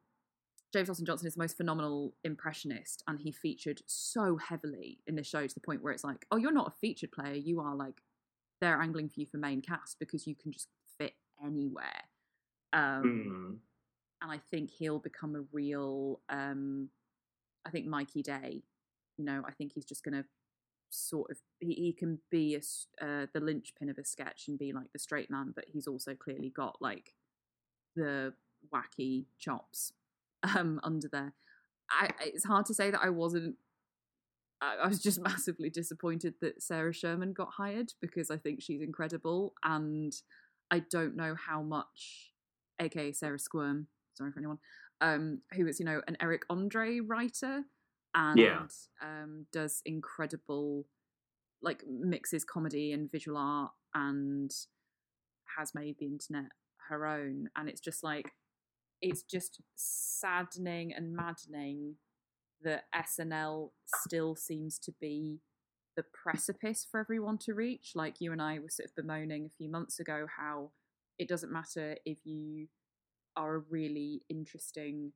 James 0.72 0.90
Austin 0.90 1.06
Johnson 1.06 1.28
is 1.28 1.34
the 1.34 1.42
most 1.42 1.56
phenomenal 1.56 2.14
impressionist, 2.24 3.02
and 3.06 3.20
he 3.20 3.30
featured 3.30 3.82
so 3.86 4.36
heavily 4.36 4.98
in 5.06 5.14
the 5.14 5.22
show 5.22 5.46
to 5.46 5.54
the 5.54 5.60
point 5.60 5.82
where 5.82 5.92
it's 5.92 6.04
like, 6.04 6.26
oh, 6.30 6.36
you're 6.36 6.52
not 6.52 6.68
a 6.68 6.78
featured 6.80 7.12
player, 7.12 7.34
you 7.34 7.60
are 7.60 7.74
like 7.76 8.02
they're 8.60 8.80
angling 8.80 9.08
for 9.08 9.20
you 9.20 9.26
for 9.26 9.36
main 9.36 9.60
cast 9.60 9.98
because 9.98 10.26
you 10.26 10.34
can 10.34 10.50
just 10.50 10.68
fit 10.98 11.14
anywhere. 11.44 12.02
Um, 12.72 13.02
Mm. 13.04 13.58
and 14.22 14.32
I 14.32 14.38
think 14.50 14.70
he'll 14.70 14.98
become 14.98 15.36
a 15.36 15.44
real. 15.52 16.20
Um, 16.28 16.88
I 17.64 17.70
think 17.70 17.86
Mikey 17.86 18.22
Day. 18.22 18.62
You 19.16 19.24
know, 19.24 19.42
I 19.46 19.52
think 19.52 19.72
he's 19.74 19.84
just 19.84 20.02
going 20.02 20.14
to 20.20 20.24
sort 20.90 21.30
of 21.30 21.36
he, 21.60 21.74
he 21.74 21.92
can 21.92 22.18
be 22.30 22.56
a, 22.56 23.04
uh, 23.04 23.26
the 23.32 23.40
linchpin 23.40 23.88
of 23.88 23.98
a 23.98 24.04
sketch 24.04 24.48
and 24.48 24.58
be 24.58 24.72
like 24.72 24.92
the 24.92 24.98
straight 24.98 25.30
man, 25.30 25.52
but 25.54 25.66
he's 25.68 25.86
also 25.86 26.14
clearly 26.14 26.50
got 26.50 26.76
like 26.80 27.14
the 27.96 28.34
wacky 28.72 29.26
chops 29.38 29.92
um, 30.42 30.80
under 30.82 31.08
there. 31.08 31.34
I, 31.90 32.10
it's 32.20 32.44
hard 32.44 32.66
to 32.66 32.74
say 32.74 32.90
that 32.90 33.00
I 33.02 33.10
wasn't. 33.10 33.56
I, 34.60 34.76
I 34.84 34.86
was 34.88 35.02
just 35.02 35.20
massively 35.22 35.70
disappointed 35.70 36.34
that 36.40 36.62
Sarah 36.62 36.92
Sherman 36.94 37.32
got 37.32 37.50
hired 37.56 37.92
because 38.00 38.30
I 38.30 38.36
think 38.38 38.62
she's 38.62 38.80
incredible, 38.82 39.54
and 39.62 40.12
I 40.70 40.80
don't 40.80 41.16
know 41.16 41.34
how 41.34 41.62
much, 41.62 42.32
aka 42.80 43.12
Sarah 43.12 43.38
Squirm, 43.38 43.88
sorry 44.14 44.32
for 44.32 44.38
anyone, 44.38 44.58
um, 45.00 45.40
who 45.54 45.66
is 45.66 45.78
you 45.78 45.86
know 45.86 46.00
an 46.08 46.16
Eric 46.20 46.42
Andre 46.50 47.00
writer 47.00 47.64
and 48.14 48.38
Yeah. 48.38 48.62
um, 49.02 49.46
does 49.52 49.82
incredible, 49.84 50.86
like 51.62 51.84
mixes 51.86 52.44
comedy 52.44 52.92
and 52.92 53.10
visual 53.10 53.36
art 53.36 53.72
and 53.94 54.50
has 55.58 55.74
made 55.74 55.96
the 55.98 56.06
internet 56.06 56.50
her 56.88 57.06
own, 57.06 57.48
and 57.56 57.68
it's 57.68 57.80
just 57.80 58.02
like 58.02 58.26
it's 59.00 59.22
just 59.22 59.60
saddening 59.74 60.92
and 60.94 61.14
maddening 61.14 61.96
that 62.62 62.84
SNL 62.94 63.70
still 63.86 64.34
seems 64.34 64.78
to 64.78 64.92
be 65.00 65.40
the 65.96 66.04
precipice 66.04 66.86
for 66.90 67.00
everyone 67.00 67.38
to 67.38 67.54
reach. 67.54 67.92
Like 67.94 68.20
you 68.20 68.32
and 68.32 68.40
I 68.40 68.58
were 68.58 68.70
sort 68.70 68.88
of 68.88 68.96
bemoaning 68.96 69.46
a 69.46 69.56
few 69.56 69.70
months 69.70 70.00
ago 70.00 70.26
how 70.38 70.70
it 71.18 71.28
doesn't 71.28 71.52
matter 71.52 71.96
if 72.04 72.18
you 72.24 72.68
are 73.36 73.56
a 73.56 73.62
really 73.70 74.22
interesting 74.28 75.12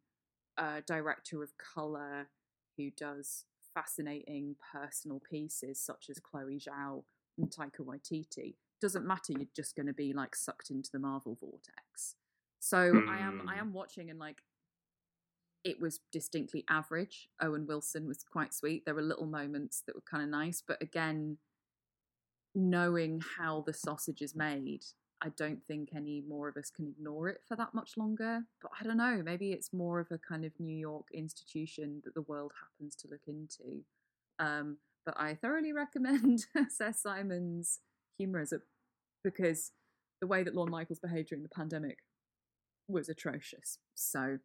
uh, 0.57 0.81
director 0.87 1.43
of 1.43 1.51
color 1.57 2.29
who 2.77 2.91
does 2.91 3.45
fascinating 3.75 4.57
personal 4.73 5.21
pieces 5.29 5.81
such 5.81 6.07
as 6.11 6.19
Chloe 6.19 6.59
Zhao 6.59 7.05
and 7.39 7.51
Taika 7.51 7.81
Waititi. 7.85 8.55
Doesn't 8.81 9.07
matter, 9.07 9.33
you're 9.33 9.49
just 9.57 9.74
going 9.74 9.87
to 9.87 9.93
be 9.93 10.12
like 10.12 10.37
sucked 10.37 10.70
into 10.70 10.91
the 10.93 10.99
Marvel 10.99 11.37
vortex. 11.41 12.14
So 12.61 13.03
I 13.09 13.18
am 13.18 13.43
I 13.49 13.55
Hmm. 13.55 13.61
am 13.61 13.72
watching 13.72 14.11
and 14.11 14.18
like 14.18 14.43
it 15.64 15.81
was 15.81 16.01
distinctly 16.12 16.64
average. 16.68 17.29
Owen 17.41 17.66
Wilson 17.66 18.07
was 18.07 18.22
quite 18.22 18.55
sweet. 18.55 18.85
There 18.85 18.95
were 18.95 19.03
little 19.03 19.26
moments 19.26 19.83
that 19.87 19.95
were 19.95 20.03
kind 20.03 20.22
of 20.22 20.29
nice, 20.31 20.62
but 20.66 20.81
again, 20.81 21.39
knowing 22.55 23.20
how 23.39 23.62
the 23.66 23.72
sausage 23.72 24.22
is 24.22 24.35
made, 24.35 24.85
I 25.20 25.31
don't 25.31 25.64
think 25.66 25.91
any 25.95 26.22
more 26.26 26.49
of 26.49 26.57
us 26.57 26.70
can 26.70 26.87
ignore 26.87 27.29
it 27.29 27.43
for 27.47 27.57
that 27.57 27.74
much 27.74 27.97
longer. 27.97 28.43
But 28.62 28.70
I 28.81 28.85
don't 28.85 28.97
know, 28.97 29.22
maybe 29.24 29.53
it's 29.53 29.72
more 29.72 30.01
of 30.01 30.11
a 30.11 30.18
kind 30.18 30.45
of 30.45 30.53
New 30.59 30.76
York 30.76 31.09
institution 31.12 32.03
that 32.05 32.14
the 32.14 32.22
world 32.22 32.53
happens 32.61 32.95
to 32.97 33.09
look 33.09 33.26
into. 33.26 33.83
Um, 34.39 34.79
but 35.05 35.14
I 35.18 35.35
thoroughly 35.35 35.72
recommend 35.74 36.47
Seth 36.68 36.97
Simons' 36.97 37.81
humorism 38.19 38.62
because 39.25 39.73
the 40.21 40.27
way 40.27 40.43
that 40.43 40.55
Lorne 40.55 40.71
Michaels 40.71 40.99
behaved 40.99 41.29
during 41.29 41.43
the 41.43 41.49
pandemic 41.49 41.99
was 42.89 43.09
atrocious. 43.09 43.79
So 43.95 44.39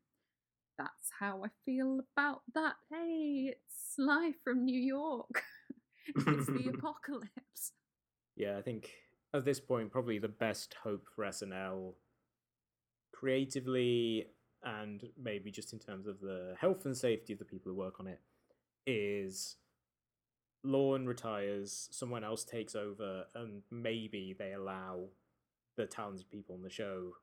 that's 0.77 1.11
how 1.19 1.43
I 1.43 1.49
feel 1.65 2.01
about 2.15 2.41
that. 2.53 2.75
Hey, 2.91 3.51
it's 3.51 3.95
live 3.97 4.35
from 4.43 4.65
New 4.65 4.79
York. 4.79 5.43
it's 6.15 6.47
the 6.47 6.71
apocalypse. 6.73 7.73
Yeah, 8.35 8.57
I 8.57 8.61
think 8.61 8.89
at 9.33 9.45
this 9.45 9.59
point, 9.59 9.91
probably 9.91 10.19
the 10.19 10.27
best 10.27 10.75
hope 10.83 11.05
for 11.15 11.25
SNL 11.25 11.93
creatively 13.13 14.27
and 14.63 15.03
maybe 15.21 15.51
just 15.51 15.73
in 15.73 15.79
terms 15.79 16.07
of 16.07 16.19
the 16.19 16.55
health 16.59 16.85
and 16.85 16.95
safety 16.95 17.33
of 17.33 17.39
the 17.39 17.45
people 17.45 17.71
who 17.71 17.77
work 17.77 17.99
on 17.99 18.07
it 18.07 18.19
is 18.85 19.57
Lorne 20.63 21.05
retires, 21.05 21.89
someone 21.91 22.23
else 22.23 22.43
takes 22.43 22.75
over, 22.75 23.25
and 23.35 23.61
maybe 23.69 24.35
they 24.37 24.53
allow 24.53 25.05
the 25.75 25.85
talented 25.85 26.29
people 26.29 26.55
on 26.55 26.61
the 26.61 26.69
show 26.69 27.13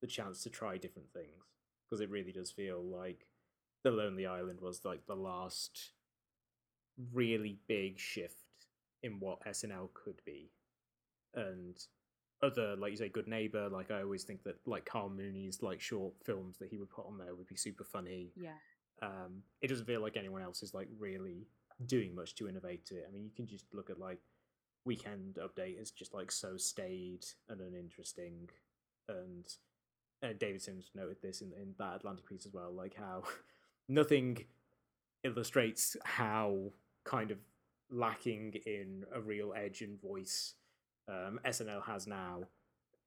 the 0.00 0.06
chance 0.06 0.42
to 0.42 0.50
try 0.50 0.76
different 0.76 1.12
things. 1.12 1.44
Because 1.84 2.00
it 2.00 2.10
really 2.10 2.32
does 2.32 2.50
feel 2.50 2.82
like 2.82 3.26
The 3.82 3.90
Lonely 3.90 4.26
Island 4.26 4.60
was 4.60 4.84
like 4.84 5.06
the 5.06 5.16
last 5.16 5.92
really 7.12 7.58
big 7.66 7.98
shift 7.98 8.34
in 9.02 9.20
what 9.20 9.44
SNL 9.46 9.88
could 9.94 10.20
be. 10.26 10.50
And 11.34 11.78
other, 12.42 12.76
like 12.76 12.90
you 12.90 12.96
say, 12.96 13.08
Good 13.08 13.28
Neighbor, 13.28 13.68
like 13.68 13.90
I 13.90 14.02
always 14.02 14.24
think 14.24 14.42
that 14.44 14.56
like 14.66 14.84
Kyle 14.84 15.08
Mooney's 15.08 15.62
like 15.62 15.80
short 15.80 16.14
films 16.24 16.58
that 16.58 16.68
he 16.68 16.78
would 16.78 16.90
put 16.90 17.06
on 17.06 17.18
there 17.18 17.34
would 17.34 17.46
be 17.46 17.56
super 17.56 17.84
funny. 17.84 18.32
Yeah. 18.36 18.50
Um, 19.00 19.42
it 19.62 19.68
doesn't 19.68 19.86
feel 19.86 20.02
like 20.02 20.16
anyone 20.16 20.42
else 20.42 20.62
is 20.62 20.74
like 20.74 20.88
really 20.98 21.46
doing 21.86 22.14
much 22.14 22.34
to 22.36 22.48
innovate 22.48 22.90
it. 22.90 23.04
I 23.08 23.12
mean, 23.12 23.24
you 23.24 23.30
can 23.34 23.46
just 23.46 23.64
look 23.72 23.90
at 23.90 23.98
like 23.98 24.18
Weekend 24.84 25.36
Update 25.36 25.80
is 25.80 25.90
just 25.90 26.14
like 26.14 26.30
so 26.30 26.56
staid 26.56 27.24
and 27.48 27.60
uninteresting, 27.60 28.48
and 29.08 29.46
uh, 30.22 30.34
David 30.38 30.62
Sims 30.62 30.90
noted 30.94 31.18
this 31.22 31.40
in 31.40 31.52
in 31.52 31.74
that 31.78 31.96
Atlantic 31.96 32.26
piece 32.26 32.46
as 32.46 32.52
well, 32.52 32.72
like 32.72 32.94
how 32.94 33.22
nothing 33.88 34.44
illustrates 35.24 35.96
how 36.04 36.72
kind 37.04 37.30
of 37.30 37.38
lacking 37.90 38.54
in 38.66 39.04
a 39.14 39.20
real 39.20 39.52
edge 39.56 39.80
and 39.80 40.00
voice 40.00 40.54
um, 41.08 41.40
SNL 41.44 41.84
has 41.84 42.06
now 42.06 42.42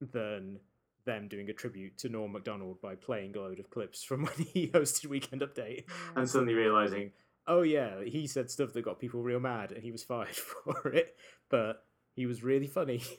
than 0.00 0.58
them 1.04 1.28
doing 1.28 1.48
a 1.50 1.52
tribute 1.52 1.98
to 1.98 2.08
Norm 2.08 2.32
Macdonald 2.32 2.80
by 2.80 2.94
playing 2.94 3.36
a 3.36 3.40
load 3.40 3.58
of 3.58 3.70
clips 3.70 4.02
from 4.02 4.22
when 4.24 4.46
he 4.52 4.68
hosted 4.68 5.06
Weekend 5.06 5.42
Update 5.42 5.84
and 6.16 6.28
suddenly 6.28 6.54
realizing, 6.54 7.12
oh 7.46 7.62
yeah, 7.62 8.02
he 8.04 8.26
said 8.26 8.50
stuff 8.50 8.72
that 8.72 8.84
got 8.84 8.98
people 8.98 9.22
real 9.22 9.40
mad 9.40 9.72
and 9.72 9.82
he 9.82 9.92
was 9.92 10.04
fired 10.04 10.28
for 10.34 10.88
it, 10.92 11.16
but 11.50 11.84
he 12.14 12.26
was 12.26 12.42
really 12.42 12.68
funny. 12.68 13.02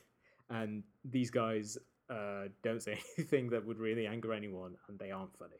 And 0.49 0.83
these 1.09 1.31
guys 1.31 1.77
uh, 2.09 2.43
don't 2.61 2.83
say 2.83 2.99
anything 3.17 3.49
that 3.51 3.65
would 3.65 3.79
really 3.79 4.05
anger 4.05 4.33
anyone, 4.33 4.75
and 4.87 4.99
they 4.99 5.09
aren't 5.09 5.35
funny. 5.37 5.55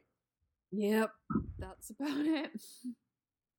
Yep, 0.70 1.10
that's 1.58 1.90
about 1.90 2.18
it. 2.18 2.50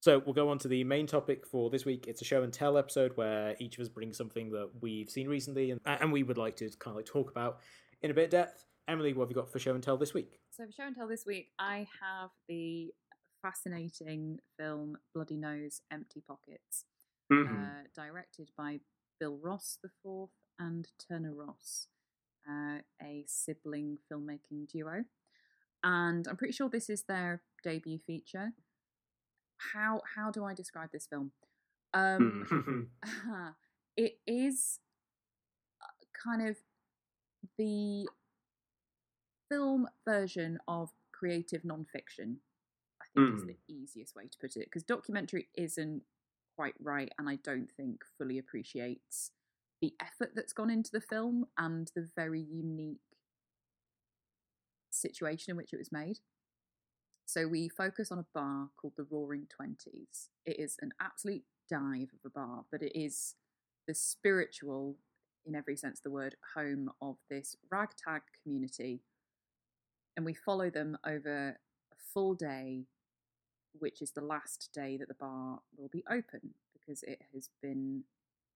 So 0.02 0.22
we'll 0.24 0.36
go 0.36 0.50
on 0.50 0.60
to 0.60 0.68
the 0.68 0.84
main 0.84 1.08
topic 1.08 1.48
for 1.48 1.72
this 1.72 1.84
week. 1.84 2.06
It's 2.08 2.22
a 2.22 2.26
show 2.26 2.44
and 2.44 2.54
tell 2.54 2.78
episode 2.78 3.14
where 3.16 3.56
each 3.60 3.78
of 3.78 3.82
us 3.82 3.90
brings 3.90 4.16
something 4.16 4.52
that 4.52 4.70
we've 4.80 5.10
seen 5.10 5.28
recently 5.28 5.72
and, 5.72 5.82
and 5.84 6.12
we 6.14 6.22
would 6.22 6.38
like 6.38 6.56
to 6.58 6.70
kind 6.78 6.92
of 6.94 6.98
like 6.98 7.08
talk 7.08 7.32
about 7.32 7.58
in 8.04 8.12
a 8.12 8.14
bit 8.14 8.26
of 8.26 8.30
depth. 8.30 8.66
Emily, 8.88 9.14
what 9.14 9.24
have 9.24 9.32
you 9.32 9.36
got 9.36 9.52
for 9.52 9.58
show 9.58 9.74
and 9.74 9.82
tell 9.82 9.98
this 9.98 10.14
week? 10.14 10.40
So 10.52 10.64
for 10.68 10.72
show 10.72 10.84
and 10.84 10.96
tell 10.96 11.08
this 11.08 11.26
week, 11.26 11.50
I 11.58 11.88
have 12.00 12.30
the 12.48 12.94
fascinating 13.46 14.40
film 14.58 14.98
Bloody 15.14 15.38
Nose, 15.38 15.82
Empty 15.92 16.22
Pockets, 16.28 16.86
Mhm. 17.32 17.48
uh, 17.86 17.88
directed 17.94 18.50
by 18.58 18.80
Bill 19.20 19.38
Ross 19.38 19.78
the 19.84 19.90
fourth 20.02 20.32
and 20.58 20.88
Turner 20.98 21.34
Ross, 21.34 21.88
uh, 22.48 22.82
a 23.00 23.24
sibling 23.28 24.00
filmmaking 24.10 24.68
duo. 24.68 25.06
And 25.84 26.28
I'm 26.28 26.38
pretty 26.38 26.54
sure 26.54 26.70
this 26.70 26.90
is 26.90 27.04
their 27.04 27.44
debut 27.64 28.00
feature. 28.00 28.54
How 29.74 30.02
how 30.16 30.32
do 30.32 30.44
I 30.44 30.54
describe 30.56 30.92
this 30.92 31.06
film? 31.06 31.32
Um, 31.94 32.46
Mhm. 32.50 32.90
it 33.96 34.22
is 34.26 34.80
uh, 35.82 35.86
kind 36.14 36.42
of 36.50 36.58
the 37.58 38.10
film 39.50 39.88
version 40.04 40.60
of 40.68 40.90
creative 41.12 41.62
nonfiction. 41.62 42.38
Think 43.16 43.36
is 43.38 43.44
Mm. 43.44 43.48
the 43.48 43.58
easiest 43.74 44.16
way 44.16 44.28
to 44.28 44.38
put 44.38 44.58
it 44.58 44.66
because 44.66 44.84
documentary 44.84 45.50
isn't 45.56 46.04
quite 46.56 46.76
right, 46.80 47.12
and 47.18 47.30
I 47.30 47.38
don't 47.38 47.72
think 47.72 48.04
fully 48.18 48.38
appreciates 48.38 49.32
the 49.82 49.96
effort 50.00 50.34
that's 50.36 50.54
gone 50.54 50.70
into 50.70 50.92
the 50.92 51.02
film 51.02 51.48
and 51.58 51.92
the 51.96 52.10
very 52.16 52.42
unique 52.42 53.02
situation 54.90 55.52
in 55.52 55.58
which 55.58 55.74
it 55.74 55.78
was 55.78 55.92
made. 55.92 56.20
So 57.26 57.48
we 57.48 57.68
focus 57.70 58.12
on 58.12 58.20
a 58.20 58.26
bar 58.34 58.70
called 58.78 58.94
the 58.96 59.04
Roaring 59.10 59.48
Twenties. 59.48 60.30
It 60.46 60.60
is 60.60 60.78
an 60.82 60.94
absolute 61.00 61.44
dive 61.70 62.14
of 62.14 62.20
a 62.26 62.30
bar, 62.30 62.66
but 62.72 62.82
it 62.82 62.98
is 62.98 63.36
the 63.88 63.96
spiritual, 63.96 64.98
in 65.46 65.56
every 65.56 65.76
sense 65.76 66.00
of 66.00 66.04
the 66.04 66.12
word, 66.12 66.36
home 66.56 66.92
of 67.02 67.18
this 67.30 67.56
ragtag 67.72 68.22
community. 68.42 69.02
And 70.16 70.26
we 70.26 70.34
follow 70.34 70.70
them 70.70 70.98
over 71.06 71.50
a 71.92 71.96
full 72.14 72.36
day, 72.36 72.86
which 73.80 74.02
is 74.02 74.12
the 74.12 74.22
last 74.22 74.70
day 74.74 74.98
that 74.98 75.08
the 75.08 75.14
bar 75.16 75.60
will 75.78 75.90
be 75.90 76.04
open 76.10 76.54
because 76.74 77.04
it 77.04 77.22
has 77.34 77.50
been 77.62 78.04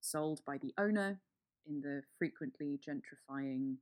sold 0.01 0.41
by 0.45 0.57
the 0.57 0.73
owner 0.77 1.19
in 1.67 1.81
the 1.81 2.03
frequently 2.17 2.79
gentrifying 2.79 3.75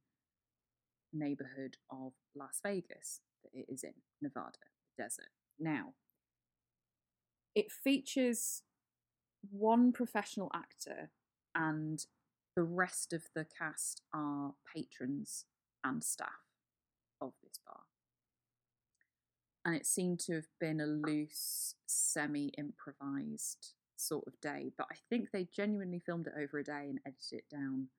neighborhood 1.14 1.78
of 1.92 2.14
Las 2.36 2.60
Vegas 2.64 3.22
that 3.44 3.58
it 3.58 3.66
is 3.72 3.84
in, 3.84 3.94
Nevada, 4.22 4.58
desert. 4.98 5.30
Now, 5.60 5.94
it 7.56 7.72
features 7.72 8.62
one 9.50 9.92
professional 9.92 10.52
actor, 10.54 11.10
and 11.56 12.06
the 12.56 12.64
rest 12.64 13.14
of 13.14 13.24
the 13.36 13.46
cast 13.46 14.02
are 14.14 14.54
patrons 14.76 15.46
and 15.84 16.04
staff 16.04 16.30
of 17.22 17.34
this 17.44 17.60
bar. 17.66 17.87
And 19.68 19.76
it 19.76 19.86
seemed 19.86 20.22
to 20.22 20.34
have 20.36 20.48
been 20.62 20.80
a 20.80 20.86
loose, 20.86 21.76
semi 21.88 22.54
improvised 22.58 23.74
sort 23.98 24.24
of 24.26 24.40
day, 24.40 24.72
but 24.78 24.88
I 24.90 24.96
think 25.10 25.32
they 25.34 25.44
genuinely 25.54 26.00
filmed 26.00 26.28
it 26.28 26.42
over 26.42 26.60
a 26.60 26.64
day 26.64 26.88
and 26.90 27.02
edited 27.06 27.40
it 27.40 27.50
down. 27.52 27.90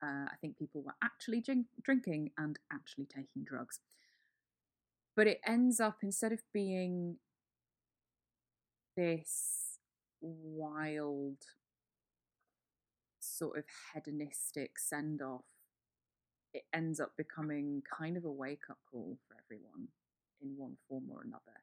Uh, 0.00 0.26
I 0.30 0.36
think 0.40 0.56
people 0.56 0.80
were 0.80 0.94
actually 1.02 1.40
drink- 1.40 1.66
drinking 1.82 2.30
and 2.38 2.56
actually 2.72 3.06
taking 3.06 3.42
drugs. 3.42 3.80
But 5.16 5.26
it 5.26 5.40
ends 5.44 5.80
up, 5.80 5.98
instead 6.04 6.30
of 6.30 6.40
being 6.54 7.16
this 8.96 9.80
wild, 10.20 11.38
sort 13.18 13.58
of 13.58 13.64
hedonistic 13.92 14.78
send 14.78 15.20
off, 15.20 15.46
it 16.54 16.62
ends 16.72 17.00
up 17.00 17.16
becoming 17.16 17.82
kind 17.92 18.16
of 18.16 18.24
a 18.24 18.30
wake 18.30 18.70
up 18.70 18.78
call 18.88 19.18
for 19.26 19.36
everyone 19.44 19.88
in 20.42 20.56
one 20.56 20.76
form 20.88 21.04
or 21.10 21.22
another. 21.22 21.62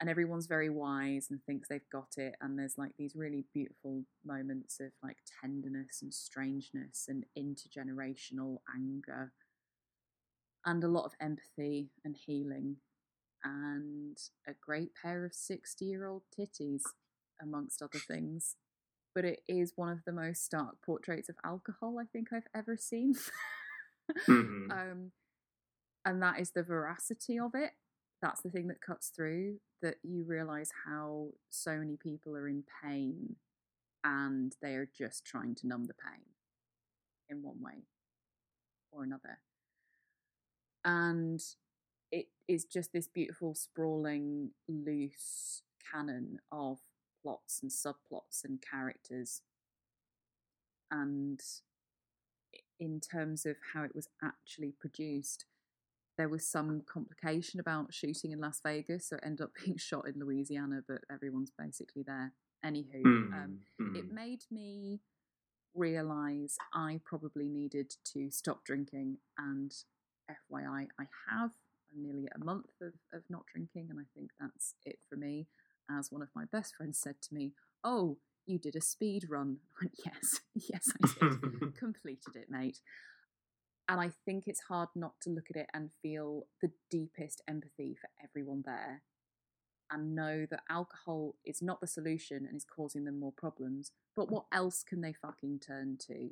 And 0.00 0.08
everyone's 0.08 0.46
very 0.46 0.70
wise 0.70 1.26
and 1.30 1.40
thinks 1.44 1.68
they've 1.68 1.88
got 1.92 2.14
it. 2.16 2.34
And 2.40 2.58
there's 2.58 2.78
like 2.78 2.92
these 2.98 3.14
really 3.14 3.44
beautiful 3.52 4.04
moments 4.24 4.80
of 4.80 4.92
like 5.02 5.18
tenderness 5.42 6.00
and 6.00 6.12
strangeness 6.14 7.06
and 7.08 7.24
intergenerational 7.38 8.58
anger 8.74 9.32
and 10.64 10.84
a 10.84 10.88
lot 10.88 11.04
of 11.04 11.12
empathy 11.20 11.90
and 12.04 12.16
healing 12.16 12.76
and 13.44 14.18
a 14.48 14.52
great 14.60 14.90
pair 15.02 15.24
of 15.24 15.34
60 15.34 15.84
year 15.84 16.06
old 16.06 16.22
titties, 16.38 16.82
amongst 17.42 17.82
other 17.82 17.98
things. 17.98 18.56
But 19.14 19.24
it 19.24 19.40
is 19.48 19.72
one 19.76 19.90
of 19.90 20.04
the 20.06 20.12
most 20.12 20.44
stark 20.44 20.76
portraits 20.84 21.28
of 21.28 21.36
alcohol 21.44 21.98
I 22.00 22.04
think 22.06 22.28
I've 22.32 22.48
ever 22.54 22.76
seen. 22.76 23.14
Mhm. 24.28 24.70
um, 24.70 25.12
and 26.04 26.22
that 26.22 26.40
is 26.40 26.50
the 26.50 26.62
veracity 26.62 27.38
of 27.38 27.54
it. 27.54 27.72
That's 28.22 28.42
the 28.42 28.50
thing 28.50 28.68
that 28.68 28.80
cuts 28.80 29.08
through, 29.08 29.56
that 29.82 29.96
you 30.02 30.24
realize 30.24 30.70
how 30.86 31.28
so 31.48 31.76
many 31.76 31.96
people 31.96 32.36
are 32.36 32.48
in 32.48 32.64
pain 32.84 33.36
and 34.04 34.54
they 34.62 34.74
are 34.74 34.88
just 34.96 35.24
trying 35.24 35.54
to 35.56 35.66
numb 35.66 35.84
the 35.84 35.94
pain 35.94 36.24
in 37.28 37.42
one 37.42 37.60
way 37.60 37.84
or 38.92 39.04
another. 39.04 39.38
And 40.84 41.42
it 42.10 42.28
is 42.48 42.64
just 42.64 42.92
this 42.92 43.06
beautiful, 43.06 43.54
sprawling, 43.54 44.50
loose 44.68 45.62
canon 45.92 46.38
of 46.50 46.78
plots 47.22 47.60
and 47.62 47.70
subplots 47.70 48.44
and 48.44 48.58
characters. 48.62 49.42
And 50.90 51.40
in 52.78 53.00
terms 53.00 53.46
of 53.46 53.56
how 53.74 53.84
it 53.84 53.94
was 53.94 54.08
actually 54.22 54.72
produced, 54.72 55.44
there 56.20 56.28
was 56.28 56.46
some 56.46 56.82
complication 56.86 57.60
about 57.60 57.94
shooting 57.94 58.30
in 58.30 58.38
Las 58.40 58.60
Vegas, 58.62 59.08
so 59.08 59.16
it 59.16 59.22
ended 59.24 59.40
up 59.44 59.52
being 59.64 59.78
shot 59.78 60.06
in 60.06 60.20
Louisiana, 60.20 60.80
but 60.86 60.98
everyone's 61.10 61.50
basically 61.58 62.02
there. 62.06 62.32
Anywho, 62.62 63.02
um, 63.32 63.60
Mhm. 63.80 63.96
it 63.96 64.12
made 64.12 64.42
me 64.50 65.00
realize 65.74 66.56
I 66.74 67.00
probably 67.06 67.48
needed 67.48 67.94
to 68.12 68.30
stop 68.30 68.64
drinking. 68.64 69.16
And 69.38 69.72
FYI, 70.28 70.88
I 70.98 71.04
have. 71.30 71.52
I'm 71.90 72.02
nearly 72.02 72.28
a 72.34 72.44
month 72.44 72.66
of, 72.82 72.92
of 73.14 73.22
not 73.30 73.46
drinking, 73.46 73.88
and 73.88 73.98
I 73.98 74.04
think 74.14 74.30
that's 74.38 74.74
it 74.84 74.98
for 75.08 75.16
me. 75.16 75.46
As 75.90 76.12
one 76.12 76.20
of 76.22 76.28
my 76.36 76.44
best 76.44 76.74
friends 76.76 76.98
said 77.00 77.16
to 77.22 77.34
me, 77.34 77.54
Oh, 77.82 78.18
you 78.46 78.58
did 78.58 78.76
a 78.76 78.80
speed 78.82 79.24
run. 79.30 79.56
I 79.80 79.84
went, 79.84 79.94
Yes, 80.04 80.40
yes, 80.70 80.92
I 81.02 81.06
did. 81.30 81.74
Completed 81.76 82.36
it, 82.36 82.50
mate. 82.50 82.80
And 83.90 84.00
I 84.00 84.12
think 84.24 84.44
it's 84.46 84.60
hard 84.68 84.88
not 84.94 85.14
to 85.22 85.30
look 85.30 85.50
at 85.50 85.56
it 85.56 85.66
and 85.74 85.90
feel 86.00 86.46
the 86.62 86.70
deepest 86.92 87.42
empathy 87.48 87.96
for 88.00 88.08
everyone 88.22 88.62
there 88.64 89.02
and 89.90 90.14
know 90.14 90.46
that 90.48 90.62
alcohol 90.70 91.34
is 91.44 91.60
not 91.60 91.80
the 91.80 91.88
solution 91.88 92.46
and 92.46 92.56
is 92.56 92.64
causing 92.64 93.04
them 93.04 93.18
more 93.18 93.32
problems. 93.36 93.90
But 94.14 94.30
what 94.30 94.44
else 94.52 94.84
can 94.88 95.00
they 95.00 95.12
fucking 95.12 95.58
turn 95.58 95.98
to? 96.06 96.30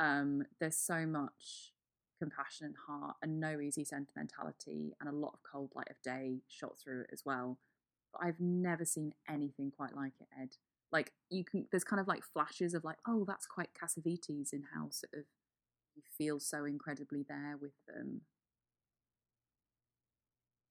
Um, 0.00 0.42
there's 0.58 0.76
so 0.76 1.06
much 1.06 1.72
compassion 2.18 2.66
and 2.66 2.74
heart 2.88 3.14
and 3.22 3.38
no 3.38 3.60
easy 3.60 3.84
sentimentality 3.84 4.96
and 5.00 5.08
a 5.08 5.16
lot 5.16 5.34
of 5.34 5.40
cold 5.48 5.70
light 5.76 5.90
of 5.90 6.02
day 6.02 6.38
shot 6.48 6.80
through 6.82 7.02
it 7.02 7.10
as 7.12 7.22
well. 7.24 7.58
But 8.12 8.26
I've 8.26 8.40
never 8.40 8.84
seen 8.84 9.14
anything 9.30 9.70
quite 9.70 9.94
like 9.94 10.14
it, 10.20 10.26
Ed. 10.36 10.56
Like 10.90 11.12
you 11.30 11.44
can, 11.44 11.68
there's 11.70 11.84
kind 11.84 12.00
of 12.00 12.08
like 12.08 12.24
flashes 12.24 12.74
of 12.74 12.82
like, 12.82 12.98
oh, 13.06 13.24
that's 13.24 13.46
quite 13.46 13.70
Cassavetes 13.80 14.52
in 14.52 14.64
how 14.74 14.88
sort 14.90 15.12
of 15.14 15.24
you 15.98 16.02
feel 16.16 16.40
so 16.40 16.64
incredibly 16.64 17.24
there 17.28 17.56
with 17.60 17.74
them 17.86 18.22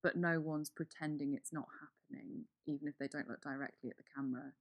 but 0.03 0.15
no 0.15 0.39
one's 0.39 0.69
pretending 0.69 1.33
it's 1.33 1.51
not 1.51 1.67
happening, 1.81 2.45
even 2.65 2.87
if 2.87 2.97
they 2.97 3.07
don't 3.07 3.27
look 3.27 3.41
directly 3.41 3.89
at 3.89 3.97
the 3.97 4.03
camera. 4.15 4.53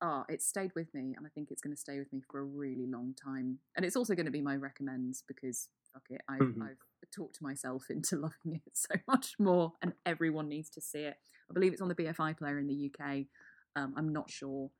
Ah, 0.00 0.24
it 0.28 0.40
stayed 0.40 0.72
with 0.74 0.92
me, 0.94 1.14
and 1.16 1.26
I 1.26 1.30
think 1.34 1.50
it's 1.50 1.60
going 1.60 1.74
to 1.74 1.80
stay 1.80 1.98
with 1.98 2.12
me 2.12 2.22
for 2.30 2.40
a 2.40 2.44
really 2.44 2.86
long 2.86 3.14
time. 3.14 3.58
And 3.76 3.84
it's 3.84 3.96
also 3.96 4.14
going 4.14 4.26
to 4.26 4.32
be 4.32 4.40
my 4.40 4.56
recommends 4.56 5.24
because 5.28 5.68
fuck 5.92 6.04
it, 6.10 6.22
I've, 6.28 6.40
Mhm. 6.40 6.62
I've 6.62 6.78
talked 7.14 7.42
myself 7.42 7.84
into 7.90 8.16
loving 8.16 8.62
it 8.64 8.72
so 8.76 8.94
much 9.06 9.34
more, 9.38 9.74
and 9.82 9.92
everyone 10.06 10.48
needs 10.48 10.70
to 10.70 10.80
see 10.80 11.00
it. 11.00 11.18
I 11.50 11.52
believe 11.52 11.72
it's 11.72 11.82
on 11.82 11.88
the 11.88 11.94
BFI 11.94 12.32
player 12.38 12.58
in 12.58 12.66
the 12.66 12.90
UK. 12.90 13.26
Um, 13.76 13.92
I'm 13.96 14.12
not 14.12 14.30
sure 14.30 14.70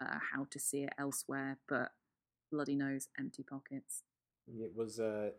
uh, 0.00 0.18
how 0.32 0.46
to 0.50 0.58
see 0.58 0.82
it 0.82 0.92
elsewhere, 0.98 1.58
but 1.68 1.92
Bloody 2.50 2.74
Nose, 2.74 3.08
empty 3.18 3.42
pockets. 3.42 4.02
It 4.60 4.72
was, 4.74 4.98
uh, 4.98 5.30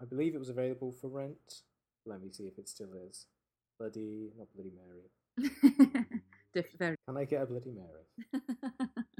I, 0.00 0.04
believe 0.04 0.34
it 0.34 0.38
was 0.38 0.48
available 0.48 0.92
for 0.92 1.08
rent. 1.08 1.62
Let 2.06 2.22
me 2.22 2.30
see 2.30 2.44
if 2.44 2.58
it 2.58 2.68
still 2.68 2.90
is. 3.08 3.26
Bloody, 3.78 4.30
not 4.38 4.48
Bloody 4.54 4.72
Mary. 4.74 5.50
Very. 6.78 6.96
Can 7.06 7.16
I 7.16 7.24
get 7.24 7.42
a 7.42 7.46
Bloody 7.46 7.72
Mary? 7.72 8.42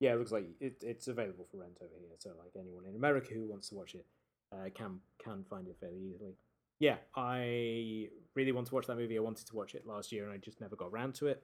Yeah, 0.00 0.12
it 0.12 0.18
looks 0.18 0.32
like 0.32 0.44
it, 0.60 0.82
it's 0.82 1.08
available 1.08 1.46
for 1.50 1.58
rent 1.58 1.78
over 1.80 1.94
here. 1.98 2.10
So, 2.18 2.30
like 2.38 2.52
anyone 2.58 2.84
in 2.86 2.94
America 2.94 3.32
who 3.32 3.46
wants 3.46 3.70
to 3.70 3.74
watch 3.74 3.94
it 3.94 4.04
uh, 4.52 4.68
can 4.74 5.00
can 5.22 5.44
find 5.48 5.66
it 5.66 5.76
fairly 5.80 5.98
easily. 6.12 6.34
Yeah, 6.80 6.96
I 7.16 8.08
really 8.34 8.52
want 8.52 8.66
to 8.66 8.74
watch 8.74 8.86
that 8.88 8.96
movie. 8.96 9.16
I 9.16 9.22
wanted 9.22 9.46
to 9.46 9.56
watch 9.56 9.74
it 9.74 9.86
last 9.86 10.12
year, 10.12 10.24
and 10.24 10.32
I 10.32 10.36
just 10.36 10.60
never 10.60 10.76
got 10.76 10.90
around 10.92 11.14
to 11.16 11.28
it. 11.28 11.42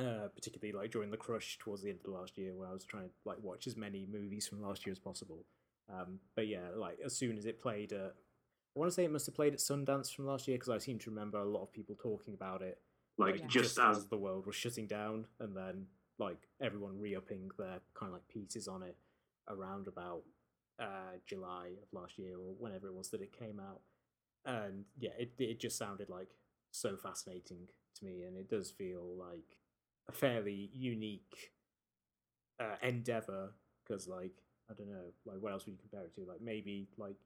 Uh, 0.00 0.28
particularly 0.34 0.72
like 0.72 0.90
during 0.90 1.10
the 1.10 1.18
crush 1.18 1.58
towards 1.58 1.82
the 1.82 1.90
end 1.90 1.98
of 2.02 2.10
last 2.10 2.38
year, 2.38 2.54
where 2.54 2.66
I 2.66 2.72
was 2.72 2.84
trying 2.84 3.08
to 3.08 3.10
like 3.26 3.36
watch 3.42 3.66
as 3.66 3.76
many 3.76 4.06
movies 4.10 4.46
from 4.48 4.62
last 4.62 4.86
year 4.86 4.92
as 4.92 4.98
possible. 4.98 5.44
Um, 5.92 6.20
but 6.34 6.46
yeah, 6.48 6.68
like 6.74 6.98
as 7.04 7.16
soon 7.16 7.36
as 7.36 7.44
it 7.46 7.60
played, 7.60 7.92
uh, 7.92 8.10
I 8.74 8.78
want 8.78 8.90
to 8.90 8.94
say 8.94 9.04
it 9.04 9.10
must 9.12 9.26
have 9.26 9.34
played 9.34 9.52
at 9.52 9.58
Sundance 9.58 10.14
from 10.14 10.26
last 10.26 10.48
year 10.48 10.56
because 10.56 10.70
I 10.70 10.78
seem 10.78 10.98
to 11.00 11.10
remember 11.10 11.38
a 11.38 11.44
lot 11.48 11.62
of 11.62 11.72
people 11.72 11.94
talking 11.94 12.34
about 12.34 12.62
it 12.62 12.78
like 13.18 13.36
Yeah. 13.40 13.46
just 13.48 13.78
as 13.78 14.06
the 14.06 14.16
world 14.16 14.46
was 14.46 14.56
shutting 14.56 14.86
down, 14.86 15.26
and 15.40 15.54
then 15.54 15.86
like 16.18 16.48
everyone 16.60 16.98
re-upping 16.98 17.50
their 17.58 17.80
kind 17.94 18.08
of 18.08 18.14
like 18.14 18.28
pieces 18.28 18.68
on 18.68 18.82
it 18.82 18.96
around 19.48 19.88
about 19.88 20.22
uh, 20.80 21.16
July 21.26 21.72
of 21.82 21.92
last 21.92 22.18
year 22.18 22.36
or 22.38 22.54
whenever 22.58 22.88
it 22.88 22.94
was 22.94 23.10
that 23.10 23.20
it 23.20 23.32
came 23.38 23.60
out, 23.60 23.80
and 24.46 24.84
yeah, 24.98 25.10
it 25.18 25.32
it 25.38 25.60
just 25.60 25.76
sounded 25.76 26.08
like 26.08 26.30
so 26.70 26.96
fascinating 26.96 27.68
to 27.96 28.04
me, 28.04 28.22
and 28.22 28.36
it 28.36 28.48
does 28.48 28.70
feel 28.70 29.04
like 29.18 29.58
a 30.08 30.12
fairly 30.12 30.70
unique 30.72 31.52
uh, 32.60 32.76
endeavor 32.82 33.50
because 33.84 34.06
like 34.08 34.42
I 34.72 34.74
don't 34.76 34.90
know, 34.90 35.12
like 35.26 35.38
what 35.40 35.52
else 35.52 35.66
would 35.66 35.72
you 35.72 35.78
compare 35.80 36.06
it 36.06 36.14
to? 36.16 36.22
Like 36.26 36.40
maybe 36.42 36.88
like 36.98 37.16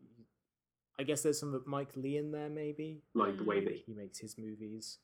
I 0.98 1.04
guess 1.04 1.22
there's 1.22 1.38
some 1.40 1.54
of 1.54 1.66
Mike 1.66 1.90
Leigh 1.96 2.18
in 2.18 2.32
there, 2.32 2.48
maybe 2.50 3.02
like 3.14 3.38
the 3.38 3.44
way 3.44 3.64
that 3.64 3.76
he 3.86 3.94
makes 3.94 4.18
his 4.18 4.36
movies. 4.38 4.98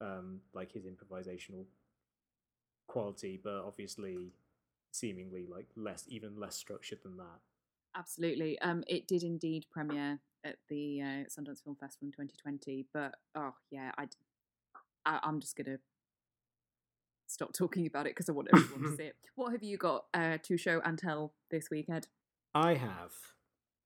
um, 0.00 0.40
like 0.54 0.72
his 0.72 0.84
improvisational 0.86 1.66
quality, 2.86 3.40
but 3.42 3.62
obviously 3.66 4.32
seemingly 4.92 5.46
like 5.48 5.68
less, 5.76 6.04
even 6.08 6.38
less 6.40 6.56
structured 6.56 6.98
than 7.02 7.16
that. 7.18 7.40
Absolutely. 7.96 8.58
Um, 8.60 8.84
it 8.88 9.06
did 9.06 9.22
indeed 9.22 9.66
premiere 9.70 10.20
at 10.44 10.56
the 10.68 11.02
uh, 11.02 11.04
Sundance 11.28 11.62
Film 11.62 11.76
Festival 11.76 12.06
in 12.08 12.12
2020, 12.12 12.86
but 12.94 13.14
oh 13.34 13.54
yeah, 13.70 13.92
I, 13.98 14.06
I 15.04 15.20
I'm 15.22 15.40
just 15.40 15.56
gonna 15.56 15.78
stop 17.30 17.52
talking 17.52 17.86
about 17.86 18.06
it 18.06 18.10
because 18.10 18.28
I 18.28 18.32
want 18.32 18.48
everyone 18.54 18.90
to 18.90 18.96
see 18.96 19.04
it. 19.04 19.16
What 19.36 19.52
have 19.52 19.62
you 19.62 19.76
got 19.76 20.06
uh, 20.12 20.38
to 20.42 20.56
show 20.56 20.80
and 20.84 20.98
tell 20.98 21.32
this 21.50 21.70
week, 21.70 21.86
Ed? 21.88 22.06
I 22.54 22.74
have 22.74 23.12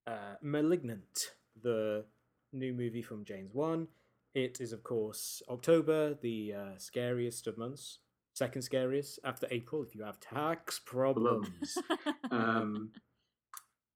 uh, 0.07 0.35
*Malignant*, 0.43 1.33
the 1.63 2.05
new 2.53 2.73
movie 2.73 3.03
from 3.03 3.25
James 3.25 3.53
Wan. 3.53 3.89
It 4.35 4.61
is, 4.61 4.73
of 4.73 4.83
course, 4.83 5.43
October, 5.49 6.15
the 6.21 6.55
uh, 6.55 6.79
scariest 6.79 7.47
of 7.47 7.59
months. 7.59 7.99
Second 8.33 8.63
scariest 8.63 9.21
after 9.25 9.47
April 9.53 9.85
if 9.85 9.95
you 9.95 10.03
have 10.03 10.19
tax 10.19 10.81
problems. 10.85 11.79
um, 12.33 12.91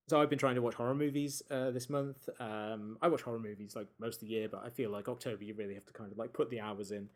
so 0.08 0.20
I've 0.20 0.30
been 0.30 0.38
trying 0.38 0.54
to 0.54 0.62
watch 0.62 0.74
horror 0.74 0.94
movies 0.94 1.42
uh, 1.50 1.72
this 1.72 1.90
month. 1.90 2.28
Um, 2.38 2.98
I 3.02 3.08
watch 3.08 3.22
horror 3.22 3.40
movies 3.40 3.74
like 3.74 3.88
most 3.98 4.22
of 4.22 4.28
the 4.28 4.34
year, 4.34 4.48
but 4.48 4.62
I 4.64 4.70
feel 4.70 4.90
like 4.90 5.08
October 5.08 5.42
you 5.42 5.54
really 5.54 5.74
have 5.74 5.86
to 5.86 5.92
kind 5.92 6.12
of 6.12 6.18
like 6.18 6.32
put 6.32 6.50
the 6.50 6.60
hours 6.60 6.92
in 6.92 7.08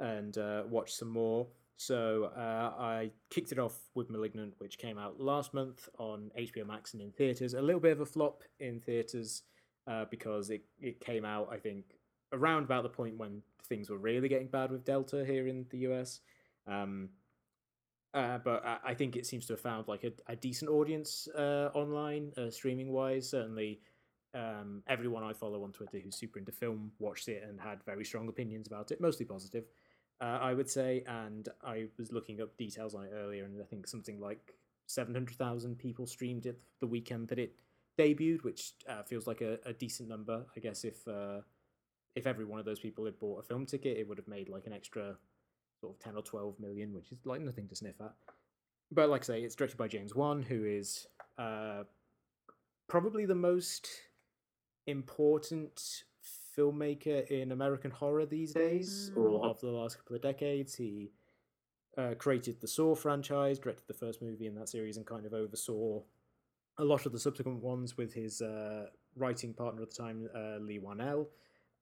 and 0.00 0.36
uh, 0.36 0.64
watch 0.68 0.92
some 0.92 1.10
more. 1.10 1.46
So 1.76 2.30
uh, 2.36 2.72
I 2.78 3.10
kicked 3.30 3.52
it 3.52 3.58
off 3.58 3.76
with 3.94 4.10
*Malignant*, 4.10 4.54
which 4.58 4.78
came 4.78 4.98
out 4.98 5.20
last 5.20 5.52
month 5.54 5.88
on 5.98 6.30
HBO 6.38 6.66
Max 6.66 6.94
and 6.94 7.02
in 7.02 7.10
theaters. 7.12 7.54
A 7.54 7.62
little 7.62 7.80
bit 7.80 7.92
of 7.92 8.00
a 8.00 8.06
flop 8.06 8.42
in 8.60 8.80
theaters 8.80 9.42
uh, 9.86 10.04
because 10.10 10.50
it 10.50 10.64
it 10.80 11.00
came 11.00 11.24
out, 11.24 11.48
I 11.50 11.58
think, 11.58 11.84
around 12.32 12.64
about 12.64 12.84
the 12.84 12.88
point 12.88 13.16
when 13.16 13.42
things 13.68 13.90
were 13.90 13.98
really 13.98 14.28
getting 14.28 14.48
bad 14.48 14.70
with 14.70 14.84
Delta 14.84 15.24
here 15.24 15.48
in 15.48 15.66
the 15.70 15.78
US. 15.78 16.20
Um, 16.66 17.10
uh, 18.12 18.38
but 18.38 18.64
I, 18.64 18.78
I, 18.84 18.94
think 18.94 19.16
it 19.16 19.26
seems 19.26 19.44
to 19.46 19.54
have 19.54 19.60
found 19.60 19.88
like 19.88 20.04
a, 20.04 20.12
a 20.28 20.36
decent 20.36 20.70
audience 20.70 21.26
uh, 21.36 21.70
online, 21.74 22.30
uh, 22.38 22.48
streaming 22.48 22.92
wise. 22.92 23.28
Certainly, 23.28 23.80
um, 24.34 24.82
everyone 24.86 25.24
I 25.24 25.32
follow 25.32 25.64
on 25.64 25.72
Twitter 25.72 25.98
who's 25.98 26.16
super 26.16 26.38
into 26.38 26.52
film 26.52 26.92
watched 26.98 27.28
it 27.28 27.42
and 27.46 27.60
had 27.60 27.82
very 27.84 28.04
strong 28.04 28.28
opinions 28.28 28.68
about 28.68 28.92
it, 28.92 29.00
mostly 29.00 29.26
positive, 29.26 29.64
uh, 30.24 30.38
I 30.40 30.54
would 30.54 30.70
say. 30.70 31.04
And 31.06 31.48
I 31.62 31.86
was 31.98 32.12
looking 32.12 32.40
up 32.40 32.56
details 32.56 32.94
on 32.94 33.04
it 33.04 33.12
earlier, 33.14 33.44
and 33.44 33.60
I 33.60 33.64
think 33.64 33.86
something 33.86 34.18
like 34.20 34.54
700,000 34.86 35.78
people 35.78 36.06
streamed 36.06 36.46
it 36.46 36.60
the 36.80 36.86
weekend 36.86 37.28
that 37.28 37.38
it 37.38 37.54
debuted, 37.98 38.42
which 38.42 38.72
uh, 38.88 39.02
feels 39.02 39.26
like 39.26 39.40
a, 39.42 39.58
a, 39.66 39.72
decent 39.72 40.08
number. 40.08 40.44
I 40.56 40.60
guess 40.60 40.84
if 40.84 41.06
uh, 41.06 41.40
if 42.16 42.26
every 42.26 42.44
one 42.44 42.58
of 42.58 42.64
those 42.64 42.80
people 42.80 43.04
had 43.04 43.18
bought 43.18 43.40
a 43.40 43.42
film 43.42 43.66
ticket, 43.66 43.98
it 43.98 44.08
would 44.08 44.18
have 44.18 44.28
made 44.28 44.48
like 44.48 44.66
an 44.66 44.72
extra 44.72 45.16
sort 45.80 45.94
of 45.94 46.00
10 46.00 46.16
or 46.16 46.22
12 46.22 46.58
million, 46.58 46.94
which 46.94 47.12
is 47.12 47.18
like 47.24 47.40
nothing 47.40 47.68
to 47.68 47.76
sniff 47.76 48.00
at. 48.00 48.14
But 48.90 49.10
like 49.10 49.22
I 49.22 49.24
say, 49.24 49.42
it's 49.42 49.54
directed 49.54 49.76
by 49.76 49.88
James 49.88 50.14
Wan, 50.14 50.42
who 50.42 50.64
is 50.64 51.06
uh, 51.38 51.82
probably 52.88 53.26
the 53.26 53.34
most 53.34 53.88
important 54.86 56.04
filmmaker 56.56 57.26
in 57.30 57.52
American 57.52 57.90
horror 57.90 58.26
these 58.26 58.52
days, 58.52 59.10
mm. 59.14 59.22
or 59.22 59.44
of 59.46 59.60
the 59.60 59.70
last 59.70 59.98
couple 59.98 60.16
of 60.16 60.22
decades. 60.22 60.74
He 60.74 61.12
uh, 61.96 62.14
created 62.18 62.60
the 62.60 62.68
Saw 62.68 62.94
franchise, 62.94 63.58
directed 63.58 63.86
the 63.86 63.94
first 63.94 64.22
movie 64.22 64.46
in 64.46 64.54
that 64.56 64.68
series, 64.68 64.96
and 64.96 65.06
kind 65.06 65.26
of 65.26 65.34
oversaw 65.34 66.02
a 66.78 66.84
lot 66.84 67.06
of 67.06 67.12
the 67.12 67.18
subsequent 67.18 67.62
ones 67.62 67.96
with 67.96 68.12
his 68.12 68.42
uh, 68.42 68.86
writing 69.16 69.54
partner 69.54 69.82
at 69.82 69.90
the 69.90 69.96
time, 69.96 70.28
uh, 70.34 70.58
Leigh 70.58 70.80
Whannell. 70.80 71.28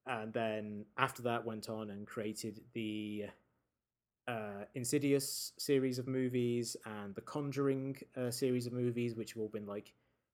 And 0.06 0.32
then 0.32 0.84
after 0.98 1.22
that, 1.22 1.44
went 1.44 1.68
on 1.68 1.90
and 1.90 2.06
created 2.06 2.60
the 2.74 3.26
uh, 4.28 4.64
Insidious 4.74 5.52
series 5.58 5.98
of 5.98 6.06
movies 6.06 6.76
and 6.84 7.14
the 7.14 7.20
Conjuring 7.20 7.96
uh, 8.16 8.30
series 8.30 8.66
of 8.66 8.72
movies, 8.72 9.14
which 9.14 9.32
have 9.32 9.40
all 9.40 9.48
been 9.48 9.66
like 9.66 9.92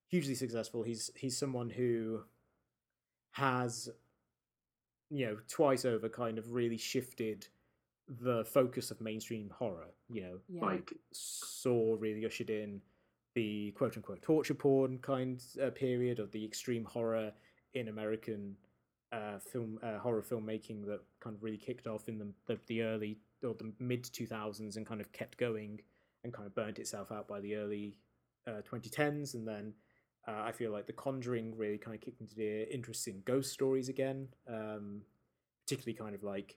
hugely 0.09 0.35
successful. 0.35 0.83
He's 0.83 1.11
he's 1.15 1.37
someone 1.37 1.71
who 1.71 2.23
has 3.33 3.89
you 5.11 5.27
know 5.27 5.37
twice 5.49 5.85
over 5.85 6.09
kind 6.09 6.39
of 6.39 6.53
really 6.53 6.77
shifted 6.77 7.47
the 8.09 8.45
focus 8.45 8.91
of 8.91 9.01
mainstream 9.01 9.51
horror. 9.51 9.89
You 10.09 10.23
know, 10.23 10.39
yeah. 10.49 10.65
like 10.65 10.93
Saw 11.13 11.97
really 11.99 12.25
ushered 12.25 12.51
in 12.51 12.81
the 13.35 13.73
quote 13.73 13.97
unquote 13.97 14.23
torture 14.23 14.55
porn 14.55 14.99
kind 14.99 15.43
uh, 15.63 15.71
period 15.71 16.19
of 16.19 16.33
the 16.33 16.45
extreme 16.45 16.85
horror 16.85 17.33
in 17.75 17.89
American 17.89 18.57
uh, 19.13 19.39
film 19.39 19.79
uh, 19.83 19.99
horror 19.99 20.23
filmmaking 20.23 20.85
that 20.87 21.01
kind 21.21 21.37
of 21.37 21.43
really 21.43 21.59
kicked 21.59 21.87
off 21.87 22.09
in 22.09 22.19
the 22.19 22.27
the, 22.47 22.59
the 22.67 22.83
early 22.83 23.19
or 23.45 23.55
the 23.55 23.73
mid 23.79 24.03
2000s 24.05 24.77
and 24.77 24.87
kind 24.87 25.01
of 25.01 25.13
kept 25.13 25.39
going 25.39 25.81
and 26.25 26.33
kind 26.33 26.47
of 26.47 26.55
burnt 26.55 26.79
itself 26.79 27.13
out 27.13 27.29
by 27.29 27.41
the 27.41 27.55
early 27.55 27.95
uh, 28.47 28.61
2010s 28.71 29.35
and 29.35 29.47
then 29.47 29.73
uh, 30.29 30.43
I 30.45 30.53
feel 30.53 30.71
like 30.71 30.87
The 30.87 30.93
Conjuring 30.93 31.57
really 31.57 31.79
kind 31.79 31.95
of 31.95 32.03
kicked 32.03 32.21
into 32.21 32.35
the 32.35 32.73
interest 32.73 33.09
in 33.09 33.23
ghost 33.25 33.53
stories 33.53 33.89
again, 33.89 34.29
um, 34.47 35.01
particularly 35.65 35.97
kind 35.97 36.15
of 36.15 36.23
like 36.23 36.57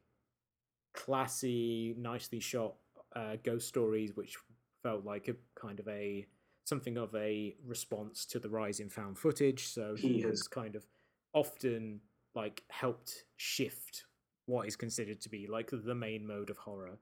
classy, 0.93 1.95
nicely 1.97 2.41
shot 2.41 2.75
uh, 3.15 3.37
ghost 3.43 3.67
stories, 3.67 4.15
which 4.15 4.35
felt 4.83 5.05
like 5.05 5.29
a 5.29 5.35
kind 5.59 5.79
of 5.79 5.87
a 5.87 6.25
something 6.65 6.97
of 6.97 7.15
a 7.15 7.55
response 7.65 8.25
to 8.25 8.39
the 8.39 8.49
rise 8.49 8.79
in 8.79 8.89
found 8.89 9.17
footage. 9.17 9.67
So 9.67 9.95
he 9.97 10.21
has 10.21 10.47
kind 10.47 10.75
of 10.75 10.85
often 11.33 12.01
like 12.35 12.63
helped 12.69 13.23
shift 13.37 14.05
what 14.47 14.67
is 14.67 14.75
considered 14.75 15.21
to 15.21 15.29
be 15.29 15.47
like 15.47 15.69
the 15.71 15.95
main 15.95 16.27
mode 16.27 16.49
of 16.49 16.57
horror. 16.57 16.97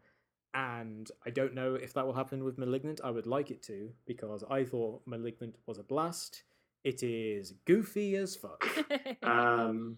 And 0.54 1.10
I 1.26 1.30
don't 1.30 1.54
know 1.54 1.76
if 1.76 1.94
that 1.94 2.06
will 2.06 2.14
happen 2.14 2.44
with 2.44 2.58
Malignant. 2.58 3.02
I 3.04 3.12
would 3.12 3.28
like 3.28 3.50
it 3.50 3.64
to 3.64 3.90
because 4.06 4.44
I 4.50 4.64
thought 4.64 5.02
Malignant 5.06 5.56
was 5.66 5.78
a 5.78 5.84
blast. 5.84 6.44
It 6.84 7.04
is 7.04 7.54
goofy 7.66 8.16
as 8.16 8.36
fuck. 8.36 8.66
um, 9.24 9.98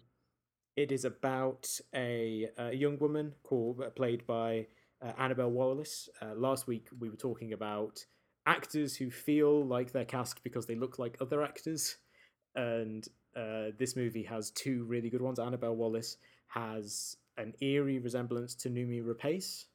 it 0.75 0.91
is 0.91 1.05
about 1.05 1.67
a, 1.93 2.49
a 2.57 2.73
young 2.73 2.97
woman 2.97 3.33
called 3.43 3.81
uh, 3.81 3.89
played 3.89 4.25
by 4.25 4.67
uh, 5.01 5.11
Annabelle 5.17 5.51
Wallis. 5.51 6.09
Uh, 6.21 6.33
last 6.35 6.67
week 6.67 6.87
we 6.99 7.09
were 7.09 7.15
talking 7.15 7.53
about 7.53 8.03
actors 8.45 8.95
who 8.95 9.11
feel 9.11 9.65
like 9.65 9.91
they're 9.91 10.05
cast 10.05 10.43
because 10.43 10.65
they 10.65 10.75
look 10.75 10.97
like 10.97 11.17
other 11.21 11.43
actors, 11.43 11.97
and 12.55 13.07
uh, 13.35 13.67
this 13.77 13.95
movie 13.95 14.23
has 14.23 14.51
two 14.51 14.83
really 14.85 15.09
good 15.09 15.21
ones. 15.21 15.39
Annabelle 15.39 15.75
Wallis 15.75 16.17
has 16.47 17.17
an 17.37 17.53
eerie 17.61 17.99
resemblance 17.99 18.55
to 18.55 18.69
Noomi 18.69 19.03
Rapace, 19.03 19.65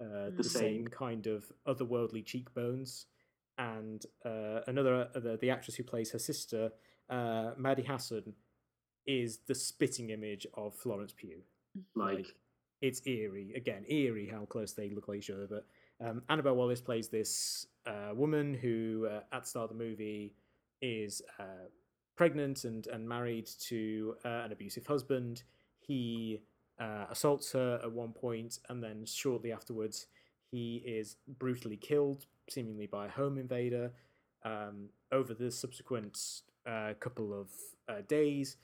uh, 0.00 0.30
the 0.36 0.44
same. 0.44 0.60
same 0.60 0.88
kind 0.88 1.26
of 1.26 1.44
otherworldly 1.66 2.24
cheekbones, 2.24 3.06
and 3.58 4.04
uh, 4.24 4.60
another 4.66 5.08
uh, 5.14 5.20
the, 5.20 5.38
the 5.40 5.50
actress 5.50 5.76
who 5.76 5.82
plays 5.82 6.10
her 6.12 6.18
sister, 6.18 6.70
uh, 7.10 7.50
Maddie 7.56 7.82
Hasson, 7.82 8.34
is 9.06 9.38
the 9.46 9.54
spitting 9.54 10.10
image 10.10 10.46
of 10.54 10.74
Florence 10.74 11.12
Pugh. 11.12 11.42
Like, 11.94 12.16
like 12.16 12.26
it's 12.80 13.04
eerie 13.06 13.52
again, 13.56 13.84
eerie 13.88 14.28
how 14.30 14.44
close 14.44 14.72
they 14.72 14.90
look 14.90 15.08
like 15.08 15.18
each 15.18 15.30
other. 15.30 15.46
But 15.48 15.66
um, 16.06 16.22
Annabelle 16.28 16.54
Wallis 16.54 16.80
plays 16.80 17.08
this 17.08 17.66
uh, 17.86 18.14
woman 18.14 18.54
who, 18.54 19.08
uh, 19.10 19.20
at 19.32 19.42
the 19.42 19.48
start 19.48 19.70
of 19.70 19.76
the 19.76 19.84
movie, 19.84 20.34
is 20.80 21.22
pregnant 22.16 22.64
and 22.64 22.86
and 22.88 23.08
married 23.08 23.48
to 23.66 24.16
an 24.24 24.52
abusive 24.52 24.86
husband. 24.86 25.42
He 25.80 26.40
uh, 26.78 27.06
assaults 27.10 27.52
her 27.52 27.80
at 27.82 27.90
one 27.90 28.12
point, 28.12 28.58
and 28.68 28.82
then 28.82 29.04
shortly 29.04 29.52
afterwards, 29.52 30.06
he 30.50 30.76
is 30.86 31.16
brutally 31.38 31.76
killed, 31.76 32.26
seemingly 32.50 32.86
by 32.86 33.06
a 33.06 33.10
home 33.10 33.38
invader. 33.38 33.92
Um, 34.44 34.90
over 35.12 35.34
the 35.34 35.50
subsequent 35.50 36.18
uh, 36.66 36.94
couple 37.00 37.38
of 37.38 37.48
uh, 37.88 38.02
days, 38.06 38.56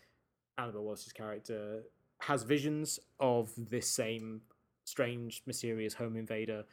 Annabelle 0.59 0.85
Wallis's 0.85 1.13
character 1.13 1.83
has 2.21 2.43
visions 2.43 3.01
of 3.21 3.51
this 3.57 3.89
same 3.89 4.43
strange, 4.85 5.43
mysterious 5.47 5.95
home 5.95 6.17
invader 6.17 6.65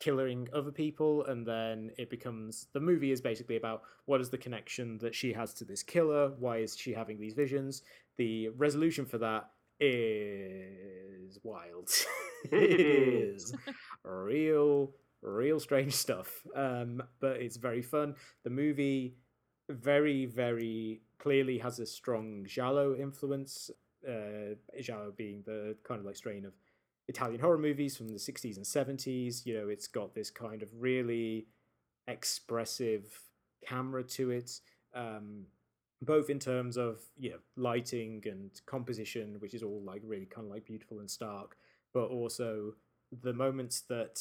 killing 0.00 0.48
other 0.54 0.72
people, 0.72 1.24
and 1.26 1.46
then 1.46 1.90
it 1.98 2.10
becomes 2.10 2.66
the 2.72 2.80
movie 2.80 3.12
is 3.12 3.20
basically 3.20 3.56
about 3.56 3.82
what 4.06 4.20
is 4.20 4.30
the 4.30 4.38
connection 4.38 4.98
that 4.98 5.14
she 5.14 5.32
has 5.32 5.54
to 5.54 5.64
this 5.64 5.82
killer, 5.82 6.32
why 6.38 6.56
is 6.56 6.76
she 6.76 6.92
having 6.92 7.20
these 7.20 7.34
visions. 7.34 7.82
The 8.16 8.48
resolution 8.48 9.06
for 9.06 9.18
that 9.18 9.50
is 9.78 11.38
wild. 11.42 11.90
it 12.50 12.80
is 12.80 13.54
real, 14.02 14.92
real 15.22 15.60
strange 15.60 15.94
stuff. 16.06 16.42
Um, 16.54 17.02
but 17.20 17.36
it's 17.36 17.56
very 17.56 17.82
fun. 17.82 18.14
The 18.44 18.50
movie 18.50 19.16
very, 19.68 20.26
very 20.26 21.02
clearly 21.18 21.58
has 21.58 21.78
a 21.78 21.86
strong 21.86 22.44
giallo 22.46 22.96
influence. 22.96 23.70
Uh, 24.06 24.54
giallo 24.80 25.12
being 25.14 25.42
the 25.44 25.76
kind 25.84 26.00
of 26.00 26.06
like 26.06 26.16
strain 26.16 26.46
of 26.46 26.54
Italian 27.08 27.40
horror 27.40 27.58
movies 27.58 27.96
from 27.96 28.08
the 28.08 28.14
60s 28.14 28.56
and 28.56 28.64
70s. 28.64 29.44
You 29.44 29.54
know, 29.58 29.68
it's 29.68 29.86
got 29.86 30.14
this 30.14 30.30
kind 30.30 30.62
of 30.62 30.68
really 30.78 31.46
expressive 32.06 33.20
camera 33.66 34.02
to 34.04 34.30
it. 34.30 34.60
Um, 34.94 35.46
both 36.02 36.30
in 36.30 36.38
terms 36.38 36.76
of 36.76 37.00
you 37.18 37.30
know 37.30 37.38
lighting 37.56 38.22
and 38.24 38.50
composition, 38.66 39.36
which 39.40 39.54
is 39.54 39.62
all 39.62 39.82
like 39.84 40.02
really 40.04 40.26
kind 40.26 40.46
of 40.46 40.52
like 40.52 40.64
beautiful 40.64 41.00
and 41.00 41.10
stark, 41.10 41.56
but 41.92 42.06
also 42.06 42.74
the 43.22 43.32
moments 43.32 43.82
that 43.82 44.20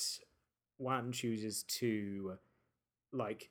Wan 0.79 1.11
chooses 1.11 1.63
to 1.63 2.37
like 3.11 3.49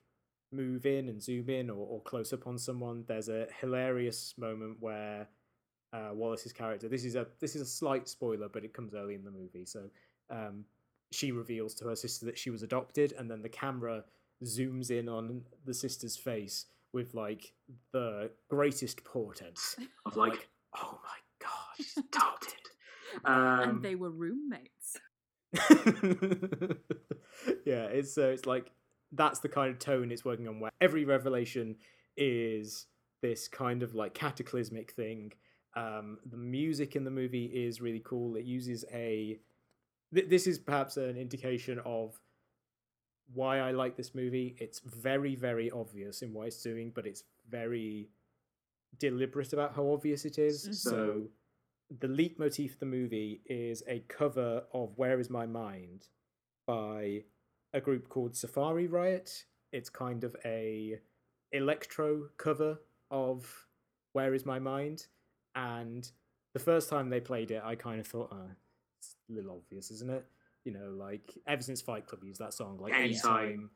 move 0.51 0.87
in 0.87 1.09
and 1.09 1.22
zoom 1.22 1.51
in 1.51 1.68
or, 1.70 1.87
or 1.87 2.01
close 2.03 2.33
up 2.33 2.47
on 2.47 2.59
someone. 2.59 3.05
There's 3.07 3.29
a 3.29 3.47
hilarious 3.61 4.35
moment 4.39 4.79
where 4.81 5.29
uh, 5.93 6.11
Wallis's 6.12 6.53
character. 6.53 6.89
This 6.89 7.05
is 7.05 7.14
a 7.16 7.26
this 7.41 7.55
is 7.55 7.62
a 7.62 7.66
slight 7.66 8.09
spoiler, 8.09 8.49
but 8.49 8.64
it 8.64 8.72
comes 8.74 8.95
early 8.95 9.14
in 9.14 9.24
the 9.24 9.31
movie. 9.31 9.64
So 9.64 9.85
um, 10.31 10.64
she 11.12 11.33
reveals 11.33 11.74
to 11.76 11.85
her 11.87 11.97
sister 11.97 12.26
that 12.26 12.39
she 12.39 12.51
was 12.51 12.62
adopted, 12.62 13.14
and 13.18 13.31
then 13.31 13.43
the 13.43 13.49
camera 13.49 14.05
zooms 14.45 14.91
in 14.91 15.09
on 15.09 15.43
the 15.64 15.74
sister's 15.74 16.16
face 16.16 16.66
with 16.93 17.14
like 17.14 17.53
the 17.93 18.31
greatest 18.49 19.05
portent 19.05 19.59
Of 20.07 20.16
like, 20.16 20.49
oh 20.76 20.99
my 21.03 21.18
god, 21.47 21.76
she's 21.76 21.97
adopted. 22.12 22.55
and 23.24 23.70
Um, 23.70 23.83
they 23.83 23.95
were 23.95 24.11
roommates. 24.11 24.97
yeah, 27.65 27.87
it's 27.87 28.19
uh, 28.19 28.29
it's 28.29 28.47
like 28.47 28.71
that's 29.13 29.41
the 29.41 29.49
kind 29.49 29.71
of 29.71 29.79
tone 29.79 30.11
it's 30.13 30.25
working 30.25 30.49
on. 30.49 30.61
Where 30.61 30.71
every 30.81 31.05
revelation 31.05 31.77
is 32.17 32.87
this 33.23 33.49
kind 33.49 33.83
of 33.83 33.95
like 33.95 34.15
cataclysmic 34.15 34.93
thing. 34.93 35.33
Um, 35.77 36.19
the 36.29 36.37
music 36.37 36.97
in 36.97 37.05
the 37.05 37.11
movie 37.11 37.47
is 37.47 37.81
really 37.81 38.03
cool. 38.05 38.37
It 38.37 38.45
uses 38.45 38.85
a. 38.93 39.39
Th- 40.15 40.29
this 40.29 40.47
is 40.47 40.59
perhaps 40.59 40.97
an 40.97 41.17
indication 41.17 41.81
of 41.85 42.19
why 43.35 43.59
I 43.61 43.73
like 43.73 43.97
this 43.97 44.15
movie. 44.15 44.57
It's 44.59 44.81
very, 44.81 45.35
very 45.35 45.71
obvious 45.71 46.23
in 46.23 46.33
what 46.33 46.47
it's 46.49 46.63
doing, 46.63 46.93
but 46.95 47.07
it's 47.07 47.25
very 47.49 48.09
deliberate 48.99 49.53
about 49.53 49.75
how 49.75 49.91
obvious 49.93 50.25
it 50.25 50.39
is. 50.39 50.69
Mhm. 50.69 50.75
So 50.75 51.29
the 51.91 52.09
leitmotif 52.09 52.74
of 52.74 52.80
the 52.80 52.86
movie 52.86 53.41
is 53.47 53.82
a 53.89 54.01
cover 54.09 54.64
of 54.72 54.93
Where 54.97 55.18
Is 55.20 55.30
My 55.30 55.47
Mind 55.47 56.07
by 56.66 57.22
a 57.72 57.80
group 57.80 58.09
called 58.09 58.36
Safari 58.36 58.86
Riot. 58.86 59.45
It's 59.72 59.89
kind 59.89 60.24
of 60.24 60.36
a 60.45 60.99
electro 61.53 62.28
cover 62.36 62.78
of 63.11 63.66
Where 64.12 64.34
Is 64.34 64.45
My 64.45 64.59
Mind. 64.59 65.07
And 65.55 66.11
the 66.53 66.61
first 66.61 66.91
time 66.91 67.09
they 67.09 67.20
played 67.20 67.51
it, 67.51 67.62
I 67.64 67.74
kind 67.74 68.01
of 68.01 68.07
thought, 68.07 68.28
oh, 68.32 68.51
it's 69.01 69.16
a 69.30 69.32
little 69.32 69.53
obvious, 69.57 69.91
isn't 69.91 70.11
it? 70.11 70.24
You 70.64 70.72
know, 70.72 70.91
like 70.99 71.32
ever 71.47 71.62
since 71.62 71.80
Fight 71.80 72.07
Club 72.07 72.22
used 72.22 72.41
that 72.41 72.53
song, 72.53 72.78
like 72.80 72.93
Anytime. 72.93 73.70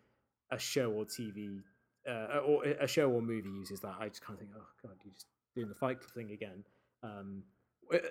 a 0.51 0.59
show 0.59 0.91
or 0.93 1.05
TV 1.07 1.61
uh, 2.07 2.41
or 2.45 2.65
a 2.65 2.87
show 2.87 3.11
or 3.11 3.23
movie 3.23 3.49
uses 3.49 3.81
that, 3.81 3.95
I 3.99 4.09
just 4.09 4.23
kind 4.23 4.39
of 4.39 4.41
think, 4.41 4.53
oh 4.55 4.67
god, 4.83 4.97
you're 5.03 5.15
just 5.15 5.27
doing 5.55 5.69
the 5.69 5.75
Fight 5.75 6.01
Club 6.01 6.13
thing 6.13 6.33
again. 6.33 6.65
Um, 7.03 7.45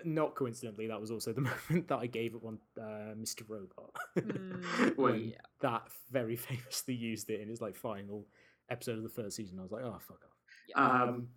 not 0.03 0.36
coincidentally, 0.36 0.88
that 0.88 0.99
was 0.99 1.11
also 1.11 1.34
the 1.34 1.41
moment 1.69 1.88
that 1.88 1.99
I 1.99 2.07
gave 2.07 2.34
it 2.34 2.43
one 2.43 2.59
uh, 2.79 3.13
Mr. 3.15 3.43
Robot 3.47 3.91
Mm, 4.17 4.95
when 4.97 5.29
yeah. 5.29 5.36
that 5.61 5.84
very 6.11 6.36
famously 6.47 6.95
used 6.95 7.29
it 7.29 7.41
in 7.41 7.49
his 7.49 7.61
like 7.61 7.75
final 7.75 8.27
episode 8.69 8.97
of 8.97 9.03
the 9.03 9.09
first 9.09 9.36
season. 9.36 9.59
I 9.59 9.63
was 9.63 9.71
like, 9.71 9.84
oh 9.84 9.97
fuck 9.99 10.21
off. 10.23 10.38
Yeah. 10.69 11.03
Um, 11.03 11.27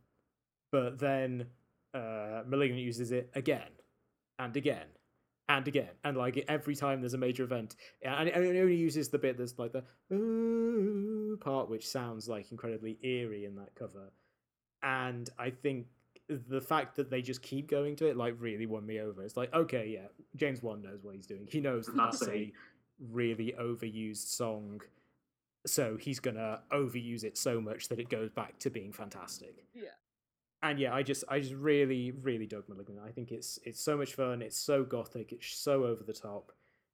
but 0.72 0.99
then 0.99 1.47
uh, 1.95 2.42
Malignant 2.47 2.82
uses 2.82 3.12
it 3.12 3.30
again 3.34 3.70
and 4.38 4.57
again 4.57 4.86
and 5.49 5.68
again, 5.68 5.90
and 6.05 6.16
like 6.16 6.42
every 6.49 6.74
time 6.74 7.01
there's 7.01 7.14
a 7.14 7.18
major 7.18 7.45
event, 7.45 7.76
and 8.03 8.28
it 8.28 8.36
it 8.36 8.61
only 8.61 8.76
uses 8.76 9.11
the 9.11 9.18
bit 9.18 9.36
that's 9.36 9.59
like 9.59 9.72
the 9.72 9.84
"Ooh" 10.14 11.36
part, 11.40 11.68
which 11.68 11.86
sounds 11.86 12.28
like 12.28 12.51
incredibly 12.51 12.99
eerie 13.03 13.45
in 13.45 13.57
that 13.57 13.74
cover. 13.74 14.11
And 14.82 15.28
I 15.38 15.51
think 15.51 15.86
the 16.29 16.61
fact 16.61 16.97
that 16.97 17.11
they 17.11 17.20
just 17.22 17.43
keep 17.43 17.68
going 17.68 17.97
to 17.97 18.07
it 18.07 18.16
like 18.16 18.35
really 18.39 18.66
won 18.66 18.87
me 18.87 19.01
over. 19.01 19.22
It's 19.22 19.37
like, 19.37 19.53
okay, 19.55 19.89
yeah, 19.93 20.07
James 20.37 20.62
Wan 20.62 20.83
knows 20.83 21.01
what 21.03 21.14
he's 21.14 21.27
doing. 21.27 21.47
He 21.51 21.61
knows 21.61 21.87
that 21.87 21.97
that's 21.97 22.27
a 22.27 22.53
really 23.11 23.55
overused 23.61 24.29
song. 24.29 24.81
So 25.66 25.97
he's 25.97 26.20
gonna 26.20 26.61
overuse 26.72 27.25
it 27.25 27.39
so 27.39 27.61
much 27.61 27.89
that 27.89 27.99
it 27.99 28.09
goes 28.09 28.31
back 28.31 28.59
to 28.61 28.70
being 28.70 28.93
fantastic 28.93 29.64
yeah. 29.75 29.89
and 30.62 30.79
yeah, 30.79 30.95
I 30.95 31.03
just 31.03 31.25
I 31.29 31.41
just 31.41 31.55
really 31.55 32.11
really 32.11 32.47
dug 32.47 32.68
Malignant. 32.68 33.01
I 33.07 33.11
think 33.11 33.33
it's 33.33 33.59
it's 33.64 33.81
so 33.81 33.97
much 33.97 34.14
fun. 34.14 34.43
It's 34.43 34.59
so 34.59 34.85
gothic. 34.85 35.33
It's 35.33 35.57
so 35.57 35.85
over 35.85 36.05
the 36.05 36.12
top. 36.12 36.53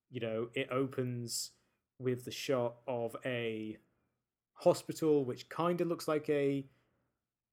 You 0.08 0.20
know, 0.20 0.48
it 0.54 0.68
opens 0.70 1.50
with 2.00 2.24
the 2.24 2.30
shot 2.30 2.76
of 2.86 3.14
a 3.24 3.76
hospital, 4.54 5.24
which 5.24 5.48
kind 5.48 5.80
of 5.80 5.88
looks 5.88 6.06
like 6.08 6.28
a 6.30 6.64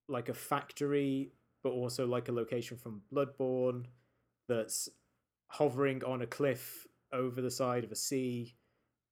like 0.08 0.28
a 0.28 0.34
factory, 0.34 1.32
but 1.68 1.74
also 1.74 2.06
like 2.06 2.30
a 2.30 2.32
location 2.32 2.78
from 2.78 3.02
Bloodborne 3.12 3.84
that's 4.48 4.88
hovering 5.48 6.02
on 6.02 6.22
a 6.22 6.26
cliff 6.26 6.86
over 7.12 7.42
the 7.42 7.50
side 7.50 7.84
of 7.84 7.92
a 7.92 7.96
sea. 7.96 8.54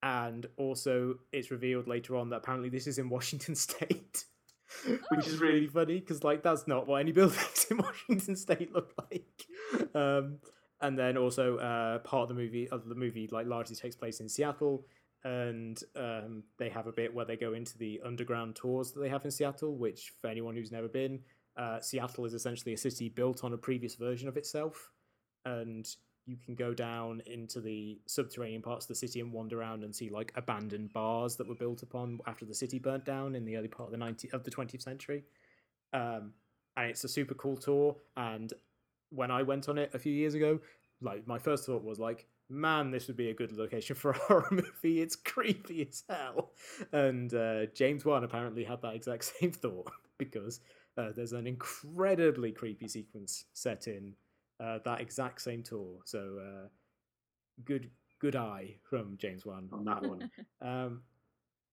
And 0.02 0.46
also, 0.56 1.16
it's 1.32 1.50
revealed 1.50 1.86
later 1.86 2.16
on 2.16 2.30
that 2.30 2.36
apparently 2.36 2.70
this 2.70 2.86
is 2.86 2.98
in 2.98 3.08
Washington 3.10 3.54
State, 3.54 4.24
which 5.10 5.26
is 5.26 5.38
really 5.38 5.66
funny 5.66 6.00
because 6.00 6.24
like 6.24 6.42
that's 6.42 6.66
not 6.66 6.86
what 6.86 7.00
any 7.00 7.12
buildings 7.12 7.66
in 7.70 7.76
Washington 8.08 8.36
State 8.36 8.72
look 8.72 8.94
like. 9.10 9.46
Um, 9.94 10.38
and 10.80 10.98
then 10.98 11.18
also, 11.18 11.58
uh, 11.58 11.98
part 11.98 12.22
of 12.22 12.28
the 12.28 12.34
movie 12.42 12.70
of 12.70 12.88
the 12.88 12.94
movie 12.94 13.28
like 13.30 13.46
largely 13.46 13.76
takes 13.76 13.96
place 13.96 14.20
in 14.20 14.30
Seattle, 14.30 14.86
and 15.24 15.78
um, 15.94 16.42
they 16.58 16.70
have 16.70 16.86
a 16.86 16.92
bit 16.92 17.14
where 17.14 17.26
they 17.26 17.36
go 17.36 17.52
into 17.52 17.76
the 17.76 18.00
underground 18.02 18.56
tours 18.56 18.92
that 18.92 19.00
they 19.00 19.10
have 19.10 19.26
in 19.26 19.30
Seattle. 19.30 19.76
Which, 19.76 20.12
for 20.22 20.28
anyone 20.28 20.54
who's 20.54 20.72
never 20.72 20.88
been, 20.88 21.20
uh, 21.56 21.80
Seattle 21.80 22.24
is 22.24 22.34
essentially 22.34 22.74
a 22.74 22.78
city 22.78 23.08
built 23.08 23.44
on 23.44 23.52
a 23.52 23.58
previous 23.58 23.94
version 23.94 24.28
of 24.28 24.36
itself, 24.36 24.90
and 25.44 25.88
you 26.26 26.36
can 26.44 26.54
go 26.54 26.74
down 26.74 27.22
into 27.26 27.60
the 27.60 28.00
subterranean 28.06 28.60
parts 28.60 28.84
of 28.84 28.88
the 28.88 28.94
city 28.94 29.20
and 29.20 29.32
wander 29.32 29.60
around 29.60 29.84
and 29.84 29.94
see 29.94 30.10
like 30.10 30.32
abandoned 30.34 30.92
bars 30.92 31.36
that 31.36 31.48
were 31.48 31.54
built 31.54 31.82
upon 31.82 32.18
after 32.26 32.44
the 32.44 32.54
city 32.54 32.80
burnt 32.80 33.04
down 33.04 33.36
in 33.36 33.44
the 33.44 33.56
early 33.56 33.68
part 33.68 33.88
of 33.88 33.92
the 33.92 33.98
90 33.98 34.30
of 34.32 34.42
the 34.42 34.50
20th 34.50 34.82
century. 34.82 35.24
Um, 35.92 36.32
and 36.76 36.90
it's 36.90 37.04
a 37.04 37.08
super 37.08 37.34
cool 37.34 37.56
tour. 37.56 37.96
And 38.16 38.52
when 39.10 39.30
I 39.30 39.42
went 39.42 39.68
on 39.68 39.78
it 39.78 39.90
a 39.94 40.00
few 40.00 40.12
years 40.12 40.34
ago, 40.34 40.58
like 41.00 41.26
my 41.28 41.38
first 41.38 41.64
thought 41.64 41.84
was 41.84 42.00
like, 42.00 42.26
man, 42.48 42.90
this 42.90 43.06
would 43.06 43.16
be 43.16 43.30
a 43.30 43.34
good 43.34 43.52
location 43.52 43.94
for 43.94 44.10
a 44.10 44.18
horror 44.18 44.48
movie. 44.50 45.00
It's 45.00 45.16
creepy 45.16 45.86
as 45.88 46.02
hell. 46.08 46.50
And 46.92 47.32
uh, 47.34 47.66
James 47.74 48.04
Wan 48.04 48.24
apparently 48.24 48.64
had 48.64 48.82
that 48.82 48.94
exact 48.94 49.24
same 49.40 49.52
thought 49.52 49.92
because 50.18 50.60
uh, 50.96 51.10
there's 51.14 51.32
an 51.32 51.46
incredibly 51.46 52.52
creepy 52.52 52.88
sequence 52.88 53.44
set 53.52 53.86
in 53.86 54.14
uh, 54.60 54.78
that 54.84 55.00
exact 55.00 55.42
same 55.42 55.62
tour. 55.62 55.98
So 56.04 56.38
uh, 56.40 56.68
good, 57.64 57.90
good 58.20 58.36
eye 58.36 58.76
from 58.82 59.16
James 59.18 59.44
Wan 59.44 59.68
on 59.72 59.84
that 59.84 60.02
one. 60.02 60.30
um, 60.62 61.02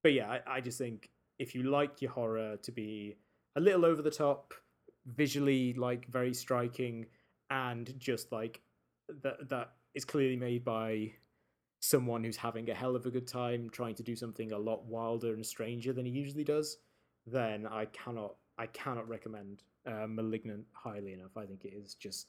but 0.01 0.13
yeah, 0.13 0.29
I, 0.29 0.57
I 0.57 0.61
just 0.61 0.77
think 0.77 1.09
if 1.39 1.55
you 1.55 1.63
like 1.63 2.01
your 2.01 2.11
horror 2.11 2.57
to 2.57 2.71
be 2.71 3.17
a 3.55 3.61
little 3.61 3.85
over 3.85 4.01
the 4.01 4.11
top, 4.11 4.53
visually 5.05 5.73
like 5.73 6.07
very 6.07 6.33
striking, 6.33 7.05
and 7.49 7.93
just 7.97 8.31
like 8.31 8.61
that 9.21 9.49
that 9.49 9.73
is 9.93 10.05
clearly 10.05 10.35
made 10.35 10.63
by 10.63 11.11
someone 11.79 12.23
who's 12.23 12.37
having 12.37 12.69
a 12.69 12.73
hell 12.73 12.95
of 12.95 13.05
a 13.05 13.11
good 13.11 13.27
time 13.27 13.69
trying 13.69 13.95
to 13.95 14.03
do 14.03 14.15
something 14.15 14.53
a 14.53 14.57
lot 14.57 14.85
wilder 14.85 15.33
and 15.33 15.45
stranger 15.45 15.91
than 15.91 16.05
he 16.05 16.11
usually 16.11 16.43
does, 16.43 16.77
then 17.27 17.67
I 17.67 17.85
cannot 17.87 18.35
I 18.57 18.67
cannot 18.67 19.07
recommend 19.07 19.63
uh, 19.85 20.05
*Malignant* 20.07 20.65
highly 20.73 21.13
enough. 21.13 21.35
I 21.37 21.45
think 21.45 21.65
it 21.65 21.73
is 21.73 21.95
just 21.95 22.27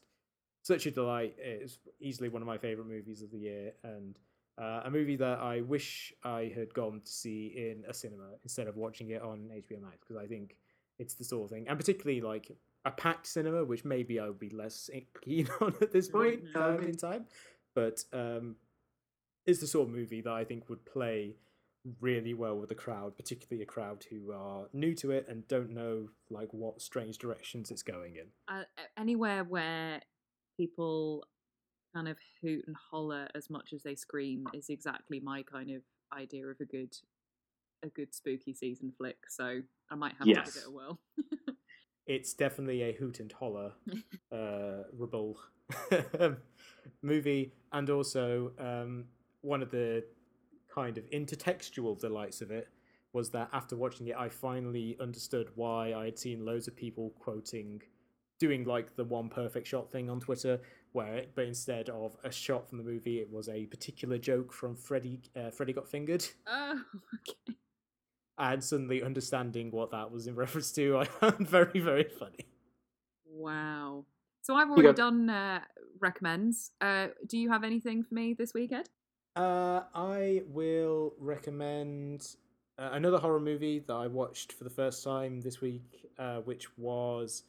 such 0.62 0.86
a 0.86 0.90
delight. 0.90 1.34
It's 1.38 1.78
easily 2.00 2.28
one 2.28 2.42
of 2.42 2.48
my 2.48 2.58
favorite 2.58 2.88
movies 2.88 3.22
of 3.22 3.30
the 3.30 3.38
year, 3.38 3.72
and 3.82 4.18
uh, 4.58 4.82
a 4.84 4.90
movie 4.90 5.16
that 5.16 5.40
I 5.40 5.60
wish 5.60 6.12
I 6.22 6.52
had 6.54 6.72
gone 6.72 7.00
to 7.04 7.10
see 7.10 7.52
in 7.56 7.84
a 7.88 7.94
cinema 7.94 8.30
instead 8.42 8.66
of 8.66 8.76
watching 8.76 9.10
it 9.10 9.22
on 9.22 9.50
HBO 9.52 9.82
Max 9.82 9.98
because 10.00 10.16
I 10.16 10.26
think 10.26 10.56
it's 10.98 11.14
the 11.14 11.24
sort 11.24 11.44
of 11.44 11.50
thing, 11.50 11.66
and 11.68 11.78
particularly 11.78 12.20
like 12.20 12.50
a 12.84 12.90
packed 12.90 13.26
cinema, 13.26 13.64
which 13.64 13.84
maybe 13.84 14.20
I 14.20 14.26
would 14.26 14.38
be 14.38 14.50
less 14.50 14.90
keen 15.24 15.48
on 15.60 15.74
at 15.80 15.92
this 15.92 16.08
point 16.08 16.44
um, 16.54 16.80
in 16.82 16.96
time, 16.96 17.26
but 17.74 18.04
um, 18.12 18.56
it's 19.46 19.60
the 19.60 19.66
sort 19.66 19.88
of 19.88 19.94
movie 19.94 20.20
that 20.22 20.32
I 20.32 20.44
think 20.44 20.68
would 20.68 20.84
play 20.84 21.36
really 22.00 22.34
well 22.34 22.56
with 22.56 22.68
the 22.68 22.74
crowd, 22.74 23.16
particularly 23.16 23.62
a 23.62 23.66
crowd 23.66 24.04
who 24.10 24.32
are 24.32 24.68
new 24.72 24.94
to 24.96 25.10
it 25.10 25.26
and 25.28 25.46
don't 25.48 25.70
know 25.70 26.08
like 26.30 26.52
what 26.52 26.80
strange 26.80 27.18
directions 27.18 27.70
it's 27.70 27.82
going 27.82 28.16
in. 28.16 28.26
uh, 28.48 28.64
anywhere 28.98 29.44
where 29.44 30.00
people 30.56 31.24
kind 31.94 32.08
of 32.08 32.16
hoot 32.42 32.64
and 32.66 32.76
holler 32.90 33.28
as 33.34 33.50
much 33.50 33.72
as 33.72 33.82
they 33.82 33.94
scream 33.94 34.46
is 34.52 34.68
exactly 34.68 35.20
my 35.20 35.42
kind 35.42 35.70
of 35.70 35.82
idea 36.16 36.46
of 36.46 36.56
a 36.60 36.64
good 36.64 36.96
a 37.82 37.88
good 37.88 38.14
spooky 38.14 38.54
season 38.54 38.92
flick. 38.96 39.18
So 39.28 39.60
I 39.90 39.94
might 39.94 40.14
have 40.18 40.26
to 40.26 40.26
Yes. 40.28 40.54
give 40.54 40.62
it 40.62 40.68
a 40.68 40.70
whirl. 40.70 40.98
it's 42.06 42.32
definitely 42.32 42.82
a 42.82 42.92
hoot 42.92 43.20
and 43.20 43.30
holler 43.32 43.72
uh, 44.32 44.84
rebel 44.96 45.38
movie, 47.02 47.52
and 47.72 47.90
also 47.90 48.52
um, 48.58 49.04
one 49.42 49.62
of 49.62 49.70
the 49.70 50.04
kind 50.74 50.98
of 50.98 51.08
intertextual 51.10 51.98
delights 52.00 52.40
of 52.40 52.50
it 52.50 52.68
was 53.12 53.30
that 53.30 53.48
after 53.52 53.76
watching 53.76 54.08
it, 54.08 54.16
I 54.16 54.28
finally 54.28 54.96
understood 55.00 55.48
why 55.54 55.94
I 55.94 56.06
had 56.06 56.18
seen 56.18 56.44
loads 56.44 56.66
of 56.66 56.74
people 56.74 57.10
quoting, 57.20 57.80
doing 58.40 58.64
like 58.64 58.96
the 58.96 59.04
one 59.04 59.28
perfect 59.28 59.68
shot 59.68 59.90
thing 59.92 60.10
on 60.10 60.18
Twitter, 60.20 60.60
where 60.92 61.14
it, 61.14 61.32
but 61.36 61.44
instead 61.44 61.88
of 61.90 62.16
a 62.24 62.30
shot 62.32 62.68
from 62.68 62.78
the 62.78 62.84
movie, 62.84 63.20
it 63.20 63.30
was 63.30 63.48
a 63.48 63.66
particular 63.66 64.18
joke 64.18 64.52
from 64.52 64.74
Freddy. 64.74 65.20
Uh, 65.36 65.50
Freddy 65.50 65.72
got 65.72 65.88
fingered, 65.88 66.26
Oh, 66.48 66.80
okay. 67.20 67.56
and 68.38 68.64
suddenly 68.64 69.02
understanding 69.02 69.70
what 69.70 69.92
that 69.92 70.10
was 70.10 70.26
in 70.26 70.34
reference 70.42 70.72
to, 70.72 70.98
I 70.98 71.04
found 71.04 71.48
very 71.48 71.78
very 71.80 72.04
funny. 72.18 72.46
Wow. 73.26 74.06
So 74.42 74.54
I've 74.56 74.68
already 74.68 74.88
got- 74.88 74.96
done 74.96 75.30
uh, 75.30 75.60
recommends. 76.00 76.72
Uh, 76.80 77.08
do 77.28 77.38
you 77.38 77.50
have 77.50 77.64
anything 77.64 78.02
for 78.02 78.14
me 78.14 78.34
this 78.34 78.52
week, 78.54 78.72
Ed? 78.72 78.88
Uh, 79.36 79.82
I 79.94 80.42
will 80.46 81.14
recommend 81.18 82.36
uh, 82.78 82.90
another 82.92 83.18
horror 83.18 83.40
movie 83.40 83.80
that 83.80 83.92
I 83.92 84.06
watched 84.06 84.52
for 84.52 84.62
the 84.62 84.70
first 84.70 85.02
time 85.02 85.40
this 85.40 85.60
week, 85.60 86.08
uh, 86.18 86.36
which 86.38 86.78
was 86.78 87.42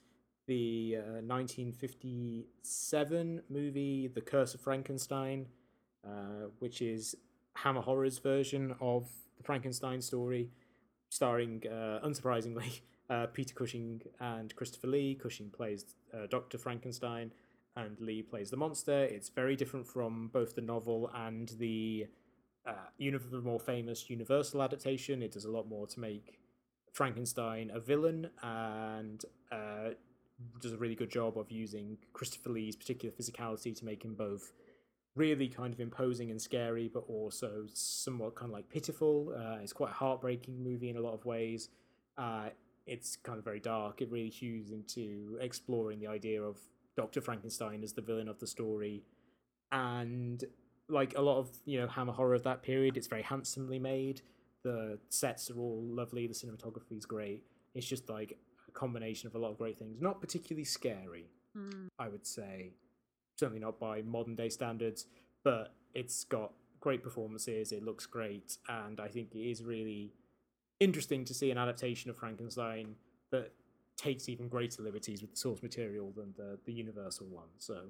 the 0.48 0.98
uh, 0.98 1.22
1957 1.22 3.42
movie 3.50 4.08
The 4.08 4.22
Curse 4.22 4.56
of 4.56 4.62
Frankenstein, 4.62 5.46
uh, 6.06 6.48
which 6.58 6.82
is 6.82 7.16
Hammer 7.54 7.82
Horror's 7.82 8.18
version 8.18 8.74
of 8.82 9.08
the 9.38 9.44
Frankenstein 9.44 10.02
story, 10.02 10.50
starring, 11.10 11.62
uh, 11.68 12.00
unsurprisingly, 12.04 12.82
uh, 13.12 13.28
Peter 13.28 13.54
Cushing 13.54 14.02
and 14.20 14.56
Christopher 14.56 14.88
Lee. 14.88 15.14
Cushing 15.16 15.52
plays 15.52 15.86
uh, 16.14 16.26
Dr. 16.32 16.58
Frankenstein, 16.58 17.32
and 17.76 18.00
Lee 18.00 18.22
plays 18.22 18.50
the 18.50 18.58
monster. 18.58 19.04
It's 19.04 19.30
very 19.30 19.56
different 19.56 19.86
from 19.86 20.30
both 20.34 20.56
the 20.56 20.62
novel 20.62 21.12
and 21.14 21.50
the 21.60 22.08
uh, 22.66 22.74
the 22.98 23.42
more 23.44 23.60
famous 23.60 24.10
Universal 24.10 24.62
adaptation. 24.64 25.22
It 25.22 25.32
does 25.32 25.46
a 25.46 25.52
lot 25.52 25.68
more 25.68 25.86
to 25.88 26.00
make 26.00 26.40
Frankenstein 26.92 27.70
a 27.74 27.80
villain 27.80 28.30
and 28.42 29.24
uh, 29.52 29.90
does 30.62 30.74
a 30.74 30.78
really 30.78 30.96
good 30.96 31.12
job 31.12 31.38
of 31.38 31.52
using 31.52 31.98
Christopher 32.14 32.50
Lee's 32.50 32.76
particular 32.76 33.14
physicality 33.14 33.76
to 33.78 33.86
make 33.86 34.04
him 34.04 34.16
both 34.16 34.52
really 35.16 35.48
kind 35.48 35.74
of 35.74 35.80
imposing 35.80 36.32
and 36.32 36.42
scary, 36.42 36.90
but 36.94 37.04
also 37.08 37.66
somewhat 37.74 38.36
kind 38.36 38.50
of 38.50 38.54
like 38.54 38.70
pitiful. 38.70 39.34
Uh, 39.38 39.58
it's 39.62 39.74
quite 39.74 39.92
a 39.92 39.94
heartbreaking 39.94 40.62
movie 40.64 40.90
in 40.90 40.98
a 40.98 41.02
lot 41.02 41.14
of 41.14 41.26
ways. 41.26 41.70
Uh, 42.18 42.50
it's 42.86 43.16
kind 43.16 43.38
of 43.38 43.44
very 43.44 43.60
dark. 43.60 44.02
It 44.02 44.12
really 44.12 44.30
hews 44.30 44.72
into 44.72 45.38
exploring 45.42 46.00
the 46.00 46.08
idea 46.08 46.42
of 46.42 46.58
Dr. 46.96 47.22
Frankenstein 47.22 47.84
as 47.84 47.94
the 47.94 48.02
villain 48.02 48.28
of 48.28 48.40
the 48.40 48.48
story. 48.48 49.04
And 49.72 50.44
like 50.88 51.18
a 51.18 51.22
lot 51.22 51.38
of, 51.38 51.50
you 51.66 51.80
know, 51.80 51.88
Hammer 51.88 52.14
horror 52.14 52.36
of 52.36 52.44
that 52.44 52.62
period, 52.64 52.98
it's 52.98 53.08
very 53.08 53.24
handsomely 53.24 53.80
made. 53.80 54.22
The 54.64 54.98
sets 55.10 55.50
are 55.52 55.58
all 55.60 55.84
lovely, 55.84 56.28
the 56.28 56.34
cinematography 56.34 56.98
is 56.98 57.06
great. 57.06 57.44
It's 57.74 57.86
just 57.86 58.10
like 58.10 58.38
a 58.68 58.72
combination 58.72 59.28
of 59.28 59.36
a 59.36 59.40
lot 59.40 59.52
of 59.52 59.58
great 59.58 59.78
things. 59.78 60.02
Not 60.02 60.22
particularly 60.22 60.66
scary, 60.66 61.30
Hmm. 61.56 61.88
I 62.00 62.10
would 62.10 62.26
say. 62.26 62.74
Certainly 63.38 63.60
not 63.62 63.80
by 63.80 64.02
modern 64.02 64.36
day 64.36 64.50
standards, 64.50 65.06
but 65.44 65.74
it's 65.94 66.24
got 66.26 66.54
great 66.80 67.02
performances, 67.04 67.72
it 67.72 67.84
looks 67.84 68.06
great, 68.06 68.58
and 68.68 69.00
I 69.00 69.08
think 69.08 69.34
it 69.34 69.40
is 69.50 69.64
really 69.64 70.14
interesting 70.80 71.26
to 71.26 71.34
see 71.34 71.50
an 71.52 71.58
adaptation 71.58 72.10
of 72.10 72.18
Frankenstein 72.18 72.96
that 73.32 73.52
takes 73.98 74.30
even 74.30 74.48
greater 74.48 74.82
liberties 74.82 75.22
with 75.22 75.32
the 75.32 75.38
source 75.38 75.62
material 75.62 76.12
than 76.16 76.34
the, 76.38 76.58
the 76.66 76.74
Universal 76.74 77.28
one. 77.28 77.48
So 77.58 77.82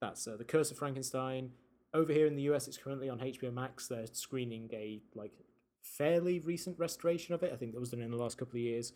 that's 0.00 0.26
uh, 0.26 0.36
The 0.36 0.44
Curse 0.44 0.70
of 0.70 0.78
Frankenstein. 0.78 1.50
Over 1.94 2.12
here 2.12 2.26
in 2.26 2.36
the 2.36 2.42
US, 2.42 2.68
it's 2.68 2.76
currently 2.76 3.08
on 3.08 3.18
HBO 3.18 3.52
Max. 3.52 3.86
They're 3.86 4.06
screening 4.12 4.70
a 4.72 5.00
like 5.14 5.32
fairly 5.82 6.40
recent 6.40 6.78
restoration 6.78 7.34
of 7.34 7.42
it. 7.42 7.52
I 7.52 7.56
think 7.56 7.72
that 7.72 7.80
was 7.80 7.90
done 7.90 8.00
in 8.00 8.10
the 8.10 8.16
last 8.16 8.38
couple 8.38 8.56
of 8.56 8.62
years, 8.62 8.92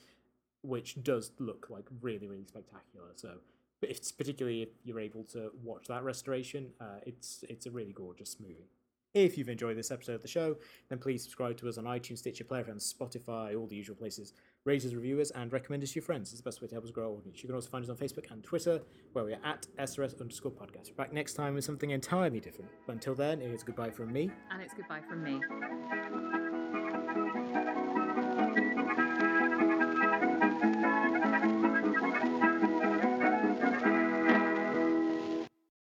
which 0.62 1.02
does 1.02 1.32
look 1.38 1.68
like 1.70 1.84
really, 2.00 2.26
really 2.26 2.46
spectacular. 2.46 3.08
So 3.16 3.34
it's 3.82 4.10
particularly 4.10 4.62
if 4.62 4.68
you're 4.84 5.00
able 5.00 5.24
to 5.24 5.50
watch 5.62 5.88
that 5.88 6.02
restoration, 6.04 6.70
uh, 6.80 7.00
it's 7.04 7.44
it's 7.48 7.66
a 7.66 7.70
really 7.70 7.92
gorgeous 7.92 8.36
movie. 8.40 8.70
If 9.14 9.38
you've 9.38 9.48
enjoyed 9.48 9.78
this 9.78 9.90
episode 9.90 10.14
of 10.14 10.22
the 10.22 10.28
show, 10.28 10.56
then 10.88 10.98
please 10.98 11.22
subscribe 11.22 11.56
to 11.58 11.68
us 11.68 11.78
on 11.78 11.84
iTunes, 11.84 12.18
Stitcher, 12.18 12.44
Player 12.44 12.64
FM, 12.64 12.76
Spotify, 12.76 13.58
all 13.58 13.66
the 13.66 13.76
usual 13.76 13.96
places. 13.96 14.34
Rate 14.66 14.84
us, 14.84 14.94
review 14.94 15.20
us, 15.20 15.30
and 15.30 15.52
recommend 15.52 15.84
us 15.84 15.90
to 15.92 15.94
your 15.94 16.02
friends. 16.02 16.32
It's 16.32 16.40
the 16.40 16.44
best 16.44 16.60
way 16.60 16.66
to 16.66 16.74
help 16.74 16.84
us 16.84 16.90
grow 16.90 17.04
our 17.04 17.18
audience. 17.18 17.40
You 17.40 17.46
can 17.46 17.54
also 17.54 17.70
find 17.70 17.84
us 17.84 17.88
on 17.88 17.96
Facebook 17.96 18.28
and 18.32 18.42
Twitter, 18.42 18.82
where 19.12 19.24
we 19.24 19.32
are 19.32 19.40
at 19.44 19.64
SRS 19.78 20.20
underscore 20.20 20.50
podcast. 20.50 20.90
We're 20.90 20.96
back 20.96 21.12
next 21.12 21.34
time 21.34 21.54
with 21.54 21.64
something 21.64 21.90
entirely 21.90 22.40
different. 22.40 22.72
But 22.84 22.94
until 22.94 23.14
then, 23.14 23.40
it's 23.40 23.62
goodbye 23.62 23.90
from 23.90 24.12
me. 24.12 24.28
And 24.50 24.60
it's 24.60 24.74
goodbye 24.74 25.02
from 25.08 25.22
me. 25.22 25.40